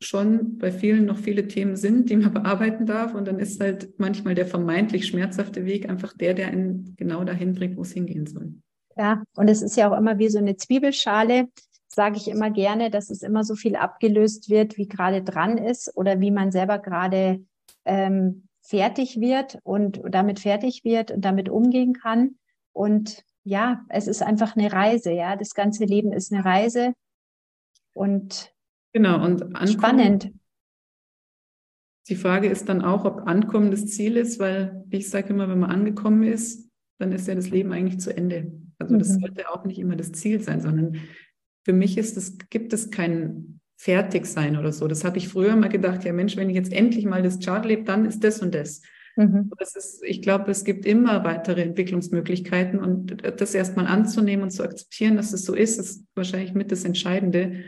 schon 0.00 0.58
bei 0.58 0.72
vielen 0.72 1.04
noch 1.04 1.18
viele 1.18 1.46
Themen 1.46 1.76
sind, 1.76 2.10
die 2.10 2.16
man 2.16 2.32
bearbeiten 2.34 2.86
darf. 2.86 3.14
Und 3.14 3.26
dann 3.26 3.38
ist 3.38 3.60
halt 3.60 3.98
manchmal 3.98 4.34
der 4.34 4.46
vermeintlich 4.46 5.06
schmerzhafte 5.06 5.64
Weg 5.66 5.88
einfach 5.88 6.16
der, 6.16 6.34
der 6.34 6.48
einen 6.48 6.94
genau 6.96 7.24
dahin 7.24 7.54
bringt, 7.54 7.76
wo 7.76 7.82
es 7.82 7.92
hingehen 7.92 8.26
soll. 8.26 8.54
Ja, 8.96 9.22
und 9.36 9.48
es 9.48 9.62
ist 9.62 9.76
ja 9.76 9.90
auch 9.90 9.96
immer 9.96 10.18
wie 10.18 10.28
so 10.28 10.38
eine 10.38 10.56
Zwiebelschale, 10.56 11.48
sage 11.88 12.16
ich 12.16 12.28
immer 12.28 12.50
gerne, 12.50 12.90
dass 12.90 13.10
es 13.10 13.22
immer 13.22 13.44
so 13.44 13.54
viel 13.54 13.76
abgelöst 13.76 14.48
wird, 14.48 14.76
wie 14.76 14.88
gerade 14.88 15.22
dran 15.22 15.58
ist 15.58 15.94
oder 15.96 16.20
wie 16.20 16.30
man 16.30 16.50
selber 16.50 16.78
gerade 16.78 17.44
ähm, 17.84 18.48
fertig 18.62 19.20
wird 19.20 19.58
und 19.64 20.00
damit 20.08 20.40
fertig 20.40 20.84
wird 20.84 21.10
und 21.10 21.24
damit 21.24 21.48
umgehen 21.48 21.92
kann. 21.92 22.36
Und 22.72 23.24
ja, 23.44 23.84
es 23.88 24.06
ist 24.06 24.22
einfach 24.22 24.56
eine 24.56 24.72
Reise, 24.72 25.12
ja. 25.12 25.36
Das 25.36 25.54
ganze 25.54 25.84
Leben 25.84 26.12
ist 26.12 26.32
eine 26.32 26.44
Reise 26.44 26.94
und 27.94 28.52
genau 28.92 29.22
und 29.24 29.42
ankommen, 29.42 29.66
spannend. 29.66 30.32
Die 32.08 32.16
Frage 32.16 32.48
ist 32.48 32.68
dann 32.68 32.82
auch, 32.82 33.04
ob 33.04 33.28
Ankommen 33.28 33.70
das 33.70 33.86
Ziel 33.86 34.16
ist, 34.16 34.38
weil 34.38 34.84
ich 34.90 35.08
sage 35.08 35.28
immer, 35.30 35.48
wenn 35.48 35.60
man 35.60 35.70
angekommen 35.70 36.22
ist, 36.22 36.68
dann 36.98 37.12
ist 37.12 37.28
ja 37.28 37.34
das 37.34 37.50
Leben 37.50 37.72
eigentlich 37.72 38.00
zu 38.00 38.16
Ende. 38.16 38.52
Also 38.82 38.96
das 38.96 39.08
mhm. 39.10 39.20
sollte 39.20 39.50
auch 39.50 39.64
nicht 39.64 39.78
immer 39.78 39.96
das 39.96 40.12
Ziel 40.12 40.40
sein, 40.40 40.60
sondern 40.60 40.98
für 41.64 41.72
mich 41.72 41.96
ist 41.96 42.16
es, 42.16 42.38
gibt 42.50 42.72
es 42.72 42.90
kein 42.90 43.60
Fertigsein 43.76 44.56
oder 44.56 44.72
so. 44.72 44.86
Das 44.86 45.04
habe 45.04 45.18
ich 45.18 45.28
früher 45.28 45.56
mal 45.56 45.68
gedacht, 45.68 46.04
ja 46.04 46.12
Mensch, 46.12 46.36
wenn 46.36 46.50
ich 46.50 46.56
jetzt 46.56 46.72
endlich 46.72 47.04
mal 47.04 47.22
das 47.22 47.40
Chart 47.40 47.64
lebe, 47.64 47.84
dann 47.84 48.04
ist 48.04 48.22
das 48.22 48.40
und 48.40 48.54
das. 48.54 48.82
Mhm. 49.16 49.50
das 49.58 49.76
ist, 49.76 50.02
ich 50.04 50.22
glaube, 50.22 50.50
es 50.50 50.64
gibt 50.64 50.86
immer 50.86 51.22
weitere 51.24 51.62
Entwicklungsmöglichkeiten 51.62 52.78
und 52.78 53.22
das 53.40 53.54
erstmal 53.54 53.86
anzunehmen 53.86 54.44
und 54.44 54.50
zu 54.50 54.62
akzeptieren, 54.62 55.16
dass 55.16 55.32
es 55.32 55.44
so 55.44 55.54
ist, 55.54 55.78
ist 55.78 56.06
wahrscheinlich 56.14 56.54
mit 56.54 56.72
das 56.72 56.84
Entscheidende, 56.84 57.64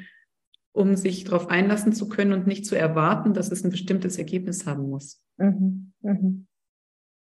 um 0.73 0.97
sich 0.97 1.25
darauf 1.25 1.49
einlassen 1.49 1.93
zu 1.93 2.09
können 2.09 2.33
und 2.33 2.47
nicht 2.47 2.65
zu 2.65 2.77
erwarten, 2.77 3.35
dass 3.35 3.53
es 3.53 3.63
ein 3.63 3.71
bestimmtes 3.71 4.17
Ergebnis 4.17 4.67
haben 4.67 4.89
muss. 4.89 5.23
Mhm. 5.37 5.93
Mhm. 6.01 6.47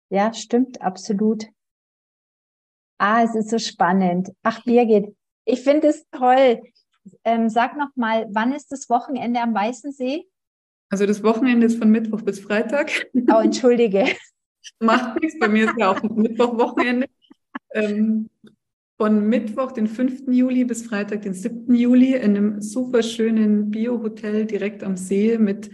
Ja, 0.09 0.34
stimmt, 0.34 0.82
absolut. 0.82 1.45
Ah, 3.00 3.24
es 3.24 3.34
ist 3.34 3.50
so 3.50 3.58
spannend. 3.58 4.30
Ach, 4.43 4.64
Birgit, 4.66 5.16
ich 5.45 5.62
finde 5.62 5.88
es 5.88 6.06
toll. 6.12 6.62
Ähm, 7.24 7.50
sag 7.50 7.78
noch 7.78 7.95
mal, 7.95 8.28
wann 8.32 8.54
ist 8.54 8.72
das 8.72 8.89
Wochenende 8.89 9.41
am 9.41 9.54
Weißensee? 9.54 10.26
Also 10.89 11.06
das 11.06 11.24
Wochenende 11.24 11.66
ist 11.66 11.78
von 11.78 11.89
Mittwoch 11.89 12.22
bis 12.22 12.39
Freitag. 12.39 13.08
Oh, 13.32 13.39
entschuldige. 13.39 14.06
Macht 14.80 15.22
nichts, 15.22 15.39
bei 15.39 15.47
mir 15.47 15.66
ist 15.66 15.78
ja 15.78 15.91
auch 15.91 16.04
Mittwoch-Wochenende. 16.04 17.08
Ähm, 17.74 18.30
von 18.97 19.30
Mittwoch, 19.30 19.72
den 19.72 19.88
5. 19.88 20.24
Juli 20.28 20.66
bis 20.66 20.86
Freitag, 20.86 21.22
den 21.22 21.34
7. 21.34 21.74
Juli 21.74 22.16
in 22.16 22.36
einem 22.36 22.62
super 22.62 23.02
schönen 23.02 23.72
Bio-Hotel 23.72 24.45
direkt 24.45 24.84
am 24.84 24.97
See 24.97 25.38
mit 25.38 25.70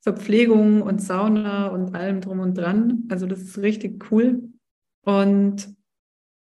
Verpflegung 0.00 0.82
und 0.82 1.00
Sauna 1.00 1.68
und 1.68 1.94
allem 1.94 2.20
drum 2.20 2.40
und 2.40 2.58
dran. 2.58 3.04
Also 3.10 3.26
das 3.26 3.40
ist 3.42 3.58
richtig 3.58 4.10
cool. 4.10 4.48
Und 5.02 5.68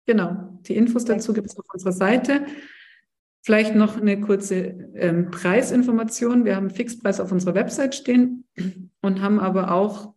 genau, 0.07 0.59
die 0.63 0.77
Infos 0.77 1.05
dazu 1.05 1.33
gibt 1.33 1.49
es 1.49 1.59
auf 1.59 1.67
unserer 1.73 1.93
Seite. 1.93 2.47
Vielleicht 3.43 3.75
noch 3.75 3.97
eine 3.97 4.21
kurze 4.21 4.57
ähm, 4.95 5.31
Preisinformation. 5.31 6.45
Wir 6.45 6.57
haben 6.57 6.69
einen 6.69 6.77
Fixpreis 6.77 7.21
auf 7.21 7.33
unserer 7.33 7.55
Website 7.55 7.95
stehen 7.95 8.45
und 9.01 9.23
haben 9.23 9.41
aber 9.41 9.73
auch 9.73 10.15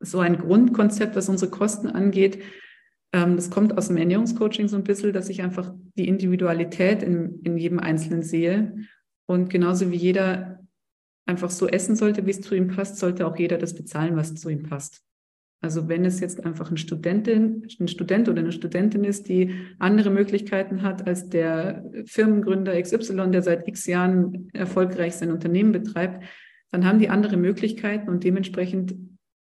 so 0.00 0.18
ein 0.18 0.38
Grundkonzept, 0.38 1.14
was 1.14 1.28
unsere 1.28 1.50
Kosten 1.50 1.86
angeht. 1.86 2.42
Ähm, 3.12 3.36
das 3.36 3.50
kommt 3.50 3.78
aus 3.78 3.88
dem 3.88 3.96
Ernährungscoaching 3.96 4.68
so 4.68 4.76
ein 4.76 4.84
bisschen, 4.84 5.12
dass 5.12 5.28
ich 5.28 5.42
einfach 5.42 5.72
die 5.96 6.08
Individualität 6.08 7.02
in, 7.02 7.40
in 7.44 7.56
jedem 7.56 7.78
Einzelnen 7.78 8.22
sehe. 8.22 8.76
Und 9.26 9.48
genauso 9.48 9.90
wie 9.92 9.96
jeder 9.96 10.66
einfach 11.26 11.50
so 11.50 11.68
essen 11.68 11.96
sollte, 11.96 12.26
wie 12.26 12.30
es 12.30 12.40
zu 12.40 12.54
ihm 12.54 12.68
passt, 12.68 12.98
sollte 12.98 13.26
auch 13.26 13.36
jeder 13.36 13.58
das 13.58 13.74
bezahlen, 13.74 14.16
was 14.16 14.34
zu 14.34 14.48
ihm 14.48 14.64
passt. 14.64 15.05
Also 15.62 15.88
wenn 15.88 16.04
es 16.04 16.20
jetzt 16.20 16.44
einfach 16.44 16.70
ein 16.70 16.76
Studentin, 16.76 17.66
ein 17.80 17.88
Student 17.88 18.28
oder 18.28 18.40
eine 18.40 18.52
Studentin 18.52 19.04
ist, 19.04 19.28
die 19.28 19.54
andere 19.78 20.10
Möglichkeiten 20.10 20.82
hat 20.82 21.06
als 21.06 21.28
der 21.28 21.84
Firmengründer 22.06 22.80
XY, 22.80 23.30
der 23.30 23.42
seit 23.42 23.66
x 23.66 23.86
Jahren 23.86 24.48
erfolgreich 24.52 25.14
sein 25.14 25.32
Unternehmen 25.32 25.72
betreibt, 25.72 26.24
dann 26.70 26.84
haben 26.84 26.98
die 26.98 27.08
andere 27.08 27.36
Möglichkeiten 27.36 28.10
und 28.10 28.22
dementsprechend 28.22 28.96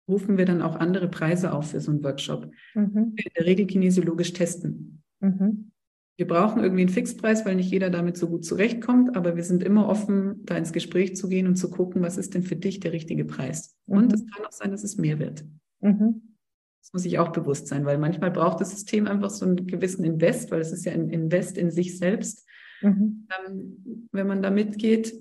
rufen 0.09 0.37
wir 0.37 0.45
dann 0.45 0.63
auch 0.63 0.77
andere 0.77 1.09
Preise 1.09 1.53
auf 1.53 1.71
für 1.71 1.81
so 1.81 1.91
einen 1.91 2.05
Workshop. 2.05 2.51
Mhm. 2.75 3.15
In 3.17 3.31
der 3.37 3.47
Regel 3.47 3.67
kinesiologisch 3.67 4.35
testen. 4.35 5.03
Mhm. 5.21 5.71
Wir 6.17 6.29
brauchen 6.29 6.63
irgendwie 6.63 6.83
einen 6.83 6.91
Fixpreis, 6.91 7.45
weil 7.45 7.57
nicht 7.57 7.73
jeder 7.73 7.91
damit 7.91 8.17
so 8.17 8.29
gut 8.29 8.45
zurechtkommt, 8.45 9.17
aber 9.17 9.35
wir 9.35 9.43
sind 9.43 9.65
immer 9.65 9.89
offen, 9.89 10.45
da 10.45 10.57
ins 10.57 10.73
Gespräch 10.73 11.17
zu 11.17 11.29
gehen 11.29 11.49
und 11.49 11.57
zu 11.57 11.71
gucken, 11.71 12.03
was 12.03 12.19
ist 12.19 12.35
denn 12.35 12.45
für 12.45 12.55
dich 12.55 12.79
der 12.79 12.93
richtige 12.93 13.25
Preis. 13.25 13.75
Mhm. 13.87 13.97
Und 13.97 14.13
es 14.13 14.25
kann 14.27 14.45
auch 14.45 14.53
sein, 14.53 14.71
dass 14.71 14.85
es 14.85 14.97
mehr 14.97 15.19
wird. 15.19 15.45
Mhm. 15.85 16.37
Das 16.81 16.93
muss 16.93 17.05
ich 17.05 17.19
auch 17.19 17.31
bewusst 17.31 17.69
sein, 17.69 17.85
weil 17.85 17.99
manchmal 17.99 18.31
braucht 18.31 18.61
das 18.61 18.71
System 18.71 19.07
einfach 19.07 19.31
so 19.31 19.45
einen 19.45 19.67
gewissen 19.67 20.05
Invest, 20.05 20.51
weil 20.51 20.61
es 20.61 20.73
ist 20.73 20.85
ja 20.85 20.93
ein 20.93 21.11
Invest 21.11 21.57
in 21.57 21.71
sich 21.71 21.99
selbst, 21.99 22.47
mhm. 22.83 23.29
ähm, 23.47 24.09
wenn 24.13 24.27
man 24.27 24.43
da 24.43 24.51
mitgeht. 24.51 25.15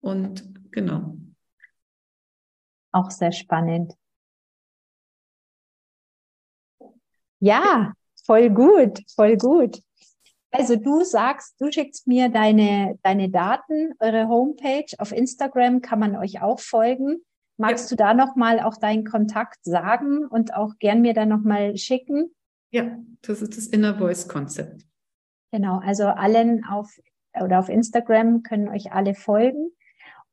Und 0.00 0.44
genau. 0.70 1.16
Auch 2.92 3.10
sehr 3.10 3.32
spannend. 3.32 3.94
Ja, 7.40 7.92
voll 8.24 8.50
gut, 8.50 9.00
voll 9.14 9.36
gut. 9.36 9.80
Also 10.52 10.74
du 10.74 11.04
sagst, 11.04 11.60
du 11.60 11.70
schickst 11.70 12.08
mir 12.08 12.28
deine, 12.28 12.98
deine 13.02 13.30
Daten, 13.30 13.94
eure 14.00 14.28
Homepage. 14.28 14.86
Auf 14.98 15.12
Instagram 15.12 15.80
kann 15.80 16.00
man 16.00 16.16
euch 16.16 16.42
auch 16.42 16.58
folgen. 16.58 17.24
Magst 17.60 17.90
ja. 17.90 17.96
du 17.96 18.02
da 18.02 18.14
nochmal 18.14 18.60
auch 18.60 18.78
deinen 18.78 19.04
Kontakt 19.04 19.58
sagen 19.64 20.26
und 20.26 20.54
auch 20.54 20.78
gern 20.78 21.02
mir 21.02 21.12
dann 21.12 21.28
nochmal 21.28 21.76
schicken? 21.76 22.34
Ja, 22.70 22.96
das 23.20 23.42
ist 23.42 23.56
das 23.56 23.66
Inner 23.66 23.98
Voice 23.98 24.28
Konzept. 24.28 24.86
Genau, 25.52 25.78
also 25.78 26.04
allen 26.04 26.64
auf 26.64 26.98
oder 27.38 27.58
auf 27.58 27.68
Instagram 27.68 28.42
können 28.42 28.68
euch 28.68 28.92
alle 28.92 29.14
folgen. 29.14 29.72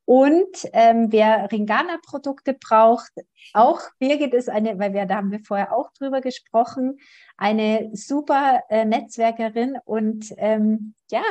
Und 0.05 0.69
ähm, 0.71 1.11
wer 1.11 1.51
Ringana-Produkte 1.51 2.53
braucht, 2.53 3.11
auch 3.53 3.81
Birgit 3.99 4.33
ist 4.33 4.49
eine, 4.49 4.79
weil 4.79 4.93
wir 4.93 5.05
da 5.05 5.17
haben 5.17 5.31
wir 5.31 5.41
vorher 5.41 5.75
auch 5.75 5.91
drüber 5.91 6.21
gesprochen, 6.21 6.97
eine 7.35 7.89
super 7.91 8.63
äh, 8.69 8.85
Netzwerkerin 8.85 9.77
und 9.83 10.33
ähm, 10.37 10.93
ja, 11.11 11.23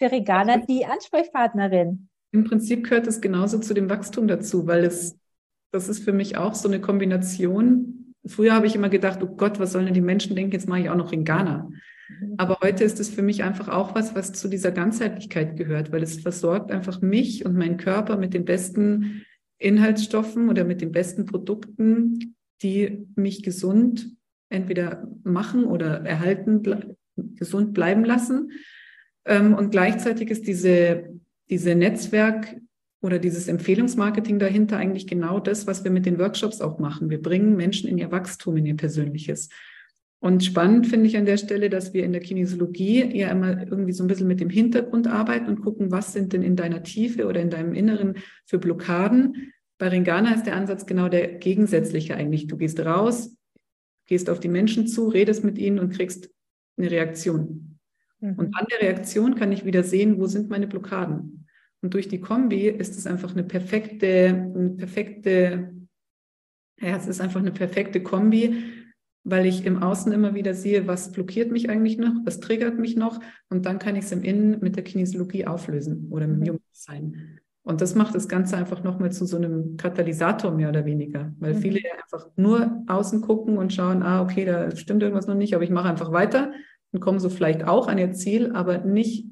für 0.00 0.10
Ringana 0.10 0.56
die 0.56 0.86
Ansprechpartnerin. 0.86 2.07
Im 2.32 2.44
Prinzip 2.44 2.84
gehört 2.84 3.06
es 3.06 3.20
genauso 3.20 3.58
zu 3.58 3.74
dem 3.74 3.88
Wachstum 3.88 4.28
dazu, 4.28 4.66
weil 4.66 4.84
es, 4.84 5.18
das 5.72 5.88
ist 5.88 6.04
für 6.04 6.12
mich 6.12 6.36
auch 6.36 6.54
so 6.54 6.68
eine 6.68 6.80
Kombination. 6.80 8.14
Früher 8.26 8.54
habe 8.54 8.66
ich 8.66 8.74
immer 8.74 8.88
gedacht, 8.88 9.20
oh 9.22 9.34
Gott, 9.36 9.58
was 9.58 9.72
sollen 9.72 9.86
denn 9.86 9.94
die 9.94 10.00
Menschen 10.00 10.36
denken, 10.36 10.52
jetzt 10.52 10.68
mache 10.68 10.80
ich 10.80 10.90
auch 10.90 10.96
noch 10.96 11.12
in 11.12 11.24
Ghana. 11.24 11.68
Mhm. 12.08 12.34
Aber 12.36 12.58
heute 12.62 12.84
ist 12.84 13.00
es 13.00 13.08
für 13.08 13.22
mich 13.22 13.42
einfach 13.42 13.68
auch 13.68 13.94
was, 13.94 14.14
was 14.14 14.32
zu 14.32 14.48
dieser 14.48 14.72
Ganzheitlichkeit 14.72 15.56
gehört, 15.56 15.92
weil 15.92 16.02
es 16.02 16.20
versorgt 16.20 16.70
einfach 16.70 17.00
mich 17.00 17.44
und 17.46 17.56
meinen 17.56 17.78
Körper 17.78 18.16
mit 18.16 18.34
den 18.34 18.44
besten 18.44 19.24
Inhaltsstoffen 19.58 20.48
oder 20.48 20.64
mit 20.64 20.80
den 20.80 20.92
besten 20.92 21.24
Produkten, 21.24 22.36
die 22.62 23.06
mich 23.14 23.42
gesund 23.42 24.10
entweder 24.50 25.08
machen 25.24 25.64
oder 25.64 26.04
erhalten, 26.04 26.62
gesund 27.16 27.74
bleiben 27.74 28.04
lassen. 28.04 28.52
Ähm, 29.24 29.54
und 29.54 29.70
gleichzeitig 29.70 30.30
ist 30.30 30.46
diese 30.46 31.08
diese 31.50 31.74
Netzwerk 31.74 32.56
oder 33.00 33.18
dieses 33.18 33.48
Empfehlungsmarketing 33.48 34.38
dahinter 34.38 34.76
eigentlich 34.76 35.06
genau 35.06 35.38
das, 35.40 35.66
was 35.66 35.84
wir 35.84 35.90
mit 35.90 36.06
den 36.06 36.18
Workshops 36.18 36.60
auch 36.60 36.78
machen. 36.78 37.10
Wir 37.10 37.22
bringen 37.22 37.56
Menschen 37.56 37.88
in 37.88 37.98
ihr 37.98 38.10
Wachstum, 38.10 38.56
in 38.56 38.66
ihr 38.66 38.76
Persönliches. 38.76 39.48
Und 40.20 40.44
spannend 40.44 40.88
finde 40.88 41.06
ich 41.06 41.16
an 41.16 41.26
der 41.26 41.36
Stelle, 41.36 41.70
dass 41.70 41.94
wir 41.94 42.04
in 42.04 42.12
der 42.12 42.20
Kinesiologie 42.20 43.16
ja 43.16 43.30
immer 43.30 43.62
irgendwie 43.66 43.92
so 43.92 44.02
ein 44.02 44.08
bisschen 44.08 44.26
mit 44.26 44.40
dem 44.40 44.50
Hintergrund 44.50 45.06
arbeiten 45.06 45.48
und 45.48 45.60
gucken, 45.60 45.92
was 45.92 46.12
sind 46.12 46.32
denn 46.32 46.42
in 46.42 46.56
deiner 46.56 46.82
Tiefe 46.82 47.26
oder 47.26 47.40
in 47.40 47.50
deinem 47.50 47.72
Inneren 47.72 48.16
für 48.44 48.58
Blockaden. 48.58 49.52
Bei 49.78 49.88
Ringana 49.88 50.34
ist 50.34 50.44
der 50.44 50.56
Ansatz 50.56 50.86
genau 50.86 51.08
der 51.08 51.34
gegensätzliche 51.34 52.16
eigentlich. 52.16 52.48
Du 52.48 52.56
gehst 52.56 52.80
raus, 52.80 53.36
gehst 54.06 54.28
auf 54.28 54.40
die 54.40 54.48
Menschen 54.48 54.88
zu, 54.88 55.06
redest 55.06 55.44
mit 55.44 55.56
ihnen 55.56 55.78
und 55.78 55.90
kriegst 55.90 56.30
eine 56.76 56.90
Reaktion. 56.90 57.78
Mhm. 58.18 58.34
Und 58.34 58.56
an 58.56 58.66
der 58.72 58.80
Reaktion 58.80 59.36
kann 59.36 59.52
ich 59.52 59.64
wieder 59.64 59.84
sehen, 59.84 60.18
wo 60.18 60.26
sind 60.26 60.50
meine 60.50 60.66
Blockaden. 60.66 61.37
Und 61.82 61.94
durch 61.94 62.08
die 62.08 62.20
Kombi 62.20 62.68
ist 62.68 62.96
es 62.98 63.06
einfach 63.06 63.32
eine 63.32 63.44
perfekte, 63.44 64.50
eine 64.54 64.70
perfekte, 64.70 65.74
ja, 66.80 66.96
es 66.96 67.06
ist 67.06 67.20
einfach 67.20 67.40
eine 67.40 67.52
perfekte 67.52 68.02
Kombi, 68.02 68.64
weil 69.24 69.46
ich 69.46 69.64
im 69.64 69.82
Außen 69.82 70.10
immer 70.12 70.34
wieder 70.34 70.54
sehe, 70.54 70.86
was 70.86 71.12
blockiert 71.12 71.50
mich 71.52 71.68
eigentlich 71.68 71.98
noch, 71.98 72.14
was 72.24 72.40
triggert 72.40 72.78
mich 72.78 72.96
noch 72.96 73.20
und 73.50 73.66
dann 73.66 73.78
kann 73.78 73.96
ich 73.96 74.04
es 74.04 74.12
im 74.12 74.22
Innen 74.22 74.60
mit 74.60 74.76
der 74.76 74.84
Kinesiologie 74.84 75.46
auflösen 75.46 76.08
oder 76.10 76.26
mit 76.26 76.46
dem 76.46 76.54
mhm. 76.54 76.60
Sein. 76.72 77.40
Und 77.62 77.82
das 77.82 77.94
macht 77.94 78.14
das 78.14 78.28
Ganze 78.28 78.56
einfach 78.56 78.82
nochmal 78.82 79.12
zu 79.12 79.26
so 79.26 79.36
einem 79.36 79.76
Katalysator 79.76 80.52
mehr 80.52 80.70
oder 80.70 80.86
weniger, 80.86 81.32
weil 81.38 81.54
mhm. 81.54 81.58
viele 81.58 81.80
einfach 82.02 82.30
nur 82.36 82.82
außen 82.86 83.20
gucken 83.20 83.58
und 83.58 83.74
schauen, 83.74 84.02
ah, 84.02 84.22
okay, 84.22 84.44
da 84.46 84.74
stimmt 84.74 85.02
irgendwas 85.02 85.26
noch 85.26 85.34
nicht, 85.34 85.54
aber 85.54 85.64
ich 85.64 85.70
mache 85.70 85.88
einfach 85.88 86.10
weiter 86.10 86.52
und 86.92 87.00
kommen 87.00 87.20
so 87.20 87.28
vielleicht 87.28 87.64
auch 87.64 87.88
an 87.88 87.98
ihr 87.98 88.12
Ziel, 88.12 88.52
aber 88.52 88.78
nicht 88.78 89.26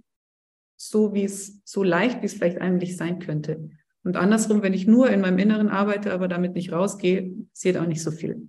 so 0.77 1.15
wie 1.15 1.25
es, 1.25 1.61
so 1.65 1.83
leicht, 1.83 2.23
wie 2.23 2.27
es 2.27 2.35
vielleicht 2.35 2.61
eigentlich 2.61 2.97
sein 2.97 3.19
könnte. 3.19 3.71
Und 4.05 4.17
andersrum, 4.17 4.63
wenn 4.63 4.75
ich 4.75 4.87
nur 4.87 5.11
in 5.11 5.21
meinem 5.21 5.39
Inneren 5.39 5.69
arbeite, 5.69 6.13
aber 6.13 6.29
damit 6.29 6.55
nicht 6.55 6.73
rausgehe, 6.73 7.35
passiert 7.53 7.77
auch 7.77 7.87
nicht 7.87 8.03
so 8.03 8.11
viel. 8.11 8.49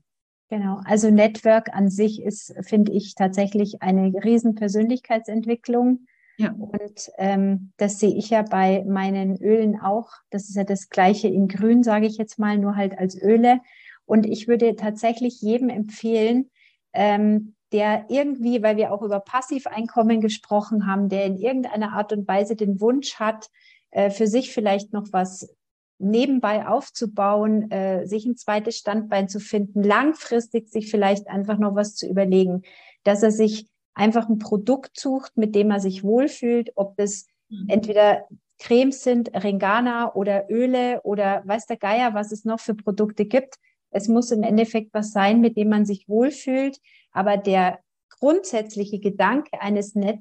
Genau, 0.50 0.80
also 0.86 1.10
Network 1.10 1.74
an 1.74 1.90
sich 1.90 2.22
ist, 2.22 2.54
finde 2.62 2.94
ich, 2.94 3.16
tatsächlich 3.16 3.82
eine 3.82 4.14
riesen 4.24 4.56
Persönlichkeitsentwicklung. 4.56 6.06
Ja. 6.38 6.52
Und 6.52 7.10
ähm, 7.18 7.74
das 7.78 8.00
sehe 8.00 8.16
ich 8.16 8.30
ja 8.30 8.44
bei 8.44 8.86
meinen 8.88 9.36
Ölen 9.42 9.80
auch. 9.80 10.12
Das 10.30 10.48
ist 10.48 10.56
ja 10.56 10.64
das 10.64 10.90
gleiche 10.90 11.28
in 11.28 11.48
Grün, 11.48 11.84
sage 11.84 12.06
ich 12.06 12.18
jetzt 12.18 12.38
mal, 12.40 12.58
nur 12.58 12.76
halt 12.76 12.98
als 12.98 13.20
Öle. 13.20 13.60
Und 14.06 14.26
ich 14.26 14.48
würde 14.48 14.76
tatsächlich 14.76 15.42
jedem 15.42 15.70
empfehlen, 15.70 16.50
ähm, 16.94 17.56
der 17.72 18.06
irgendwie, 18.10 18.64
weil 18.64 18.78
wir 18.78 18.94
auch 18.94 19.02
über 19.02 19.20
Passiveinkommen 19.20 20.22
gesprochen 20.22 20.88
haben, 20.88 21.10
der 21.10 21.26
in 21.26 21.38
irgendeiner 21.38 21.94
Art 21.94 22.14
und 22.14 22.28
Weise 22.28 22.56
den 22.56 22.80
Wunsch 22.80 23.16
hat, 23.16 23.50
äh, 23.92 24.10
für 24.10 24.28
sich 24.28 24.52
vielleicht 24.52 24.94
noch 24.94 25.08
was 25.12 25.54
nebenbei 26.00 26.68
aufzubauen, 26.68 27.72
äh, 27.72 28.06
sich 28.06 28.26
ein 28.26 28.36
zweites 28.36 28.78
Standbein 28.78 29.30
zu 29.30 29.40
finden, 29.40 29.84
langfristig 29.84 30.70
sich 30.70 30.92
vielleicht 30.92 31.28
einfach 31.28 31.58
noch 31.58 31.76
was 31.76 31.96
zu 31.96 32.08
überlegen, 32.08 32.62
dass 33.04 33.24
er 33.24 33.32
sich 33.32 33.68
einfach 33.94 34.30
ein 34.30 34.38
Produkt 34.38 35.00
sucht, 35.00 35.38
mit 35.38 35.56
dem 35.56 35.72
er 35.72 35.80
sich 35.80 36.04
wohlfühlt, 36.04 36.72
ob 36.76 36.96
das 36.98 37.26
mhm. 37.50 37.66
entweder 37.68 38.28
Cremes 38.60 39.04
sind, 39.04 39.32
Ringana 39.34 40.14
oder 40.14 40.50
Öle 40.50 41.02
oder 41.04 41.42
weiß 41.46 41.66
der 41.66 41.78
Geier, 41.78 42.14
was 42.14 42.32
es 42.32 42.46
noch 42.46 42.60
für 42.60 42.76
Produkte 42.76 43.26
gibt. 43.26 43.56
Es 43.90 44.08
muss 44.08 44.32
im 44.32 44.44
Endeffekt 44.44 44.94
was 44.94 45.12
sein, 45.12 45.42
mit 45.42 45.58
dem 45.58 45.70
man 45.70 45.86
sich 45.86 46.08
wohlfühlt. 46.10 46.80
Aber 47.18 47.36
der 47.36 47.80
grundsätzliche 48.20 49.00
Gedanke 49.00 49.60
eines 49.60 49.96
Net 49.96 50.20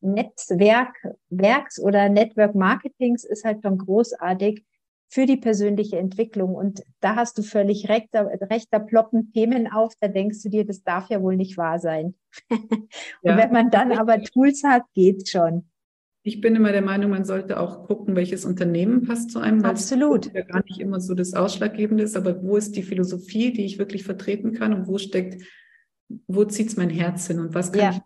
Netzwerks 0.00 1.78
oder 1.78 2.08
Network 2.08 2.54
Marketings 2.54 3.24
ist 3.24 3.44
halt 3.44 3.58
schon 3.62 3.76
großartig 3.76 4.64
für 5.10 5.26
die 5.26 5.36
persönliche 5.36 5.98
Entwicklung. 5.98 6.54
Und 6.54 6.82
da 7.00 7.16
hast 7.16 7.36
du 7.36 7.42
völlig 7.42 7.90
recht, 7.90 8.08
da, 8.12 8.22
recht, 8.22 8.68
da 8.70 8.78
ploppen 8.78 9.32
Themen 9.32 9.70
auf, 9.70 9.92
da 10.00 10.08
denkst 10.08 10.42
du 10.42 10.48
dir, 10.48 10.64
das 10.64 10.82
darf 10.82 11.10
ja 11.10 11.20
wohl 11.20 11.36
nicht 11.36 11.58
wahr 11.58 11.78
sein. 11.78 12.14
Und 12.50 12.88
ja. 13.22 13.36
wenn 13.36 13.52
man 13.52 13.70
dann 13.70 13.92
aber 13.92 14.22
Tools 14.22 14.62
hat, 14.64 14.84
geht's 14.94 15.30
schon. 15.30 15.68
Ich 16.22 16.40
bin 16.40 16.56
immer 16.56 16.72
der 16.72 16.82
Meinung, 16.82 17.10
man 17.10 17.26
sollte 17.26 17.60
auch 17.60 17.86
gucken, 17.86 18.16
welches 18.16 18.46
Unternehmen 18.46 19.02
passt 19.02 19.30
zu 19.30 19.40
einem. 19.40 19.62
Absolut. 19.62 20.32
Ja 20.32 20.42
gar 20.42 20.62
nicht 20.64 20.80
immer 20.80 21.00
so 21.00 21.14
das 21.14 21.34
Ausschlaggebende 21.34 22.04
ist, 22.04 22.16
aber 22.16 22.42
wo 22.42 22.56
ist 22.56 22.76
die 22.76 22.82
Philosophie, 22.82 23.52
die 23.52 23.66
ich 23.66 23.78
wirklich 23.78 24.04
vertreten 24.04 24.54
kann 24.54 24.72
und 24.72 24.86
wo 24.86 24.96
steckt, 24.96 25.42
wo 26.26 26.44
zieht 26.44 26.68
es 26.68 26.76
mein 26.76 26.90
Herz 26.90 27.26
hin 27.26 27.38
und 27.38 27.54
was 27.54 27.72
kann 27.72 27.82
ja. 27.82 27.90
ich 27.90 28.00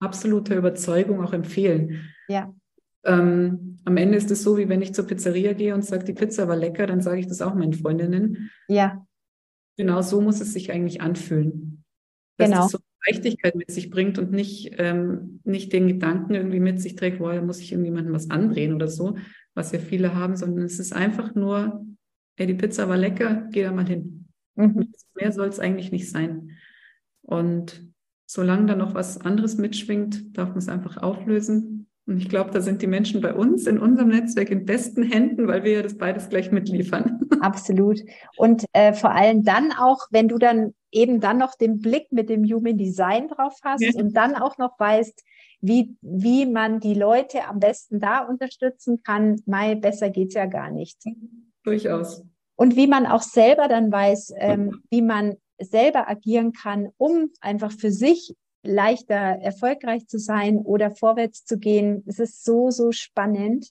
absoluter 0.00 0.56
Überzeugung 0.56 1.20
auch 1.22 1.32
empfehlen. 1.32 2.12
Ja. 2.28 2.54
Ähm, 3.04 3.78
am 3.84 3.96
Ende 3.96 4.18
ist 4.18 4.30
es 4.30 4.42
so, 4.42 4.56
wie 4.58 4.68
wenn 4.68 4.82
ich 4.82 4.94
zur 4.94 5.06
Pizzeria 5.06 5.52
gehe 5.52 5.74
und 5.74 5.84
sage, 5.84 6.04
die 6.04 6.12
Pizza 6.12 6.48
war 6.48 6.56
lecker, 6.56 6.86
dann 6.86 7.00
sage 7.00 7.20
ich 7.20 7.26
das 7.26 7.42
auch 7.42 7.54
meinen 7.54 7.72
Freundinnen. 7.72 8.50
Ja. 8.68 9.04
Genau 9.76 10.02
so 10.02 10.20
muss 10.20 10.40
es 10.40 10.52
sich 10.52 10.72
eigentlich 10.72 11.00
anfühlen. 11.00 11.84
Dass 12.36 12.50
genau. 12.50 12.62
das 12.62 12.72
so 12.72 12.78
Leichtigkeit 13.06 13.54
mit 13.54 13.70
sich 13.70 13.90
bringt 13.90 14.18
und 14.18 14.32
nicht, 14.32 14.74
ähm, 14.78 15.40
nicht 15.44 15.72
den 15.72 15.88
Gedanken 15.88 16.34
irgendwie 16.34 16.60
mit 16.60 16.80
sich 16.80 16.96
trägt, 16.96 17.20
woher 17.20 17.42
muss 17.42 17.60
ich 17.60 17.72
irgendjemandem 17.72 18.12
was 18.12 18.30
andrehen 18.30 18.74
oder 18.74 18.88
so, 18.88 19.16
was 19.54 19.72
ja 19.72 19.78
viele 19.78 20.14
haben, 20.14 20.36
sondern 20.36 20.64
es 20.64 20.78
ist 20.78 20.92
einfach 20.92 21.34
nur, 21.34 21.86
ey, 22.36 22.46
die 22.46 22.54
Pizza 22.54 22.88
war 22.88 22.96
lecker, 22.96 23.48
geh 23.50 23.62
da 23.62 23.72
mal 23.72 23.86
hin. 23.86 24.26
Mhm. 24.56 24.92
Mehr 25.14 25.32
soll 25.32 25.48
es 25.48 25.60
eigentlich 25.60 25.92
nicht 25.92 26.10
sein. 26.10 26.56
Und 27.28 27.86
solange 28.26 28.66
da 28.66 28.74
noch 28.74 28.94
was 28.94 29.20
anderes 29.20 29.56
mitschwingt, 29.56 30.36
darf 30.36 30.50
man 30.50 30.58
es 30.58 30.68
einfach 30.68 30.96
auflösen 30.96 31.88
und 32.08 32.16
ich 32.16 32.30
glaube, 32.30 32.50
da 32.52 32.62
sind 32.62 32.80
die 32.80 32.86
Menschen 32.86 33.20
bei 33.20 33.34
uns 33.34 33.66
in 33.66 33.78
unserem 33.78 34.08
Netzwerk 34.08 34.50
in 34.50 34.64
besten 34.64 35.02
Händen, 35.02 35.46
weil 35.46 35.62
wir 35.62 35.72
ja 35.72 35.82
das 35.82 35.98
beides 35.98 36.30
gleich 36.30 36.50
mitliefern. 36.50 37.20
Absolut. 37.42 38.00
Und 38.38 38.64
äh, 38.72 38.94
vor 38.94 39.10
allem 39.10 39.44
dann 39.44 39.72
auch, 39.72 40.06
wenn 40.10 40.26
du 40.26 40.38
dann 40.38 40.72
eben 40.90 41.20
dann 41.20 41.36
noch 41.36 41.54
den 41.54 41.80
Blick 41.80 42.10
mit 42.10 42.30
dem 42.30 42.44
Human 42.44 42.78
Design 42.78 43.28
drauf 43.28 43.58
hast 43.62 43.82
ja. 43.82 43.90
und 43.94 44.16
dann 44.16 44.36
auch 44.36 44.56
noch 44.56 44.80
weißt, 44.80 45.22
wie, 45.60 45.96
wie 46.00 46.46
man 46.46 46.80
die 46.80 46.94
Leute 46.94 47.46
am 47.46 47.58
besten 47.58 48.00
da 48.00 48.20
unterstützen 48.20 49.02
kann, 49.02 49.42
mai, 49.44 49.74
besser 49.74 50.08
geht's 50.08 50.34
ja 50.34 50.46
gar 50.46 50.70
nicht. 50.70 50.96
Durchaus. 51.62 52.24
Und 52.56 52.74
wie 52.74 52.86
man 52.86 53.04
auch 53.04 53.22
selber 53.22 53.68
dann 53.68 53.92
weiß, 53.92 54.32
ähm, 54.38 54.80
wie 54.88 55.02
man 55.02 55.36
selber 55.58 56.08
agieren 56.08 56.52
kann, 56.52 56.88
um 56.96 57.30
einfach 57.40 57.72
für 57.72 57.90
sich 57.90 58.34
leichter 58.62 59.14
erfolgreich 59.14 60.06
zu 60.06 60.18
sein 60.18 60.58
oder 60.58 60.90
vorwärts 60.90 61.44
zu 61.44 61.58
gehen. 61.58 62.02
Es 62.06 62.18
ist 62.18 62.44
so, 62.44 62.70
so 62.70 62.92
spannend. 62.92 63.68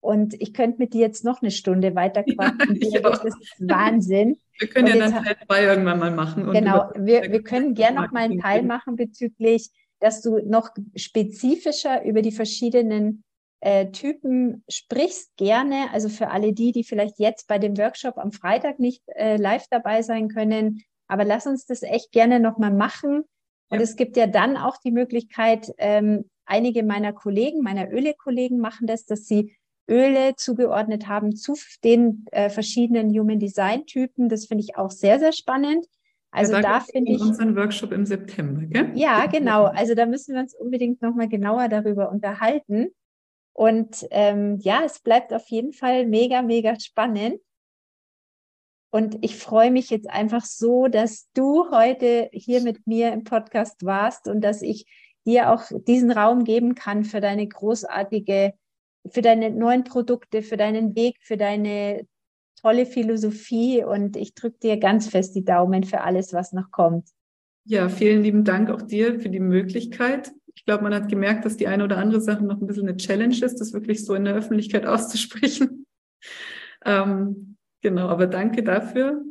Und 0.00 0.34
ich 0.40 0.52
könnte 0.52 0.78
mit 0.78 0.94
dir 0.94 1.00
jetzt 1.00 1.24
noch 1.24 1.42
eine 1.42 1.52
Stunde 1.52 1.94
weiter 1.94 2.24
quatschen. 2.24 2.80
Ja, 2.80 3.00
das 3.00 3.24
ist 3.24 3.54
Wahnsinn. 3.60 4.36
Wir 4.58 4.68
können 4.68 4.92
und 4.92 4.98
ja 4.98 5.10
dann 5.10 5.24
Teil 5.24 5.36
2 5.46 5.64
irgendwann 5.64 5.98
mal 6.00 6.10
machen. 6.10 6.50
genau, 6.50 6.90
wir, 6.96 7.30
wir 7.30 7.42
können 7.42 7.74
gerne 7.74 8.00
noch 8.00 8.10
mal 8.10 8.24
einen 8.24 8.40
Teil 8.40 8.64
machen 8.64 8.96
bezüglich, 8.96 9.70
dass 10.00 10.20
du 10.20 10.40
noch 10.44 10.70
spezifischer 10.96 12.04
über 12.04 12.22
die 12.22 12.32
verschiedenen 12.32 13.22
äh, 13.60 13.92
Typen 13.92 14.64
sprichst. 14.68 15.36
Gerne, 15.36 15.86
also 15.92 16.08
für 16.08 16.30
alle 16.30 16.52
die, 16.52 16.72
die 16.72 16.82
vielleicht 16.82 17.20
jetzt 17.20 17.46
bei 17.46 17.60
dem 17.60 17.78
Workshop 17.78 18.18
am 18.18 18.32
Freitag 18.32 18.80
nicht 18.80 19.02
äh, 19.14 19.36
live 19.36 19.66
dabei 19.70 20.02
sein 20.02 20.28
können. 20.28 20.82
Aber 21.12 21.26
lass 21.26 21.46
uns 21.46 21.66
das 21.66 21.82
echt 21.82 22.10
gerne 22.10 22.40
noch 22.40 22.56
mal 22.56 22.72
machen 22.72 23.24
und 23.68 23.78
ja. 23.78 23.84
es 23.84 23.96
gibt 23.96 24.16
ja 24.16 24.26
dann 24.26 24.56
auch 24.56 24.78
die 24.78 24.90
Möglichkeit, 24.90 25.70
ähm, 25.76 26.24
einige 26.46 26.82
meiner 26.82 27.12
Kollegen, 27.12 27.60
meiner 27.60 27.92
Öle-Kollegen 27.92 28.58
machen 28.58 28.86
das, 28.86 29.04
dass 29.04 29.26
sie 29.26 29.54
Öle 29.90 30.36
zugeordnet 30.36 31.08
haben 31.08 31.36
zu 31.36 31.54
den 31.84 32.24
äh, 32.32 32.48
verschiedenen 32.48 33.10
Human 33.10 33.38
Design 33.38 33.84
Typen. 33.84 34.30
Das 34.30 34.46
finde 34.46 34.64
ich 34.64 34.76
auch 34.76 34.90
sehr, 34.90 35.18
sehr 35.18 35.32
spannend. 35.32 35.84
Also 36.30 36.54
ja, 36.54 36.62
da, 36.62 36.68
da 36.78 36.80
finde 36.80 37.12
ich 37.12 37.20
unseren 37.20 37.56
Workshop 37.56 37.92
im 37.92 38.06
September, 38.06 38.62
gell? 38.62 38.92
Ja, 38.94 39.26
genau. 39.26 39.64
Also 39.64 39.94
da 39.94 40.06
müssen 40.06 40.34
wir 40.34 40.40
uns 40.40 40.54
unbedingt 40.54 41.02
noch 41.02 41.14
mal 41.14 41.28
genauer 41.28 41.68
darüber 41.68 42.10
unterhalten. 42.10 42.88
Und 43.52 44.06
ähm, 44.12 44.56
ja, 44.60 44.80
es 44.82 45.00
bleibt 45.00 45.34
auf 45.34 45.46
jeden 45.48 45.74
Fall 45.74 46.06
mega, 46.06 46.40
mega 46.40 46.80
spannend. 46.80 47.38
Und 48.94 49.16
ich 49.22 49.36
freue 49.36 49.70
mich 49.70 49.88
jetzt 49.88 50.10
einfach 50.10 50.44
so, 50.44 50.86
dass 50.86 51.26
du 51.32 51.70
heute 51.70 52.28
hier 52.30 52.60
mit 52.60 52.86
mir 52.86 53.10
im 53.12 53.24
Podcast 53.24 53.86
warst 53.86 54.28
und 54.28 54.42
dass 54.42 54.60
ich 54.60 54.84
dir 55.24 55.50
auch 55.50 55.64
diesen 55.86 56.10
Raum 56.10 56.44
geben 56.44 56.74
kann 56.74 57.04
für 57.04 57.22
deine 57.22 57.48
großartige, 57.48 58.52
für 59.10 59.22
deine 59.22 59.50
neuen 59.50 59.84
Produkte, 59.84 60.42
für 60.42 60.58
deinen 60.58 60.94
Weg, 60.94 61.16
für 61.22 61.38
deine 61.38 62.06
tolle 62.60 62.84
Philosophie. 62.84 63.82
Und 63.82 64.18
ich 64.18 64.34
drücke 64.34 64.58
dir 64.62 64.76
ganz 64.76 65.08
fest 65.08 65.34
die 65.34 65.44
Daumen 65.44 65.84
für 65.84 66.02
alles, 66.02 66.34
was 66.34 66.52
noch 66.52 66.70
kommt. 66.70 67.08
Ja, 67.64 67.88
vielen 67.88 68.22
lieben 68.22 68.44
Dank 68.44 68.68
auch 68.68 68.82
dir 68.82 69.18
für 69.20 69.30
die 69.30 69.40
Möglichkeit. 69.40 70.32
Ich 70.54 70.66
glaube, 70.66 70.82
man 70.82 70.94
hat 70.94 71.08
gemerkt, 71.08 71.46
dass 71.46 71.56
die 71.56 71.66
eine 71.66 71.84
oder 71.84 71.96
andere 71.96 72.20
Sache 72.20 72.44
noch 72.44 72.60
ein 72.60 72.66
bisschen 72.66 72.88
eine 72.88 72.98
Challenge 72.98 73.42
ist, 73.42 73.58
das 73.58 73.72
wirklich 73.72 74.04
so 74.04 74.14
in 74.14 74.26
der 74.26 74.34
Öffentlichkeit 74.34 74.84
auszusprechen. 74.86 75.86
Ähm, 76.84 77.51
Genau, 77.82 78.08
aber 78.08 78.26
danke 78.26 78.62
dafür. 78.62 79.24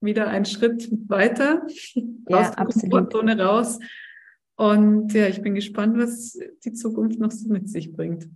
Wieder 0.00 0.28
ein 0.28 0.44
Schritt 0.44 0.88
weiter 1.08 1.66
ja, 2.28 2.38
aus 2.38 2.54
der 2.54 2.64
Komfortzone 2.66 3.40
raus. 3.40 3.80
Und 4.56 5.12
ja, 5.14 5.26
ich 5.26 5.42
bin 5.42 5.54
gespannt, 5.54 5.96
was 5.98 6.38
die 6.64 6.72
Zukunft 6.72 7.18
noch 7.18 7.30
so 7.30 7.48
mit 7.48 7.68
sich 7.68 7.92
bringt. 7.92 8.28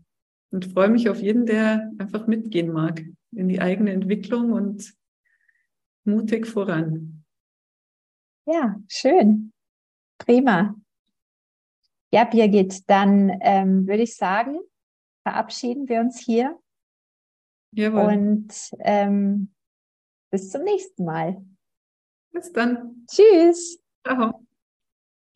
Und 0.51 0.73
freue 0.73 0.89
mich 0.89 1.09
auf 1.09 1.21
jeden, 1.21 1.47
der 1.47 1.91
einfach 1.99 2.27
mitgehen 2.27 2.73
mag 2.73 3.03
in 3.33 3.49
die 3.49 3.61
eigene 3.61 3.93
Entwicklung 3.93 4.53
und 4.53 4.95
mutig 6.05 6.47
voran. 6.47 7.25
Ja, 8.47 8.77
schön. 8.89 9.53
Prima. 10.19 10.75
Ja, 12.13 12.25
Birgit, 12.25 12.89
dann 12.91 13.39
ähm, 13.41 13.87
würde 13.87 14.03
ich 14.03 14.17
sagen, 14.17 14.59
verabschieden 15.23 15.89
wir 15.89 16.01
uns 16.01 16.19
hier 16.19 16.59
Jawohl. 17.73 18.03
Und 18.03 18.71
ähm, 18.81 19.53
bis 20.31 20.51
zum 20.51 20.63
nächsten 20.63 21.05
Mal. 21.05 21.43
Bis 22.33 22.53
dann. 22.53 23.07
Tschüss. 23.07 23.79
Ciao. 24.07 24.47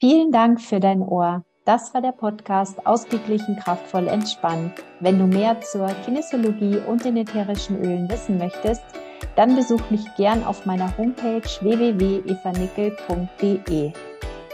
Vielen 0.01 0.33
Dank 0.33 0.61
für 0.61 0.81
dein 0.81 1.03
Ohr. 1.03 1.45
Das 1.65 1.95
war 1.95 2.01
der 2.01 2.13
Podcast 2.13 2.87
Ausgeglichen, 2.87 3.57
kraftvoll, 3.57 4.09
entspannt. 4.09 4.73
Wenn 5.01 5.19
du 5.19 5.27
mehr 5.27 5.61
zur 5.63 5.89
Kinesiologie 6.05 6.79
und 6.87 7.05
den 7.05 7.17
ätherischen 7.17 7.83
Ölen 7.83 8.09
wissen 8.09 8.39
möchtest, 8.39 8.85
dann 9.35 9.57
besuch 9.57 9.91
mich 9.91 10.05
gern 10.17 10.45
auf 10.45 10.65
meiner 10.65 10.97
Homepage 10.97 11.43
www.evanickel.de. 11.61 13.93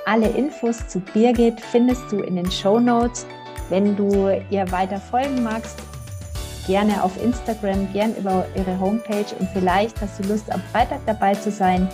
Alle 0.07 0.29
Infos 0.31 0.89
zu 0.89 1.01
Birgit 1.01 1.61
findest 1.61 2.11
du 2.11 2.21
in 2.21 2.37
den 2.37 2.51
Show 2.51 2.81
Notes. 2.81 3.27
Wenn 3.69 3.95
du 3.95 4.31
ihr 4.51 4.73
weiter 4.73 4.99
folgen 4.99 5.43
magst 5.43 5.92
gerne 6.67 7.03
auf 7.03 7.13
Instagram, 7.23 7.93
gern 7.93 8.15
über 8.17 8.47
ihre 8.55 8.79
Homepage 8.79 9.27
und 9.39 9.49
vielleicht 9.53 10.01
hast 10.01 10.19
du 10.19 10.29
Lust, 10.29 10.51
am 10.53 10.63
Freitag 10.73 11.01
dabei 11.07 11.35
zu 11.35 11.51
sein 11.51 11.89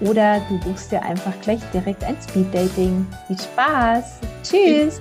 oder 0.00 0.40
du 0.48 0.58
buchst 0.60 0.90
dir 0.90 1.02
einfach 1.02 1.32
gleich 1.42 1.60
direkt 1.72 2.02
ein 2.04 2.16
Speed 2.20 2.52
Dating. 2.52 3.06
Viel 3.28 3.38
Spaß! 3.38 4.20
Tschüss! 4.42 5.00